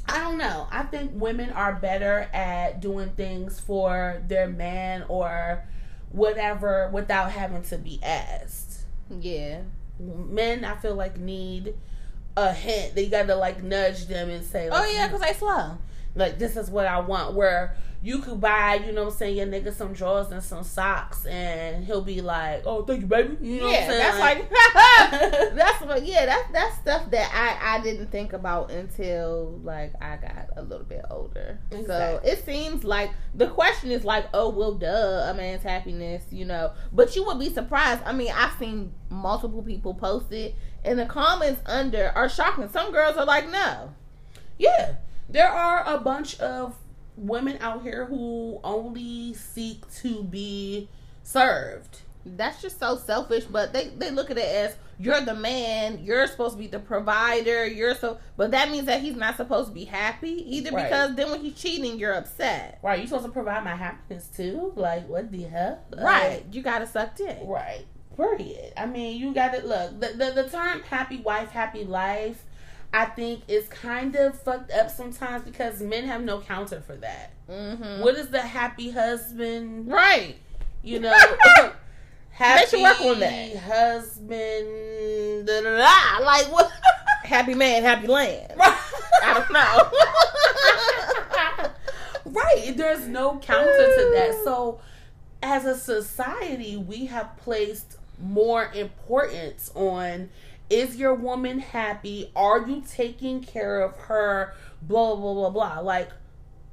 [0.07, 0.67] I don't know.
[0.71, 5.65] I think women are better at doing things for their man or
[6.11, 8.85] whatever without having to be asked.
[9.09, 9.61] Yeah.
[9.99, 11.75] Men, I feel like need
[12.37, 12.95] a hint.
[12.95, 15.77] They got to like nudge them and say, Oh like, yeah, because they slow.
[16.15, 17.33] like this is what I want.
[17.33, 20.63] Where you could buy, you know what I'm saying, your nigga some drawers and some
[20.63, 24.17] socks, and he'll be like, "Oh, thank you, baby." You know yeah, what I'm that's
[24.17, 24.47] saying?
[24.49, 26.05] like that's what.
[26.05, 30.63] Yeah, that's that's stuff that I I didn't think about until like I got a
[30.63, 31.59] little bit older.
[31.85, 36.43] So it seems like the question is like, oh well, duh, a man's happiness, you
[36.43, 36.73] know.
[36.91, 38.01] But you would be surprised.
[38.05, 40.55] I mean, I've seen multiple people post it,
[40.85, 42.69] and the comments under are shocking.
[42.69, 43.93] Some girls are like, no.
[44.57, 44.95] yeah,
[45.29, 46.75] there are a bunch of
[47.15, 50.89] women out here who only seek to be
[51.23, 52.01] served.
[52.25, 56.25] That's just so selfish, but they, they look at it as you're the man, you're
[56.27, 59.73] supposed to be the provider, you're so but that means that he's not supposed to
[59.73, 60.83] be happy either Right.
[60.83, 62.79] because then when he's cheating you're upset.
[62.81, 62.99] Right?
[62.99, 64.71] you're supposed to provide my happiness too?
[64.75, 65.79] Like what the hell?
[65.91, 66.43] Like, Right.
[66.51, 67.39] You gotta suck dick.
[67.43, 67.85] Right.
[68.15, 68.73] Period.
[68.77, 69.65] I mean, you got it.
[69.65, 69.99] look.
[69.99, 72.43] The, the the term "happy wife, happy life,"
[72.93, 77.31] I think is kind of fucked up sometimes because men have no counter for that.
[77.49, 78.01] Mm-hmm.
[78.03, 79.87] What is the happy husband?
[79.91, 80.35] Right.
[80.83, 81.17] You know,
[82.29, 83.57] happy should work on that.
[83.57, 85.47] husband.
[85.47, 86.23] Da, da, da.
[86.23, 86.71] Like what?
[87.23, 88.51] Happy man, happy land.
[88.57, 88.77] Right.
[89.23, 89.51] I don't
[92.25, 92.31] know.
[92.41, 92.73] right.
[92.75, 94.41] There's no counter to that.
[94.43, 94.81] So,
[95.41, 100.29] as a society, we have placed more importance on
[100.69, 102.31] is your woman happy?
[102.35, 104.53] Are you taking care of her?
[104.81, 105.79] Blah, blah, blah, blah.
[105.79, 106.09] Like,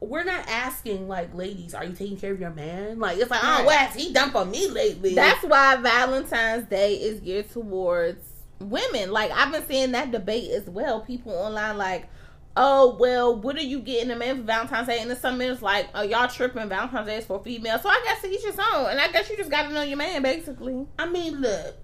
[0.01, 2.99] we're not asking, like, ladies, are you taking care of your man?
[2.99, 3.77] Like, it's like, oh, Right.
[3.79, 5.15] has he done for me lately?
[5.15, 8.25] That's why Valentine's Day is geared towards
[8.61, 9.11] women.
[9.11, 11.01] Like I've been seeing that debate as well.
[11.01, 12.09] People online like,
[12.57, 15.01] oh well, what are you getting a man for Valentine's Day?
[15.01, 16.69] And then some men is like, oh y'all tripping.
[16.69, 17.83] Valentine's Day is for females.
[17.83, 18.91] So I guess each his own.
[18.91, 20.87] And I guess you just got to know your man basically.
[20.99, 21.77] I mean, look,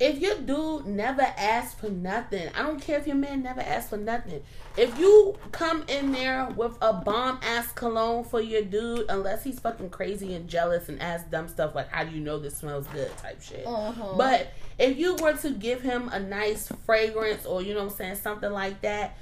[0.00, 3.90] if your dude never asked for nothing, I don't care if your man never asked
[3.90, 4.42] for nothing.
[4.76, 9.58] If you come in there with a bomb ass cologne for your dude, unless he's
[9.58, 12.86] fucking crazy and jealous and asks dumb stuff like, how do you know this smells
[12.88, 13.66] good type shit.
[13.66, 14.14] Uh-huh.
[14.16, 17.96] But if you were to give him a nice fragrance or, you know what I'm
[17.96, 19.16] saying, something like that,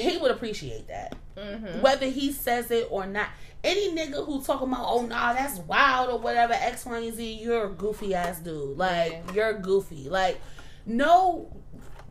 [0.00, 1.80] he would appreciate that Mm-hmm.
[1.80, 3.26] whether he says it or not.
[3.64, 7.32] Any nigga who talking about, oh nah, that's wild or whatever, X, Y, and Z,
[7.42, 8.76] you're a goofy ass dude.
[8.78, 10.08] Like you're goofy.
[10.08, 10.40] Like
[10.86, 11.50] no,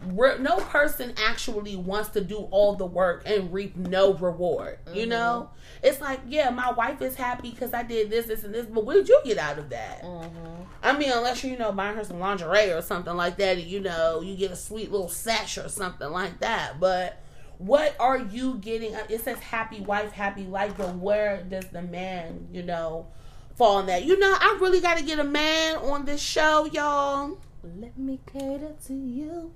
[0.05, 4.79] no person actually wants to do all the work and reap no reward.
[4.93, 8.53] You know, it's like yeah, my wife is happy because I did this, this, and
[8.53, 10.03] this, but what did you get out of that?
[10.03, 10.63] Mm-hmm.
[10.81, 13.79] I mean, unless you know buying her some lingerie or something like that, and you
[13.79, 16.79] know you get a sweet little sash or something like that.
[16.79, 17.22] But
[17.57, 18.93] what are you getting?
[19.09, 23.07] It says happy wife, happy life, but where does the man, you know,
[23.55, 24.03] fall in that?
[24.05, 27.37] You know, I really got to get a man on this show, y'all.
[27.63, 29.53] Let me cater to you.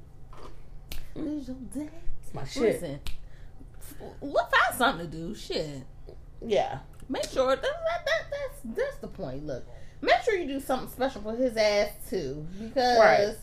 [1.15, 1.89] Is your day?
[2.23, 2.61] It's my shit.
[2.81, 2.99] Listen,
[4.21, 5.35] look, find something to do.
[5.35, 5.83] Shit.
[6.45, 6.79] Yeah,
[7.09, 9.45] Make sure that, that, that that's that's the point.
[9.47, 9.65] Look,
[10.01, 13.35] make sure you do something special for his ass too, because Right.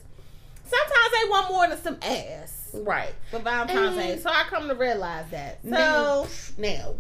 [0.65, 3.15] sometimes they want more than some ass right.
[3.31, 4.19] for Valentine's Day.
[4.19, 5.61] So I come to realize that.
[5.63, 6.27] So Now,
[6.59, 6.95] now,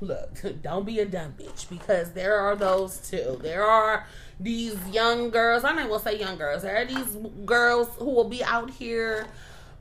[0.00, 3.38] look, don't be a dumb bitch because there are those too.
[3.42, 4.06] There are
[4.38, 5.64] these young girls.
[5.64, 6.62] I'm not gonna say young girls.
[6.62, 9.26] There are these girls who will be out here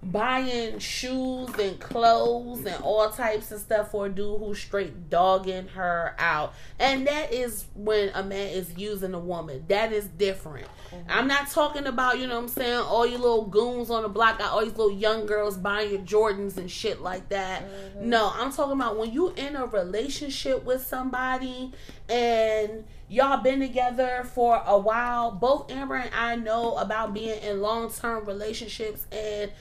[0.02, 5.68] buying shoes and clothes and all types of stuff for a dude who's straight dogging
[5.70, 6.54] her out.
[6.80, 9.66] And that is when a man is using a woman.
[9.68, 10.68] That is different.
[10.92, 11.10] Mm-hmm.
[11.10, 14.10] I'm not talking about, you know what I'm saying, all you little goons on the
[14.10, 17.64] block, all these little young girls buying your Jordans and shit like that.
[17.64, 18.10] Mm-hmm.
[18.10, 21.74] No, I'm talking about when you in a relationship with somebody
[22.08, 25.32] and y'all been together for a while.
[25.32, 29.52] Both Amber and I know about being in long term relationships and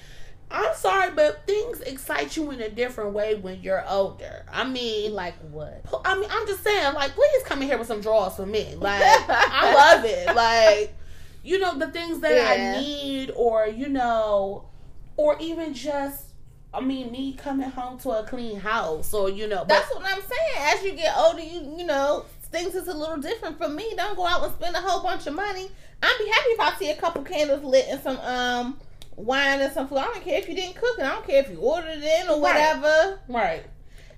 [0.50, 4.44] I'm sorry, but things excite you in a different way when you're older.
[4.50, 5.84] I mean, like what?
[6.04, 8.74] I mean, I'm just saying, like, please come in here with some drawers for me.
[8.76, 10.34] Like, I love it.
[10.34, 10.94] Like,
[11.42, 12.76] you know, the things that Yeah.
[12.76, 14.68] I need, or, you know,
[15.16, 16.26] or even just,
[16.72, 20.20] I mean, me coming home to a clean house, or, you know, That's what I'm
[20.20, 20.76] saying.
[20.76, 23.92] As you get older, you you know things is a little different for me.
[23.96, 25.68] Don't go out and spend a whole bunch of money.
[26.02, 28.80] I'd be happy if I see a couple candles lit and some um
[29.18, 29.98] wine and some food.
[29.98, 31.04] I don't care if you didn't cook it.
[31.04, 32.40] I don't care if you ordered it in or Right.
[32.40, 33.20] whatever.
[33.28, 33.64] Right.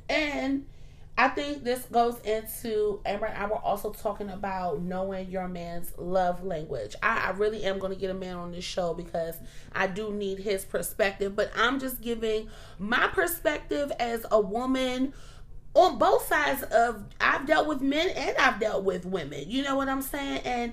[0.09, 0.66] And
[1.16, 5.92] I think this goes into Amber and I were also talking about knowing your man's
[5.98, 6.94] love language.
[7.03, 9.34] I, I really am going to get a man on this show because
[9.72, 12.48] I do need his perspective, but I'm just giving
[12.78, 15.12] my perspective as a woman
[15.74, 19.44] on both sides of I've dealt with men and I've dealt with women.
[19.46, 20.40] You know what I'm saying?
[20.44, 20.72] And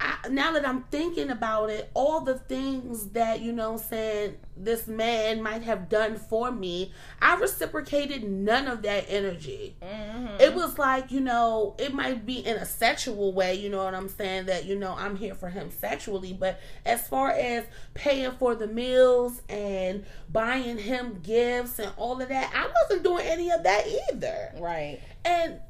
[0.00, 4.86] I, now that I'm thinking about it, all the things that, you know saying, this
[4.86, 9.76] man might have done for me, I reciprocated none of that energy.
[9.82, 10.40] Mm-hmm.
[10.40, 13.94] It was like, you know, it might be in a sexual way, you know what
[13.94, 16.32] I'm saying, that, you know, I'm here for him sexually.
[16.32, 22.28] But as far as paying for the meals and buying him gifts and all of
[22.28, 24.52] that, I wasn't doing any of that either.
[24.58, 25.00] Right.
[25.24, 25.60] And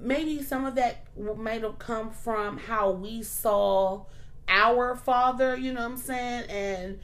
[0.00, 1.06] maybe some of that
[1.38, 4.04] might have come from how we saw
[4.48, 6.50] our father, you know what I'm saying?
[6.50, 7.00] And,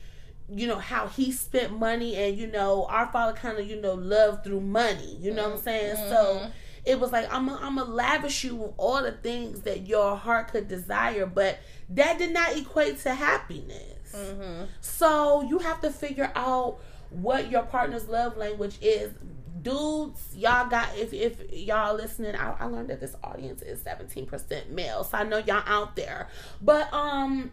[0.48, 3.94] you know, how he spent money and, you know, our father kind of, you know,
[3.94, 5.96] loved through money, you know what I'm saying?
[5.96, 6.10] Mm-hmm.
[6.10, 6.50] So
[6.84, 10.48] it was like, I'm going to lavish you with all the things that your heart
[10.48, 11.58] could desire, but
[11.90, 14.12] that did not equate to happiness.
[14.14, 14.64] Mm-hmm.
[14.80, 16.78] So you have to figure out
[17.10, 19.12] what your partner's love language is.
[19.60, 24.26] Dudes, y'all got if if y'all listening, I, I learned that this audience is seventeen
[24.26, 26.28] percent male, so I know y'all out there.
[26.60, 27.52] But um,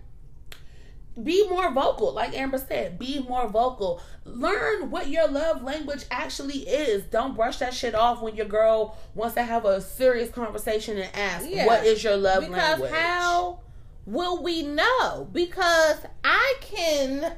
[1.22, 2.98] be more vocal, like Amber said.
[2.98, 4.02] Be more vocal.
[4.26, 7.04] Learn what your love language actually is.
[7.04, 11.10] Don't brush that shit off when your girl wants to have a serious conversation and
[11.16, 11.66] ask, Yeah.
[11.66, 13.60] "What is your love Because language?" how
[14.06, 15.28] will we know?
[15.32, 17.34] Because I can,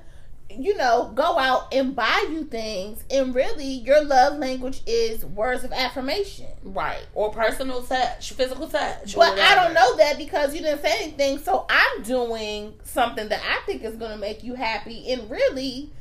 [0.59, 5.63] you know, go out and buy you things, and really your love language is words
[5.63, 6.47] of affirmation.
[6.63, 9.15] right or personal touch, physical touch.
[9.15, 13.41] But I don't know that because you didn't say anything, so I'm doing something that
[13.47, 15.91] I think is going to make you happy, and really,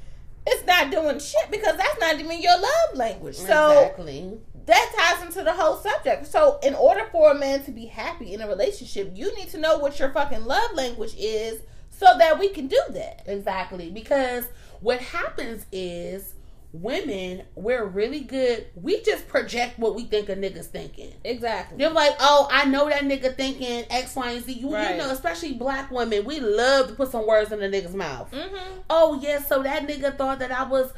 [0.46, 3.36] it's not doing shit because that's not even your love language.
[3.36, 4.38] So exactly.
[4.66, 6.26] that ties into the whole subject.
[6.26, 9.58] So, in order for a man to be happy in a relationship, you need to
[9.58, 11.60] know what your fucking love language is
[12.00, 13.22] so that we can do that.
[13.26, 13.90] Exactly.
[13.90, 14.46] Because
[14.80, 16.32] what happens is
[16.72, 18.66] women, we're really good.
[18.74, 21.12] We just project what we think a nigga's thinking.
[21.24, 21.78] Exactly.
[21.78, 24.52] They're like, oh, I know that nigga thinking X, Y, and Z.
[24.52, 24.92] You, Right.
[24.92, 28.30] you know, especially black women, we love to put some words in the nigga's mouth.
[28.30, 28.80] Mm-hmm.
[28.88, 30.92] Oh, yeah, so that nigga thought that I was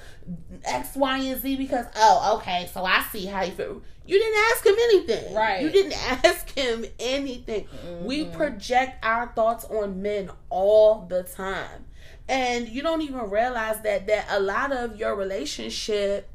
[0.64, 3.82] X, Y, and Z because, oh, okay, so I see how you feel.
[4.04, 5.34] You didn't ask him anything.
[5.34, 5.62] Right.
[5.62, 5.92] You didn't
[6.24, 7.68] ask him anything.
[8.02, 11.86] We project our thoughts on men all the time.
[12.28, 16.28] And you don't even realize that that a lot of your relationship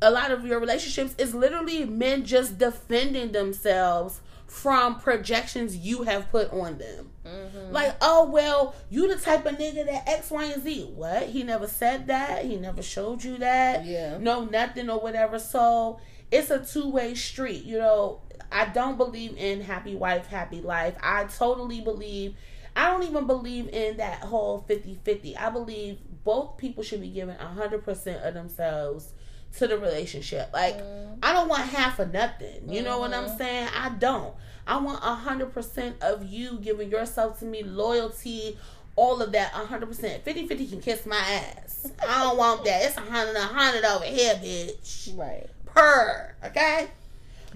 [0.00, 6.30] a lot of your relationships is literally men just defending themselves from projections you have
[6.30, 7.10] put on them.
[7.26, 7.72] Mm-hmm.
[7.72, 10.92] Like, oh well, you the type of nigga that X, Y, and Z.
[10.94, 11.24] What?
[11.24, 12.44] He never said that.
[12.44, 13.84] He never showed you that.
[13.84, 14.16] Yeah.
[14.18, 15.38] No, nothing or whatever.
[15.38, 16.00] So
[16.30, 17.64] it's a two way street.
[17.64, 20.96] You know, I don't believe in happy wife, happy life.
[21.02, 22.34] I totally believe.
[22.78, 25.36] I don't even believe in that whole 50-50.
[25.36, 29.12] I believe both people should be given 100% of themselves
[29.56, 30.50] to the relationship.
[30.52, 31.14] Like, mm-hmm.
[31.20, 32.72] I don't want half of nothing.
[32.72, 33.36] You know what I'm mm-hmm.
[33.36, 33.68] saying?
[33.76, 34.32] I don't.
[34.64, 38.56] I want 100% of you giving yourself to me, loyalty,
[38.94, 40.22] all of that 100%.
[40.22, 41.90] 50-50 can kiss my ass.
[42.06, 42.84] I don't want that.
[42.84, 45.18] It's 100 100 over here, bitch.
[45.18, 45.48] Right.
[45.66, 46.34] Per.
[46.44, 46.86] Okay?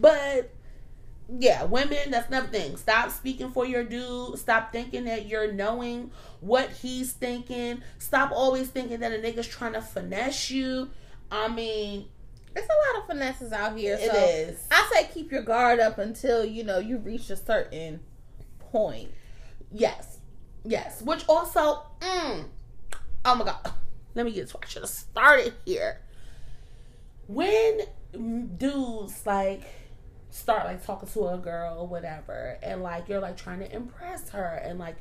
[0.01, 0.51] But
[1.29, 2.77] yeah, women, that's another thing.
[2.77, 4.39] Stop speaking for your dude.
[4.39, 6.11] Stop thinking that you're knowing
[6.41, 7.83] what he's thinking.
[7.99, 10.91] Stop always thinking that a nigga's trying to finesse you.
[11.31, 12.07] I mean,
[12.55, 13.97] There's a lot of finesses out here.
[13.99, 14.67] it so is.
[14.71, 18.01] I say keep your guard up until you know you reach a certain
[18.59, 19.11] point.
[19.71, 20.19] Yes.
[20.65, 21.01] Yes.
[21.03, 22.45] Which also, mm,
[23.25, 23.73] oh my God.
[24.15, 26.01] Let me get to I should have started here.
[27.27, 27.81] When
[28.59, 29.63] dudes like
[30.33, 34.31] start like talking to a girl or whatever, and like you're like trying to impress
[34.31, 34.97] her and like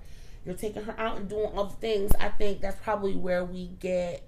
[0.45, 3.67] you're taking her out and doing all the things, I think that's probably where we
[3.79, 4.23] get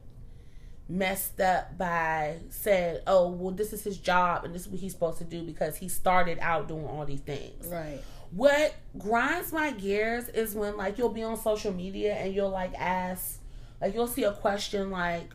[0.90, 4.92] messed up by saying, oh, well, this is his job and this is what he's
[4.92, 8.00] supposed to do because he started out doing all these things Right.
[8.32, 12.74] what grinds my gears is when like you'll be on social media and you'll like
[12.78, 13.40] ask
[13.82, 15.30] like you'll see a question like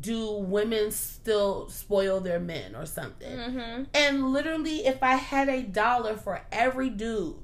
[0.00, 3.82] do women still spoil their men or something Mm-hmm.
[3.94, 7.36] and literally if i had a dollar for every dude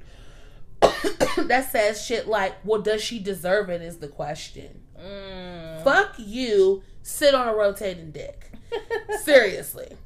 [0.81, 5.83] that says shit like well does she deserve it is the question Mm.
[5.83, 8.53] fuck you sit on a rotating dick
[9.23, 9.97] seriously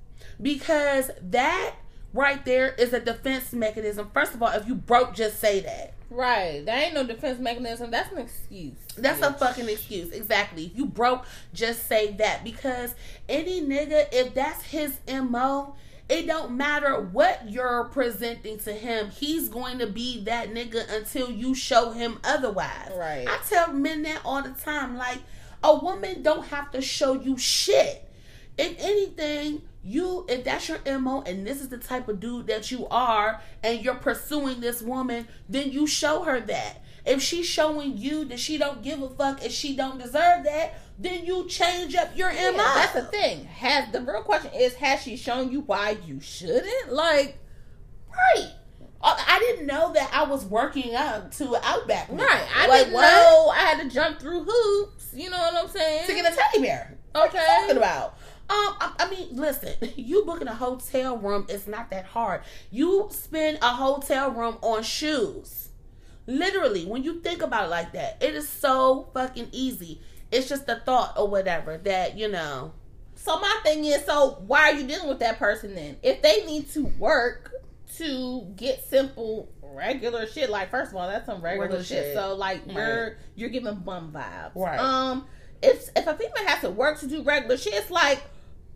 [0.41, 1.75] because that
[2.13, 4.09] right there is a defense mechanism.
[4.15, 5.95] First of all, if you broke, just say that.
[6.11, 6.65] Right.
[6.65, 7.91] There ain't no defense mechanism.
[7.91, 8.77] That's an excuse.
[8.97, 10.13] That's a fucking excuse.
[10.13, 10.67] Exactly.
[10.67, 12.45] If you broke, just say that.
[12.45, 12.95] Because
[13.29, 15.75] any nigga, if that's his MO,
[16.09, 19.11] it don't matter what you're presenting to him.
[19.11, 22.93] He's going to be that nigga until you show him otherwise.
[22.95, 23.27] Right.
[23.27, 24.97] I tell men that all the time.
[24.97, 25.21] Like,
[25.63, 28.09] a woman don't have to show you shit.
[28.59, 32.71] If anything, you if that's your MO and this is the type of dude that
[32.71, 36.81] you are and you're pursuing this woman, then you show her that.
[37.05, 40.81] If she's showing you that she don't give a fuck and she don't deserve that,
[40.99, 42.57] then you change up your Yeah, MO.
[42.57, 43.45] that's the thing.
[43.45, 46.91] Has the real question is has she shown you why you shouldn't?
[46.93, 47.37] Like
[48.11, 48.51] right.
[49.03, 52.09] Uh, I didn't know that I was working up to Outback.
[52.11, 52.47] Right.
[52.57, 53.03] I Like, didn't what?
[53.03, 55.09] know I had to jump through hoops.
[55.13, 56.07] You know what I'm saying?
[56.07, 56.97] to get a teddy bear.
[57.13, 57.47] What you Okay.
[57.61, 58.17] talking about?
[58.51, 62.43] Um, I, I mean, listen, you booking a hotel room is not that hard.
[62.71, 65.69] You spend a hotel room on shoes.
[66.27, 70.01] Literally, when you think about it like that, it is so fucking easy.
[70.33, 72.73] It's just a thought or whatever that, you know.
[73.15, 75.97] So my thing is, so why are you dealing with that person then?
[76.03, 77.53] If they need to work
[77.97, 82.05] to get simple regular shit, like first of all, that's some regular, Regular shit.
[82.07, 82.15] shit.
[82.15, 82.75] So like Right.
[82.77, 84.53] you're you're giving bum vibes.
[84.55, 84.79] Right.
[84.79, 85.27] Um
[85.65, 88.23] if if a female has to work to do regular shit, it's like,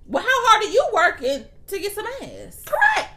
[0.07, 2.65] well, how hard are you working to get some ass?
[2.67, 3.11] Correct.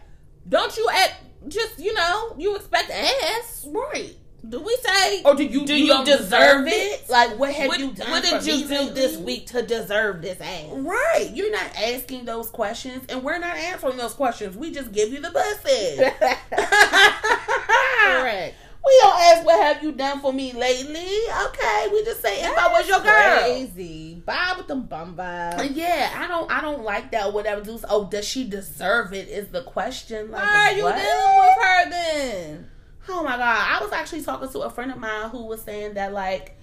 [0.47, 1.13] Don't you at
[1.47, 3.65] just you know you expect ass?
[3.69, 4.15] Right.
[4.47, 5.21] Do we say?
[5.23, 6.71] Or do you Do you, you deserve deserve it?
[6.71, 7.09] it?
[7.09, 8.09] Like what have what, you done?
[8.09, 10.65] what did you do this week to deserve this ass?
[10.71, 11.29] Right.
[11.31, 14.57] You're not asking those questions, and we're not answering those questions.
[14.57, 15.97] We just give you the pussy.
[18.21, 18.55] Correct.
[18.83, 21.07] We don't ask what have you done for me lately.
[21.45, 23.39] Okay, we just say if I was your girl.
[23.39, 24.15] Crazy.
[24.25, 25.75] Bye with them bum vibes.
[25.75, 27.61] Yeah, I don't I don't like that or whatever.
[27.61, 29.27] Dudes, oh, does she deserve it?
[29.27, 30.31] Is the question.
[30.31, 30.95] Like, Why are you what?
[30.95, 32.71] dealing with her then?
[33.09, 33.79] Oh my god!
[33.79, 36.57] I was actually talking to a friend of mine who was saying that like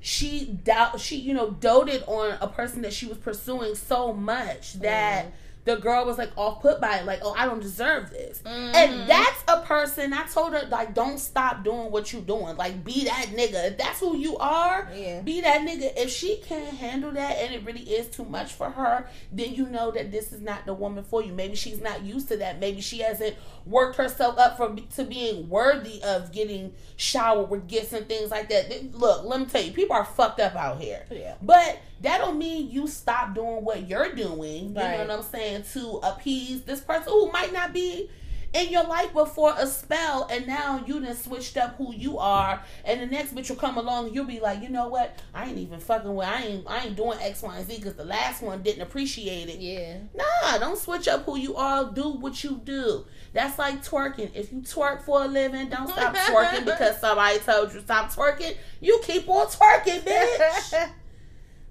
[0.00, 4.74] she doubt she you know doted on a person that she was pursuing so much
[4.74, 5.32] that mm.
[5.64, 8.74] The girl was like off put by it, like oh I don't deserve this, mm-hmm.
[8.74, 10.12] and that's a person.
[10.12, 13.70] I told her like don't stop doing what you're doing, like be that nigga.
[13.72, 15.20] If that's who you are, Yeah.
[15.22, 15.92] be that nigga.
[15.96, 19.66] If she can't handle that and it really is too much for her, then you
[19.66, 21.32] know that this is not the woman for you.
[21.32, 22.60] Maybe she's not used to that.
[22.60, 23.34] Maybe she hasn't
[23.64, 28.48] worked herself up from to being worthy of getting showered with gifts and things like
[28.50, 28.94] that.
[28.94, 31.04] Look, let me tell you, people are fucked up out here.
[31.10, 31.34] Yeah.
[31.40, 34.68] But that don't mean you stop doing what you're doing.
[34.68, 34.98] You Right.
[34.98, 35.64] know what I'm saying?
[35.74, 38.08] To appease this person who might not be
[38.52, 42.62] in your life before a spell, and now you done switched up who you are,
[42.84, 45.18] and the next bitch will come along, and you'll be like, you know what?
[45.34, 46.28] I ain't even fucking with.
[46.28, 46.64] I ain't.
[46.68, 49.58] I ain't doing X, Y, and Z because the last one didn't appreciate it.
[49.58, 49.96] Yeah.
[50.14, 51.90] Nah, don't switch up who you are.
[51.90, 53.06] Do what you do.
[53.32, 54.30] That's like twerking.
[54.34, 58.54] If you twerk for a living, don't stop twerking because somebody told you stop twerking.
[58.80, 60.90] You keep on twerking, bitch.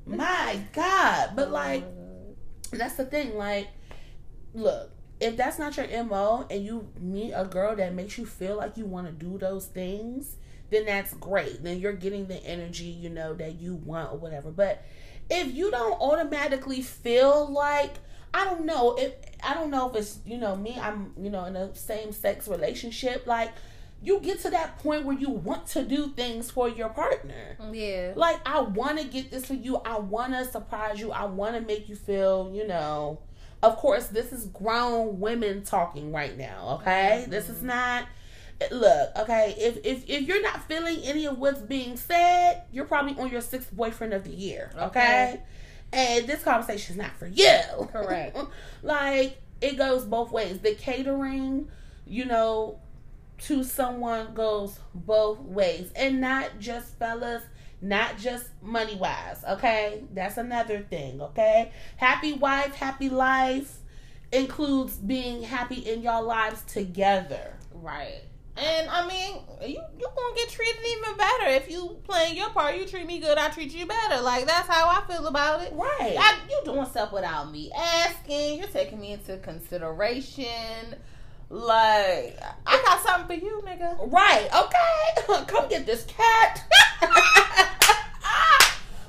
[0.06, 1.32] My God.
[1.36, 1.84] But like,
[2.72, 3.38] that's the thing.
[3.38, 3.68] Like,
[4.54, 8.58] look, if that's not your MO and you meet a girl that makes you feel
[8.58, 10.36] like you want to do those things,
[10.70, 11.64] then that's great.
[11.64, 14.52] Then you're getting the energy, you know, that you want or whatever.
[14.52, 14.84] But
[15.30, 17.96] if you don't automatically feel like
[18.34, 21.46] I don't know if I don't know if it's you know me I'm you know
[21.46, 23.52] in a same sex relationship like
[24.04, 28.12] you get to that point where you want to do things for your partner Yeah.
[28.16, 29.78] like I want to get this for you.
[29.78, 31.12] I want to surprise you.
[31.12, 33.20] I want to make you feel, you know.
[33.62, 36.80] Of course, this is grown women talking right now.
[36.82, 37.32] Okay, mm-hmm.
[37.32, 38.06] this is not.
[38.72, 39.56] Look, okay.
[39.58, 43.40] If if if you're not feeling any of what's being said, you're probably on your
[43.42, 44.70] sixth boyfriend of the year.
[44.78, 45.42] Okay, Okay.
[45.94, 47.60] and this conversation is not for you.
[47.92, 48.38] Correct.
[48.84, 50.60] like it goes both ways.
[50.60, 51.70] The catering,
[52.06, 52.80] you know,
[53.44, 57.44] to someone goes both ways and not just fellas
[57.82, 63.80] not just money wise okay that's another thing okay happy wife happy life
[64.32, 67.54] includes being happy in your lives together
[67.84, 68.22] Right.
[68.56, 72.76] And I mean, you you gonna get treated even better if you playing your part.
[72.76, 74.22] You treat me good, I treat you better.
[74.22, 75.74] Like that's how I feel about it.
[75.74, 78.60] right I, you doing stuff without me asking.
[78.60, 80.96] You're taking me into consideration.
[81.54, 82.36] Like
[82.66, 84.12] I got something for you, nigga.
[84.12, 85.44] Right, okay.
[85.46, 86.64] Come get this cat.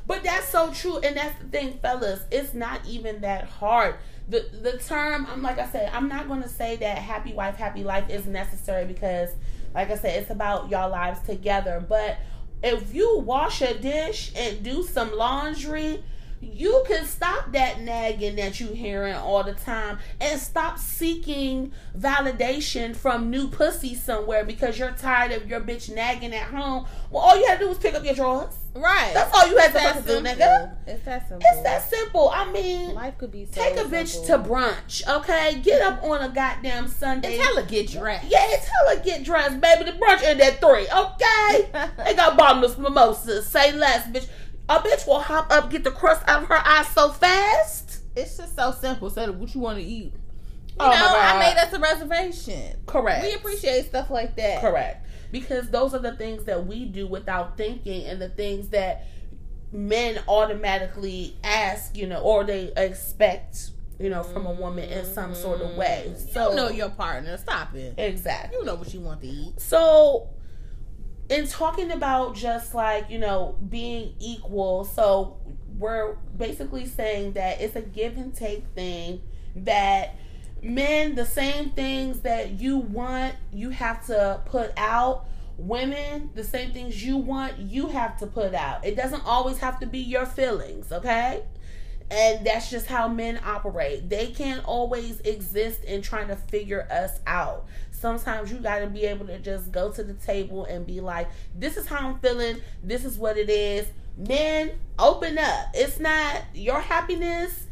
[0.07, 2.21] but that's so true, and that's the thing, fellas.
[2.31, 3.95] It's not even that hard.
[4.29, 7.83] The the term, I'm like I said, I'm not gonna say that happy wife, happy
[7.83, 9.31] life is necessary because
[9.75, 11.83] like I said, it's about y'all lives together.
[11.89, 12.19] But
[12.63, 16.05] if you wash a dish and do some laundry,
[16.53, 22.95] you can stop that nagging that you hearing all the time and stop seeking validation
[22.95, 26.87] from new pussy somewhere because you're tired of your bitch nagging at home.
[27.11, 28.55] Well, all you had to do was pick up your drawers.
[28.75, 29.13] Right.
[29.15, 30.75] That's all you had It's to do, nigga.
[30.87, 31.47] It's that simple.
[31.49, 32.29] It's that simple.
[32.31, 34.45] I mean, Life could be so take a bitch simple.
[34.45, 35.61] to brunch, okay?
[35.63, 37.39] Get up on a goddamn Sunday.
[37.39, 38.27] Tell her get dressed.
[38.29, 39.85] Yeah, it's hella get dressed, baby.
[39.85, 41.91] The brunch ended at three, okay?
[42.05, 43.47] they got bottomless mimosas.
[43.47, 44.27] Say less, bitch.
[44.69, 48.01] A bitch will hop up, get the crust out of her eyes so fast.
[48.17, 49.11] It's just so simple.
[49.11, 50.13] Say what you want to eat.
[50.15, 52.77] You Oh my know, I made us a reservation.
[52.87, 53.25] Correct.
[53.25, 54.61] We appreciate stuff like that.
[54.61, 55.07] Correct.
[55.31, 59.07] Because those are the things that we do without thinking and the things that
[59.73, 65.35] men automatically ask, you know, or they expect, you know, from a woman in some
[65.35, 66.15] sort of way.
[66.33, 67.37] So You know your partner.
[67.37, 67.95] Stop it.
[67.99, 68.59] Exactly.
[68.59, 69.61] You know what you want to eat.
[69.61, 70.29] So,
[71.29, 75.39] in talking about just like, you know, being equal, so
[75.79, 79.23] we're basically saying that it's a give and take thing
[79.57, 80.17] that
[80.63, 85.27] men, the same things that you want, you have to put out.
[85.57, 88.85] Women, the same things you want, you have to put out.
[88.85, 91.45] It doesn't always have to be your feelings, okay?
[92.11, 94.09] And that's just how men operate.
[94.09, 97.67] They can't always exist in trying to figure us out.
[98.05, 101.27] Sometimes you got to be able to just go to the table and be like,
[101.55, 102.61] this is how I'm feeling.
[102.83, 103.87] This is what it is.
[104.19, 105.69] Men, open up.
[105.73, 107.67] It's not your happiness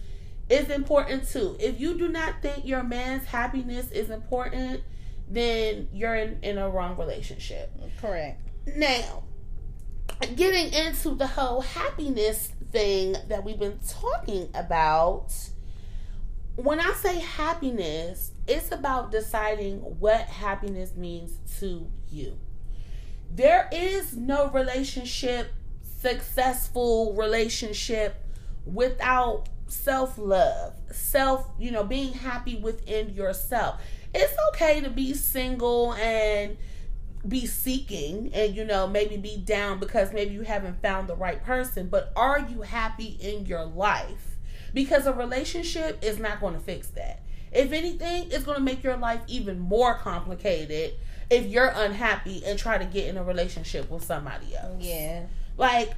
[0.48, 1.54] is important too.
[1.60, 4.80] If you do not think your man's happiness is important,
[5.28, 7.70] then you're in, in a wrong relationship.
[8.00, 8.40] Correct.
[8.74, 9.24] Now,
[10.34, 15.30] getting into the whole happiness thing that we've been talking about,
[16.56, 22.38] when I say happiness, it's about deciding what happiness means to you.
[23.34, 25.52] There is no relationship,
[26.00, 28.16] successful relationship,
[28.66, 33.80] without self love, self, you know, being happy within yourself.
[34.14, 36.56] It's okay to be single and
[37.26, 41.44] be seeking and you know maybe be down because maybe you haven't found the right
[41.44, 44.36] person but are you happy in your life
[44.74, 48.82] because a relationship is not going to fix that if anything it's going to make
[48.82, 50.94] your life even more complicated
[51.30, 54.82] if you're unhappy and try to get in a relationship with somebody else.
[54.82, 55.26] Yeah.
[55.56, 55.92] like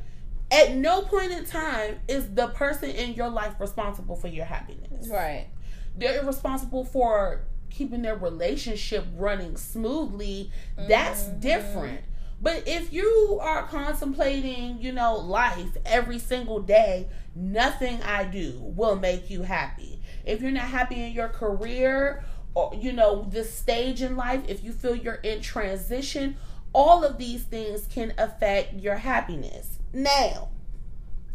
[0.51, 5.09] at no point in time is the person in your life responsible for your happiness.
[5.09, 5.48] Right.
[5.97, 7.40] they're responsible for
[7.70, 10.52] keeping their relationship running smoothly.
[10.76, 11.40] That's mm-hmm.
[11.40, 12.01] different.
[12.40, 18.97] But if you are contemplating you know life every single day nothing i do will
[18.97, 22.25] make you happy if you're not happy in your career
[22.55, 26.37] or you know this stage in life if you feel you're in transition
[26.73, 30.49] all of these things can affect your happiness now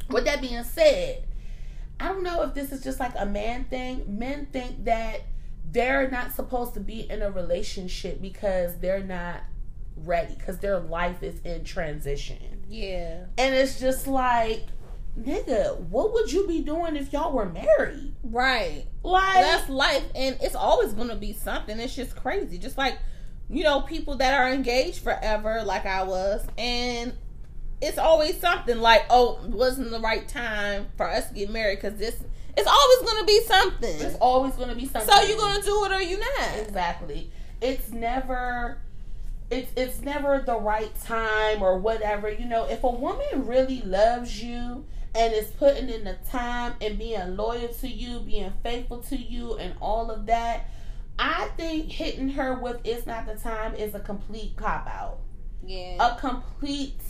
[0.10, 1.24] with that being said
[2.00, 4.06] I don't know if this is just like a man thing.
[4.08, 5.22] Men think that
[5.70, 9.42] they're not supposed to be in a relationship because they're not
[9.98, 12.64] ready, because their life is in transition.
[12.70, 13.26] Yeah.
[13.38, 14.66] And it's just like,
[15.18, 18.14] nigga, what would you be doing if y'all were married?
[18.24, 18.86] Right.
[19.04, 21.80] Like, That's life, and it's always going to be something.
[21.80, 22.58] It's just crazy.
[22.58, 22.98] Just like,
[23.50, 27.14] you know, people that are engaged forever, like I was, and
[27.82, 31.98] it's always something like, oh, wasn't the right time for us to get married because
[31.98, 32.18] this.
[32.58, 34.02] It's always going to be something.
[34.02, 35.10] it's always going to be something.
[35.10, 36.58] So you're going to do it or you not.
[36.58, 37.32] exactly
[37.62, 38.78] it's never
[39.50, 44.42] it's it's never the right time or whatever you know if a woman really loves
[44.42, 49.18] you and is putting in the time and being loyal to you being faithful to
[49.18, 50.70] you and all of that.
[51.18, 55.20] I think hitting her with it's not the time is a complete cop out.
[55.66, 55.98] Yeah.
[56.00, 57.02] a complete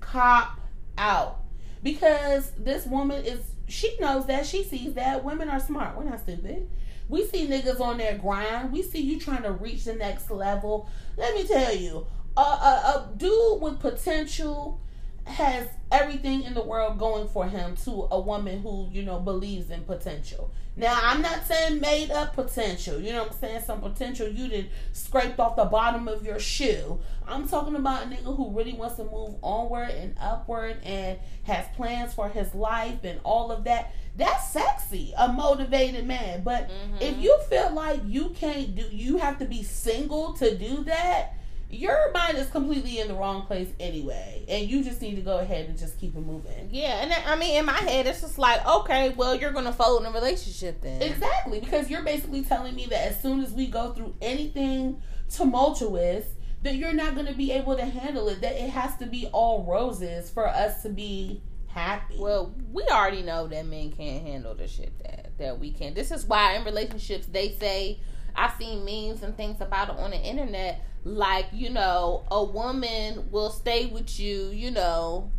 [0.00, 0.60] cop
[0.96, 1.40] out.
[1.82, 5.22] Because this woman is she knows that she sees that.
[5.22, 5.96] Women are smart.
[5.96, 6.68] We're not stupid.
[7.08, 8.72] We see niggas on their grind.
[8.72, 10.90] We see you trying to reach the next level.
[11.16, 12.06] Let me tell you
[12.36, 14.80] a, a, a dude with potential
[15.28, 19.70] has everything in the world going for him to a woman who you know believes
[19.70, 20.50] in potential.
[20.76, 23.00] Now i'm not saying made up potential.
[23.00, 23.62] You know what i'm saying?
[23.62, 26.98] Some potential you did scraped off the bottom of your shoe.
[27.26, 31.66] I'm talking about a nigga who really wants to move onward and upward and has
[31.76, 33.94] plans for his life and all of that.
[34.16, 36.42] That's sexy a motivated man.
[36.42, 37.20] But if mm-hmm.
[37.20, 41.37] you feel like you can't do you have to be single to do that
[41.70, 45.38] your mind is completely in the wrong place anyway, and you just need to go
[45.38, 46.68] ahead and just keep it moving.
[46.70, 50.02] Yeah, and I mean, in my head, it's just like, okay, well, you're gonna fold
[50.02, 51.02] in a relationship then.
[51.02, 56.24] Exactly, because you're basically telling me that as soon as we go through anything tumultuous,
[56.62, 58.40] that you're not to be able to handle it.
[58.40, 62.16] That it has to be all roses for us to be happy.
[62.18, 65.94] Well, we already know that men can't handle the shit that that we can.
[65.94, 68.00] This is why in relationships they say
[68.38, 70.82] I've seen memes and things about it on the internet.
[71.04, 75.30] Like you know, a woman will stay with you, you know,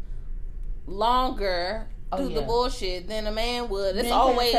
[0.85, 3.95] longer Oh, through the bullshit than a man would.
[3.95, 4.55] It's Men always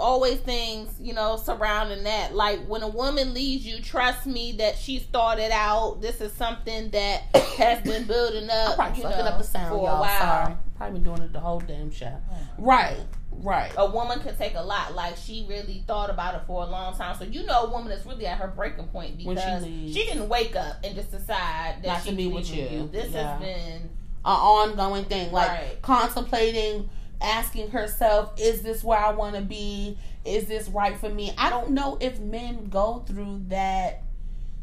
[0.00, 2.34] always things you know surrounding that.
[2.34, 6.00] Like when a woman leaves you, trust me that she's thought it out.
[6.00, 7.24] This is something that
[7.58, 8.76] has been building I'm up.
[8.76, 9.98] probably you fucking know, up the sound, for y'all.
[9.98, 10.18] a while.
[10.18, 10.56] Sorry.
[10.78, 12.16] Probably been doing it the whole damn show.
[12.56, 12.96] Right,
[13.42, 13.72] right.
[13.76, 14.94] a woman can take a lot.
[14.94, 17.16] Like she really thought about it for a long time.
[17.18, 19.94] So you know, a woman that's really at her breaking point she because she, leaves.
[19.94, 22.88] didn't wake up and just decide that Not she to be with leaving you.
[22.88, 23.32] This Yeah.
[23.36, 23.82] has been
[24.26, 25.82] An ongoing thing, like Right.
[25.82, 26.88] contemplating,
[27.20, 29.98] asking herself, "Is this where I want to be?
[30.24, 34.02] Is this right for me?" I don't know if men go through that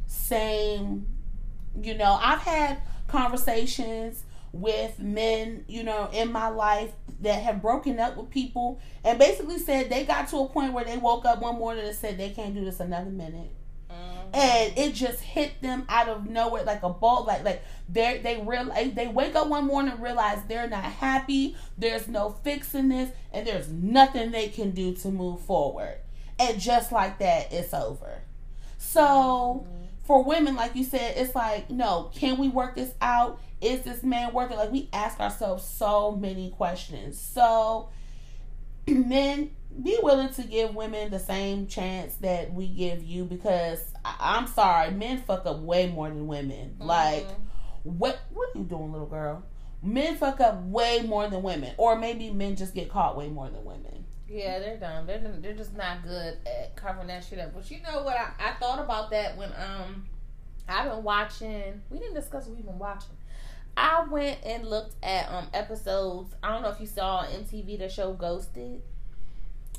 [0.07, 1.05] same.
[1.81, 4.23] You know, I've had conversations
[4.53, 6.91] with men, you know, in my life
[7.21, 10.83] that have broken up with people and basically said they got to a point where
[10.83, 13.51] they woke up one morning and said they can't do this another minute.
[13.89, 14.35] Mm-hmm.
[14.35, 18.37] and it just hit them out of nowhere like a ball like like they they
[18.37, 23.11] realize they wake up one morning and realize they're not happy there's no fixing this
[23.33, 25.97] and there's nothing they can do to move forward.
[26.39, 28.21] And just like that it's over.
[28.77, 29.80] So mm-hmm.
[30.11, 34.03] For women like you said it's like no can we work this out is this
[34.03, 37.87] man working like we ask ourselves so many questions so
[38.87, 39.49] men
[39.81, 44.47] be willing to give women the same chance that we give you because I- I'm
[44.47, 46.71] sorry, men fuck up way more than women.
[46.71, 46.83] Mm-hmm.
[46.87, 47.27] Like,
[47.83, 49.43] what what are you doing, little girl?
[49.81, 53.49] Men fuck up way more than women, or maybe men just get caught way more
[53.49, 54.00] than women.
[54.31, 55.05] Yeah, they're dumb.
[55.05, 57.53] They're they're just not good at covering that shit up.
[57.53, 58.15] But you know what?
[58.15, 60.07] I, I thought about that when um
[60.69, 61.81] I've been watching.
[61.89, 63.17] We didn't discuss what we've been watching.
[63.75, 66.33] I went and looked at um episodes.
[66.41, 68.81] I don't know if you saw on MTV the show Ghosted.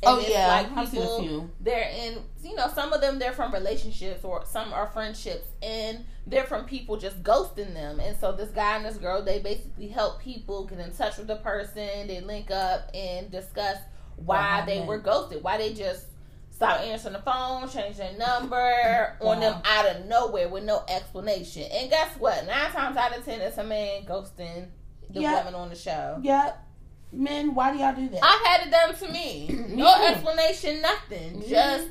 [0.05, 1.51] And oh yeah, like I've seen a few.
[1.61, 6.05] they're in you know some of them they're from relationships or some are friendships and
[6.27, 9.87] they're from people just ghosting them and so this guy and this girl they basically
[9.87, 13.77] help people get in touch with the person they link up and discuss
[14.17, 16.07] why they were ghosted why they just
[16.51, 21.63] stopped answering the phone change their number on them out of nowhere with no explanation
[21.73, 24.67] and guess what nine times out of ten it's a man ghosting
[25.11, 25.39] the Yeah.
[25.39, 26.65] woman on the show Yep.
[27.13, 28.21] men, why do y'all do that?
[28.23, 29.49] I had it done to me.
[29.69, 30.03] Me No too.
[30.05, 31.43] explanation, nothing.
[31.43, 31.49] Mhm.
[31.49, 31.89] Just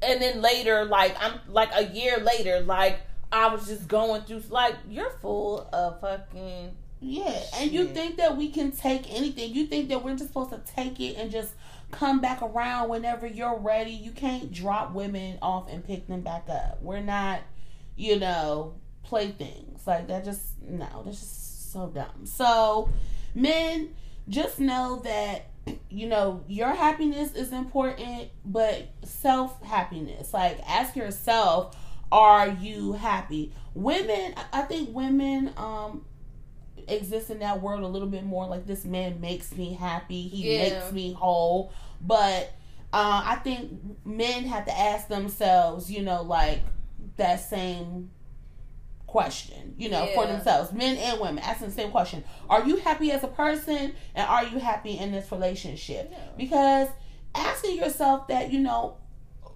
[0.00, 3.00] and then later, like I'm like a year later, like
[3.32, 8.36] I was just going through like you're full of fucking Yeah, and you think that
[8.36, 9.54] we can take anything?
[9.54, 11.52] You think that we're just supposed to take it and just
[11.90, 13.92] come back around whenever you're ready?
[13.92, 16.82] You can't drop women off and pick them back up.
[16.82, 17.40] We're not,
[17.96, 20.24] you know, playthings like that.
[20.24, 22.24] Just no, that's just so dumb.
[22.26, 22.88] So,
[23.34, 23.94] men,
[24.28, 25.46] just know that
[25.90, 30.34] you know your happiness is important, but self happiness.
[30.34, 31.76] Like, ask yourself,
[32.10, 33.52] are you happy?
[33.74, 36.04] Women, I- I think women, um
[36.88, 38.46] exist in that world a little bit more.
[38.46, 40.28] Like this man makes me happy.
[40.28, 40.62] He Yeah.
[40.80, 41.72] makes me whole.
[42.00, 42.52] But
[42.90, 43.70] uh, i think
[44.06, 46.60] men have to ask themselves you know like
[47.18, 48.08] that same
[49.06, 52.24] question you know for themselves men and women asking the same question.
[52.48, 53.94] Are you happy as a person?
[54.14, 56.08] And are you happy in this relationship?
[56.10, 56.18] Yeah.
[56.36, 56.88] because
[57.34, 58.96] asking yourself that you know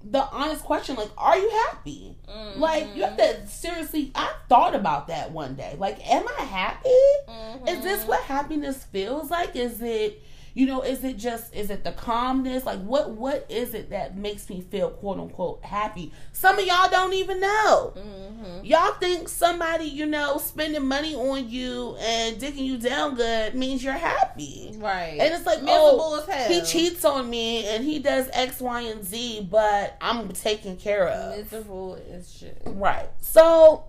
[0.05, 2.16] the honest question like are you happy
[2.57, 4.12] like you have to seriously.
[4.15, 5.77] I thought about that one day.
[5.79, 6.89] Like, am I happy?
[7.29, 7.69] Mm-hmm.
[7.69, 9.57] Is this what happiness feels like?
[9.57, 10.23] Is it,
[10.55, 12.66] you know, is it just, is it the calmness?
[12.66, 16.12] Like, what, what is it that makes me feel quote unquote happy?
[16.33, 17.95] Some of y'all don't even know.
[17.97, 18.65] Mm-hmm.
[18.65, 23.83] Y'all think somebody, you know, spending money on you and dicking you down good means
[23.83, 24.73] you're happy.
[24.77, 25.19] right?
[25.20, 26.49] And it's like, miserable oh, as hell.
[26.49, 31.09] he cheats on me and he does X, Y, and Z, but I'm taken care
[31.09, 31.39] of.
[31.39, 32.61] Miserable as shit.
[32.66, 33.09] Right.
[33.20, 33.85] So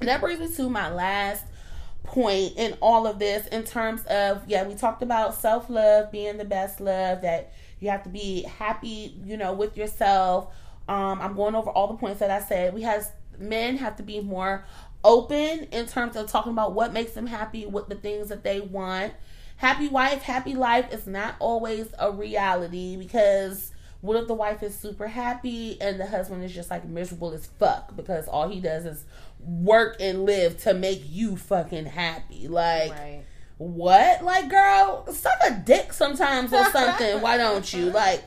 [0.00, 1.44] that brings me to my last
[2.04, 6.38] point in all of this in terms of yeah, we talked about self love being
[6.38, 10.54] the best love, that you have to be happy, you know, with yourself.
[10.88, 12.74] Um, I'm going over all the points that I said.
[12.74, 14.64] We have men have to be more
[15.04, 18.60] open in terms of talking about what makes them happy, with the things that they
[18.60, 19.12] want.
[19.56, 24.78] Happy wife, happy life is not always a reality because what if the wife is
[24.78, 28.86] super happy and the husband is just like miserable as fuck because all he does
[28.86, 29.04] is
[29.40, 32.48] work and live to make you fucking happy?
[32.48, 33.24] Like, Right.
[33.58, 34.24] what?
[34.24, 37.20] Like, girl, suck a dick sometimes or something.
[37.20, 37.86] Why don't you?
[37.90, 38.24] Like,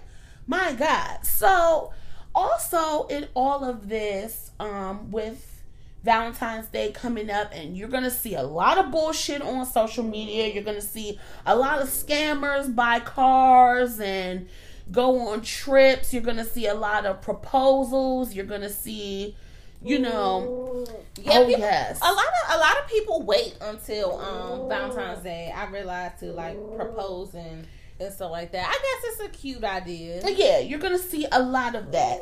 [0.47, 1.25] my God.
[1.25, 1.93] So,
[2.33, 5.47] also in all of this, um, with
[6.03, 10.47] Valentine's Day coming up, and you're gonna see a lot of bullshit on social media.
[10.47, 14.47] You're gonna see a lot of scammers buy cars and
[14.91, 16.11] go on trips.
[16.11, 18.33] You're gonna see a lot of proposals.
[18.33, 19.35] You're gonna see,
[19.83, 20.85] you know,
[21.17, 25.23] Yeah, oh people- yes, A lot of a lot of people wait until um Valentine's
[25.23, 25.51] Day.
[25.55, 27.67] I realize to like propose and
[27.99, 28.67] and stuff like that.
[28.67, 30.19] I guess it's a cute idea.
[30.23, 32.21] But yeah, you're gonna see a lot of that.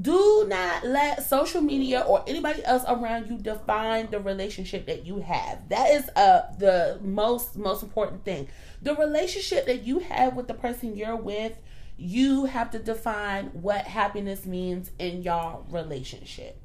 [0.00, 5.20] Do not let social media or anybody else around you define the relationship that you
[5.20, 5.68] have.
[5.68, 8.48] That is uh the most most important thing.
[8.82, 11.56] The relationship that you have with the person you're with,
[11.96, 16.60] you have to define what happiness means in your relationship.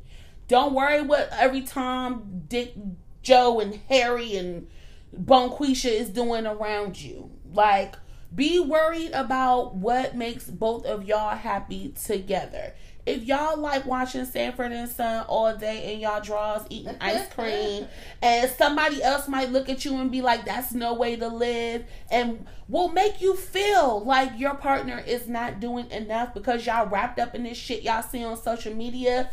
[0.50, 2.74] Don't worry what every Tom, Dick,
[3.22, 4.68] Joe, and Harry and
[5.16, 7.30] Bonquisha is doing around you.
[7.54, 7.96] Like,
[8.34, 12.74] be worried about what makes both of y'all happy together.
[13.06, 17.88] If y'all like watching Sanford and Son all day in y'all drawers eating ice cream,
[18.24, 21.86] and somebody else might look at you and be like, "That's no way to live,"
[22.12, 27.20] and will make you feel like your partner is not doing enough because y'all wrapped
[27.20, 29.30] up in this shit y'all see on social media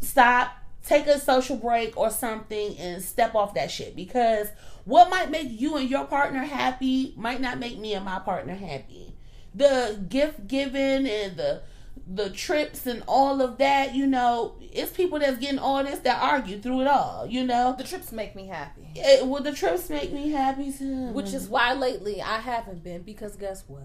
[0.00, 3.96] stop, take a social break or something, and step off that shit.
[3.96, 4.48] Because
[4.84, 8.54] what might make you and your partner happy might not make me and my partner
[8.54, 9.14] happy.
[9.54, 11.62] The gift giving and the
[12.08, 16.22] the trips and all of that, you know, it's people that's getting all this that
[16.22, 17.74] argue through it all, you know.
[17.76, 18.86] The trips make me happy.
[18.94, 21.08] It, well, the trips make me happy too.
[21.08, 23.82] Which is why lately I haven't been because guess what?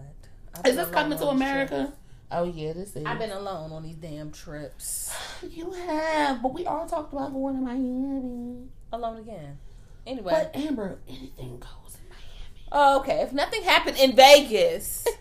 [0.54, 1.76] I've is this coming to America?
[1.76, 1.98] trips.
[2.32, 3.06] Oh yeah, this is.
[3.06, 5.14] I've been alone on these damn trips.
[5.44, 8.68] You have, but we all talked about going to Miami.
[8.94, 9.58] Alone again.
[10.06, 10.32] Anyway.
[10.32, 12.68] But Amber, anything goes in Miami.
[12.72, 13.22] Oh, okay.
[13.22, 15.08] If nothing happened in Vegas.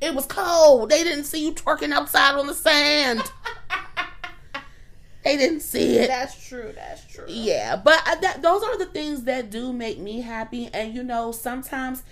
[0.00, 0.90] It was cold.
[0.90, 3.22] They didn't see you twerking outside on the sand.
[5.24, 6.08] they didn't see it.
[6.08, 6.72] That's true.
[6.74, 7.24] That's true.
[7.26, 10.68] Yeah, but I, that, those are the things that do make me happy.
[10.74, 12.02] And you know, sometimes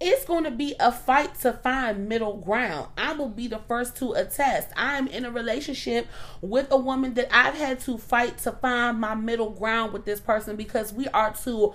[0.00, 2.88] it's going to be a fight to find middle ground.
[2.96, 4.68] I will be the first to attest.
[4.74, 6.08] I'm in a relationship
[6.40, 10.20] with a woman that I've had to fight to find my middle ground with this
[10.20, 11.74] person because we are two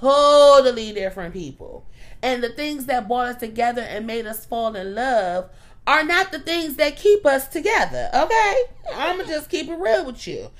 [0.00, 1.86] totally different people.
[2.22, 5.50] And the things that brought us together and made us fall in love
[5.86, 8.62] are not the things that keep us together, okay?
[8.94, 10.50] I'm gonna just keep it real with you.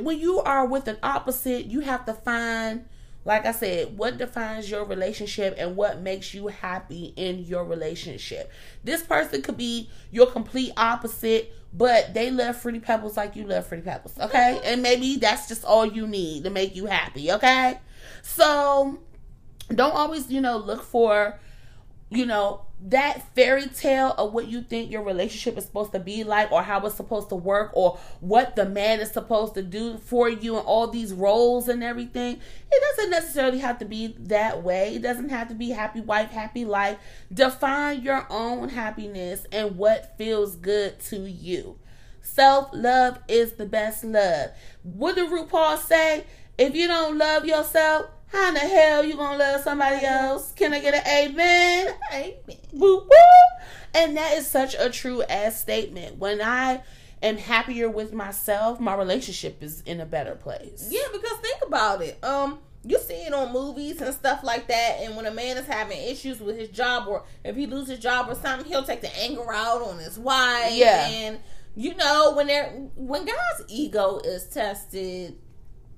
[0.00, 2.86] When you are with an opposite, you have to find,
[3.26, 8.52] like I said, what defines your relationship and what makes you happy in your relationship.
[8.84, 13.66] This person could be your complete opposite, but they love fruity pebbles like you love
[13.66, 14.54] fruity pebbles, okay?
[14.54, 14.66] Mm-hmm.
[14.66, 17.80] And maybe that's just all you need to make you happy, okay?
[18.22, 19.00] So
[19.74, 21.36] don't always, you know, look for,
[22.10, 26.24] you know, that fairy tale of what you think your relationship is supposed to be
[26.24, 29.96] like or how it's supposed to work or what the man is supposed to do
[29.96, 32.38] for you and all these roles and everything.
[32.70, 34.94] It doesn't necessarily have to be that way.
[34.94, 36.98] It doesn't have to be happy wife, happy life.
[37.32, 41.78] Define your own happiness and what feels good to you.
[42.20, 44.50] Self love is the best love.
[44.82, 46.24] What did RuPaul say?
[46.58, 50.52] If you don't love yourself, how in the hell you gonna love somebody else?
[50.52, 51.94] Can I get an amen?
[52.12, 52.58] Amen.
[52.72, 53.08] Woo woo.
[53.94, 56.18] And that is such a true ass statement.
[56.18, 56.82] When I
[57.22, 60.88] am happier with myself, my relationship is in a better place.
[60.90, 62.22] Yeah, because think about it.
[62.22, 65.66] Um, you see it on movies and stuff like that, and when a man is
[65.66, 69.00] having issues with his job, or if he loses his job or something, he'll take
[69.00, 70.72] the anger out on his wife.
[70.74, 71.08] Yeah.
[71.08, 71.38] and
[71.74, 75.36] you know when they're when God's ego is tested,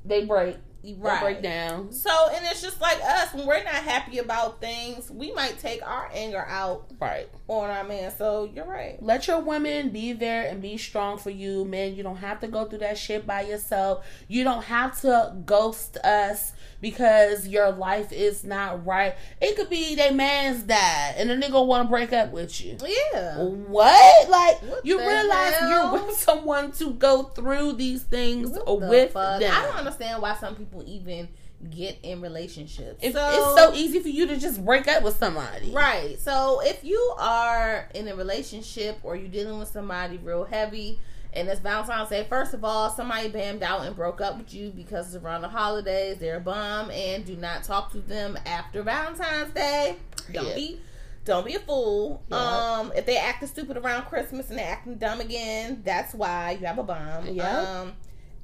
[0.04, 0.56] They break.
[0.96, 1.20] Right?
[1.20, 1.92] break down.
[1.92, 5.82] So, and it's just like us when we're not happy about things, we might take
[5.86, 7.28] our anger out Right.
[7.48, 8.12] on our man.
[8.16, 8.96] So you're right.
[9.02, 11.94] Let your women be there and be strong for you, man.
[11.94, 14.06] You don't have to go through that shit by yourself.
[14.28, 19.16] You don't have to ghost us because your life is not right.
[19.40, 22.76] It could be they man's died and a nigga want to break up with you.
[23.12, 23.38] Yeah.
[23.42, 24.28] What?
[24.30, 25.70] Like What you realize hell?
[25.96, 29.40] you're with someone to go through these things What with fuck?
[29.40, 29.52] them.
[29.52, 31.28] I don't understand why some people even
[31.70, 32.98] get in relationships.
[33.02, 35.70] It- so, it's so easy for you to just break up with somebody.
[35.70, 36.18] Right.
[36.20, 41.00] So if you are in a relationship or you're dealing with somebody real heavy
[41.32, 44.70] and it's Valentine's Day, first of all, somebody bammed out and broke up with you
[44.70, 48.82] because it's around the holidays, they're a bum, and do not talk to them after
[48.82, 49.96] Valentine's Day.
[50.32, 50.54] Don't Yeah.
[50.54, 50.80] be
[51.24, 52.22] don't be a fool.
[52.30, 52.36] Yeah.
[52.78, 56.66] Um, if they acting stupid around Christmas and they're acting dumb again, that's why you
[56.66, 57.26] have a bum.
[57.28, 57.80] Yeah.
[57.80, 57.92] Um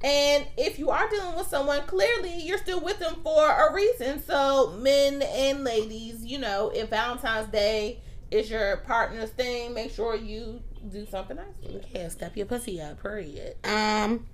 [0.03, 4.23] and if you are dealing with someone, clearly you're still with them for a reason.
[4.23, 8.01] So, men and ladies, you know, if Valentine's Day
[8.31, 10.61] is your partner's thing, make sure you
[10.91, 11.83] do something nice.
[11.95, 13.57] Yeah, step your pussy up, period.
[13.65, 14.27] Um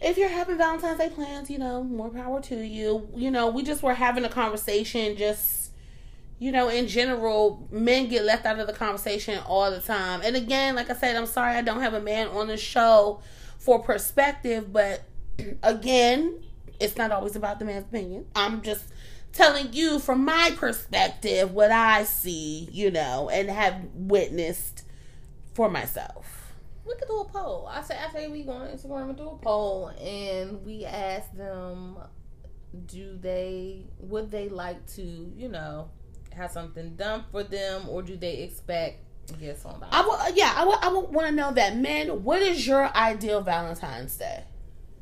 [0.00, 3.08] if you're having Valentine's Day plans, you know, more power to you.
[3.14, 5.70] You know, we just were having a conversation, just,
[6.38, 10.20] you know, in general, men get left out of the conversation all the time.
[10.22, 13.22] And again, like I said, I'm sorry I don't have a man on the show
[13.64, 15.04] for perspective, but
[15.62, 16.42] again,
[16.78, 18.26] it's not always about the man's opinion.
[18.36, 18.84] I'm just
[19.32, 24.84] telling you from my perspective what I see, you know, and have witnessed
[25.54, 26.52] for myself.
[26.86, 27.66] We could do a poll.
[27.70, 31.34] I say I say we go on Instagram and do a poll and we ask
[31.34, 31.96] them
[32.86, 35.88] do they would they like to, you know,
[36.34, 40.52] have something done for them or do they expect gifts on I would, uh, yeah,
[40.56, 42.22] I would, I would want to know that men.
[42.22, 44.44] What is your ideal Valentine's Day?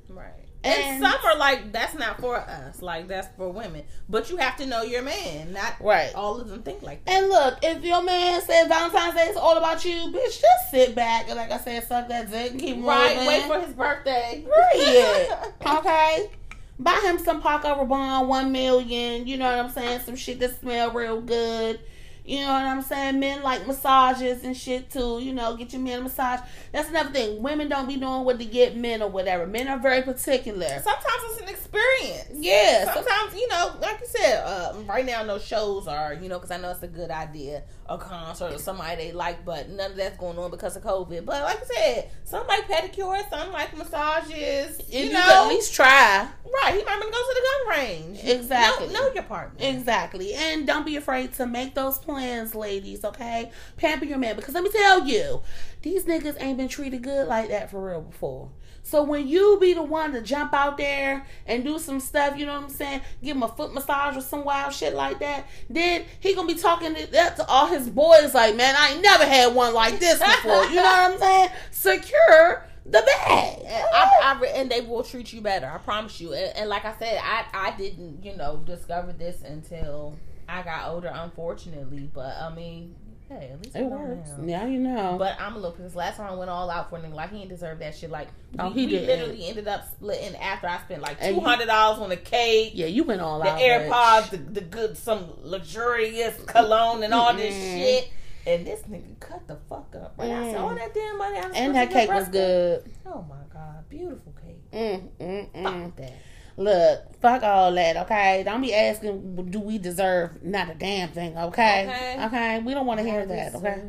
[0.09, 0.43] Right.
[0.65, 3.83] And, and, some are like that's not for us, like that's for women.
[4.09, 5.53] But you have to know your man.
[5.53, 6.15] Not right.
[6.15, 7.15] All of them think like that.
[7.15, 10.95] And look, if your man said Valentine's Day is all about you, bitch, just sit
[10.95, 13.27] back and like I said, suck that dick and keep right.
[13.27, 14.47] Wait for his birthday.
[14.73, 15.29] Period.
[15.67, 16.31] okay.
[16.79, 19.27] Buy him some Paco Rabanne, one million.
[19.27, 20.01] You know what I'm saying?
[20.01, 21.81] Some shit that smell real good.
[22.25, 23.19] You know what I'm saying?
[23.19, 25.19] Men like massages and shit too.
[25.21, 26.41] You know, get your men a massage.
[26.73, 27.43] That's another thing.
[27.43, 29.47] Women don't be knowing what to get men or whatever.
[29.47, 30.69] Men are very particular.
[30.69, 32.31] Sometimes it's an experience.
[32.35, 32.93] Yeah.
[32.95, 36.53] Sometimes, you know, like you said, uh, right now, no shows are, you know, because
[36.53, 39.97] I know it's a good idea, a concert or somebody they like, but none of
[39.97, 41.25] that's going on because of COVID.
[41.25, 44.81] But like I said, some like pedicure, some like massages.
[44.89, 46.29] You, you know, at least try.
[46.45, 46.75] Right.
[46.75, 48.21] He might want to go to the gun range.
[48.25, 48.87] Exactly.
[48.89, 49.59] Know, know your partner.
[49.67, 50.35] Exactly.
[50.35, 53.51] And don't be afraid to make those plans plans, ladies, okay?
[53.77, 54.37] Pamper your man.
[54.37, 55.43] Because let me tell you,
[55.83, 58.51] these niggas ain't been treated good like that for real before.
[58.85, 62.47] So when you be the one to jump out there and do some stuff, you
[62.47, 63.01] know what I'm saying?
[63.23, 66.59] Give him a foot massage or some wild shit like that, then he gonna be
[66.59, 69.99] talking to, that to all his boys like, man, I ain't never had one like
[69.99, 70.65] this before.
[70.67, 71.51] you know what I'm saying?
[71.71, 73.59] Secure the bag.
[73.95, 75.67] I, I, and they will treat you better.
[75.67, 76.33] I promise you.
[76.33, 80.17] And, and like I said, I I didn't you know discover this until
[80.49, 82.11] I got older, unfortunately.
[82.13, 82.95] But I mean,
[83.39, 84.31] hey, at least it works.
[84.39, 85.17] Now you know.
[85.19, 85.97] But I'm a little pissed.
[85.97, 88.11] Last time I went all out for a nigga, like he didn't deserve that shit.
[88.11, 88.29] Like
[88.59, 89.07] oh, he we did.
[89.07, 92.73] literally ended up splitting after I spent like two hundred dollars on the cake.
[92.75, 93.59] Yeah, you went all the out.
[93.59, 98.11] The AirPods, the, the, good, some luxurious cologne and all this shit.
[98.45, 100.15] And this nigga cut the fuck up.
[100.19, 100.29] Right?
[100.29, 100.43] Mm.
[100.43, 101.39] I said, all that damn money.
[101.39, 102.91] I and that cake was good.
[103.07, 104.71] Oh my god, beautiful cake.
[104.73, 105.85] Mm, mm, mm.
[105.85, 106.13] Fuck that.
[106.57, 108.43] Look, fuck all that, okay?
[108.45, 111.87] Don't be asking, do we deserve not a damn thing, okay?
[111.89, 112.25] Okay.
[112.27, 112.59] okay?
[112.61, 113.83] We don't want to hear that, okay?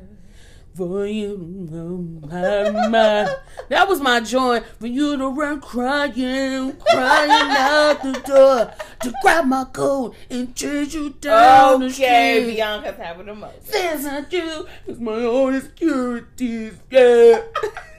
[0.76, 2.18] For you
[3.69, 4.61] that was my joy.
[4.80, 10.95] For you to run crying, crying out the door to grab my coat and chase
[10.95, 12.06] you down okay, the street.
[12.06, 13.64] Okay, Bianca's having a moment.
[13.72, 14.68] That's not you.
[14.88, 16.73] It's my own insecurities.
[16.90, 17.41] Yeah.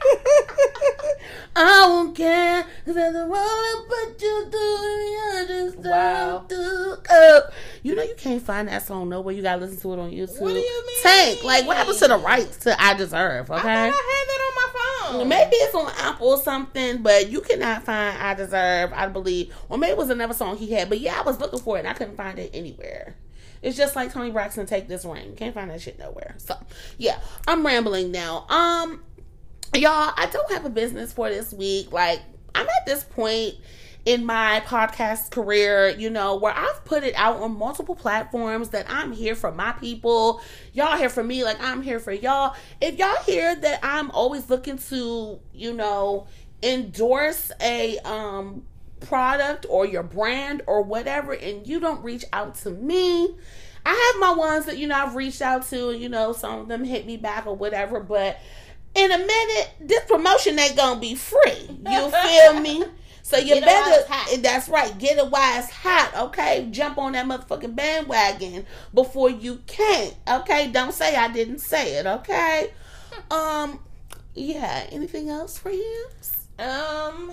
[1.57, 5.05] I won't care because I don't want to put you through
[5.35, 6.45] I just wow.
[6.49, 7.53] to up.
[7.83, 9.35] You know you can't find that song nowhere.
[9.35, 10.41] You gotta listen to it on YouTube.
[10.41, 11.03] What do you mean?
[11.03, 13.51] Tank, like what happened to the rights to I Deserve?
[13.51, 15.29] Okay, I, I had that on my phone.
[15.29, 18.93] Maybe it's on Apple or something, but you cannot find I Deserve.
[18.93, 20.89] I believe, or maybe it was another song he had.
[20.89, 23.15] But yeah, I was looking for it and I couldn't find it anywhere.
[23.63, 25.35] It's just like Toni Braxton take this ring.
[25.37, 26.35] Can't find that shit nowhere.
[26.39, 26.55] So
[26.99, 27.19] yeah,
[27.49, 28.47] I'm rambling now.
[28.49, 29.03] Um
[29.75, 31.93] y'all, I don't have a business for this week.
[31.93, 32.21] Like,
[32.55, 33.55] I'm at this point
[34.05, 38.87] in my podcast career, you know, where I've put it out on multiple platforms that
[38.89, 40.43] I'm here for my people.
[40.73, 42.55] Y'all here for me, like I'm here for y'all.
[42.81, 46.27] If y'all hear that I'm always looking to, you know,
[46.63, 48.63] endorse a um
[49.01, 53.35] product or your brand or whatever and you don't reach out to me,
[53.87, 56.69] I have my ones that you know I've reached out to, you know, some of
[56.69, 58.39] them hit me back or whatever, but
[58.95, 61.69] in a minute, this promotion ain't gonna be free.
[61.89, 62.85] You feel me?
[63.23, 64.41] So you get better.
[64.43, 64.97] That's right.
[64.99, 66.13] Get a wise hot.
[66.27, 70.15] Okay, jump on that motherfucking bandwagon before you can't.
[70.29, 72.07] Okay, don't say I didn't say it.
[72.07, 72.71] Okay.
[73.31, 73.79] Um.
[74.35, 74.89] Yeah.
[74.91, 76.09] Anything else for you?
[76.59, 77.31] Um.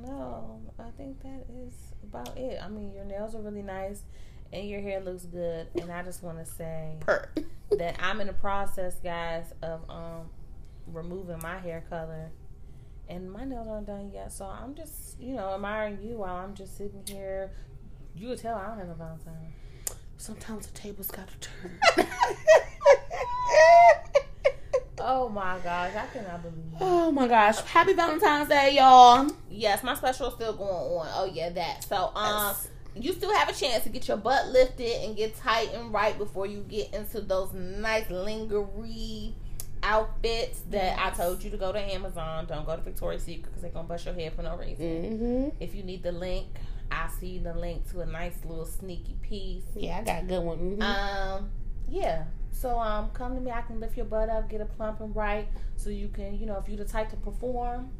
[0.00, 1.74] No, I think that is
[2.04, 2.60] about it.
[2.62, 4.02] I mean, your nails are really nice
[4.52, 5.66] and your hair looks good.
[5.80, 6.96] And I just want to say
[7.72, 10.28] that I'm in the process, guys, of um
[10.86, 12.30] removing my hair color.
[13.08, 16.54] And my nails aren't done yet, so I'm just, you know, admiring you while I'm
[16.54, 17.52] just sitting here.
[18.16, 19.52] You would tell I don't have a Valentine.
[20.16, 21.78] Sometimes the tables got to turn.
[24.98, 26.72] oh my gosh, I cannot believe.
[26.72, 26.78] It.
[26.80, 29.30] Oh my gosh, happy Valentine's Day, y'all!
[29.50, 31.06] Yes, my special is still going on.
[31.14, 31.84] Oh yeah, that.
[31.84, 32.48] So um.
[32.48, 32.68] Yes
[32.98, 36.16] you still have a chance to get your butt lifted and get tight and right
[36.16, 39.34] before you get into those nice lingerie
[39.86, 42.46] outfits that I told you to go to Amazon.
[42.46, 44.86] Don't go to Victoria's Secret because they're gonna bust your head for no reason.
[44.86, 45.48] Mm-hmm.
[45.60, 46.46] If you need the link,
[46.90, 49.64] I see the link to a nice little sneaky piece.
[49.74, 50.76] Yeah, I got a good one.
[50.76, 50.82] Mhm.
[50.82, 51.50] Um,
[51.88, 52.24] yeah.
[52.50, 53.50] So um, come to me.
[53.50, 55.46] I can lift your butt up, get it plump and right,
[55.76, 57.90] so you can, you know, if you're the type to perform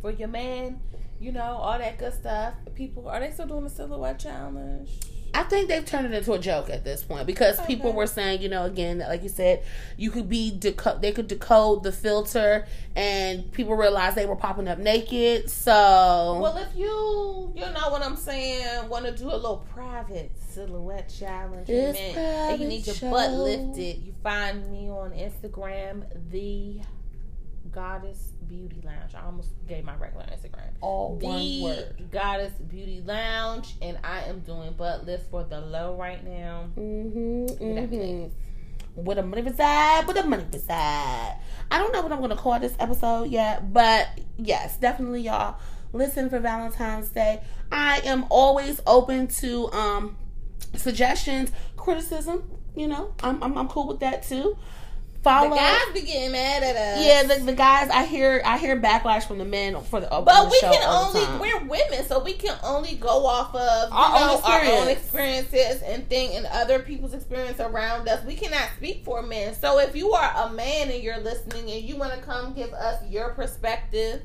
[0.00, 0.80] for your man,
[1.18, 2.54] you know, all that good stuff.
[2.74, 4.90] People are they still doing the silhouette challenge?
[5.34, 8.42] I think they've turned it into a joke at this point because people were saying,
[8.42, 9.62] you know, again, like you said,
[9.96, 12.66] you could be deco- they could decode the filter,
[12.96, 15.48] and people realized they were popping up naked.
[15.50, 20.32] So Well, if you, you know what I'm saying, want to do a little private
[20.50, 23.36] silhouette challenge, man, and you need your butt show.
[23.44, 26.80] lifted, you find me on Instagram, the
[27.72, 29.14] Goddess Beauty Lounge.
[29.14, 30.70] I almost gave my regular Instagram.
[30.80, 32.10] all one word.
[32.10, 36.68] Goddess Beauty Lounge, and I am doing butt lifts for the low right now.
[36.76, 39.02] Mm-hmm, mm-hmm.
[39.04, 41.38] With a money beside, with a money beside.
[41.70, 45.58] I don't know what I'm gonna call this episode yet, but yes, definitely y'all
[45.92, 47.40] listen for Valentine's Day.
[47.70, 50.16] I am always open to um
[50.76, 52.50] suggestions, criticism.
[52.74, 54.56] You know, I'm I'm, I'm cool with that too.
[55.22, 55.50] Follow.
[55.50, 57.04] The guys be getting mad at us.
[57.04, 60.24] yeah, the, the guys I hear I hear backlash from the men for the But
[60.44, 64.40] the we can only we're women, so we can only go off of Our own
[64.42, 68.24] our own experiences and think and other people's experience around us.
[68.24, 69.54] We cannot speak for men.
[69.54, 72.72] So if you are a man and you're listening and you want to come give
[72.72, 74.22] us your perspective,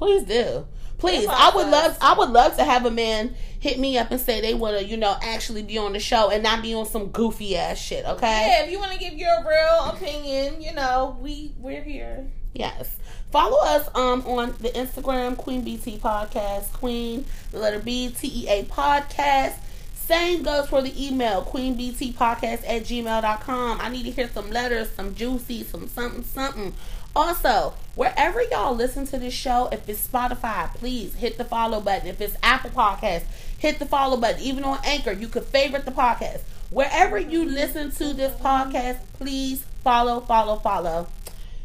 [0.00, 0.66] Please do.
[1.00, 4.20] Please, I would love I would love to have a man hit me up and
[4.20, 6.86] say they want to, you know, actually be on the show and not be on
[6.86, 8.46] some goofy ass shit, okay?
[8.48, 12.26] yeah, if you want to give your real opinion, you know, we we're here.
[12.54, 12.96] Yes.
[13.30, 18.48] Follow us um on the Instagram Queen BT Podcast, Queen the letter B T E
[18.48, 19.54] A Podcast.
[19.94, 23.78] Same goes for the email, queenbtpodcast at gmail.com.
[23.80, 26.74] I need to hear some letters, some juicy, some something, something.
[27.14, 32.08] Also, wherever y'all listen to this show, if it's Spotify, please hit the follow button.
[32.08, 33.24] If it's Apple Podcast,
[33.58, 34.40] hit the follow button.
[34.40, 36.42] Even on Anchor, you could favorite the podcast.
[36.70, 41.08] Wherever you listen to this podcast, please follow, follow, follow.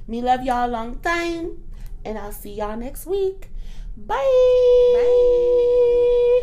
[0.07, 1.63] Me love y'all long time.
[2.03, 3.49] And I'll see y'all next week.
[3.97, 4.15] Bye.
[4.93, 6.25] Bye.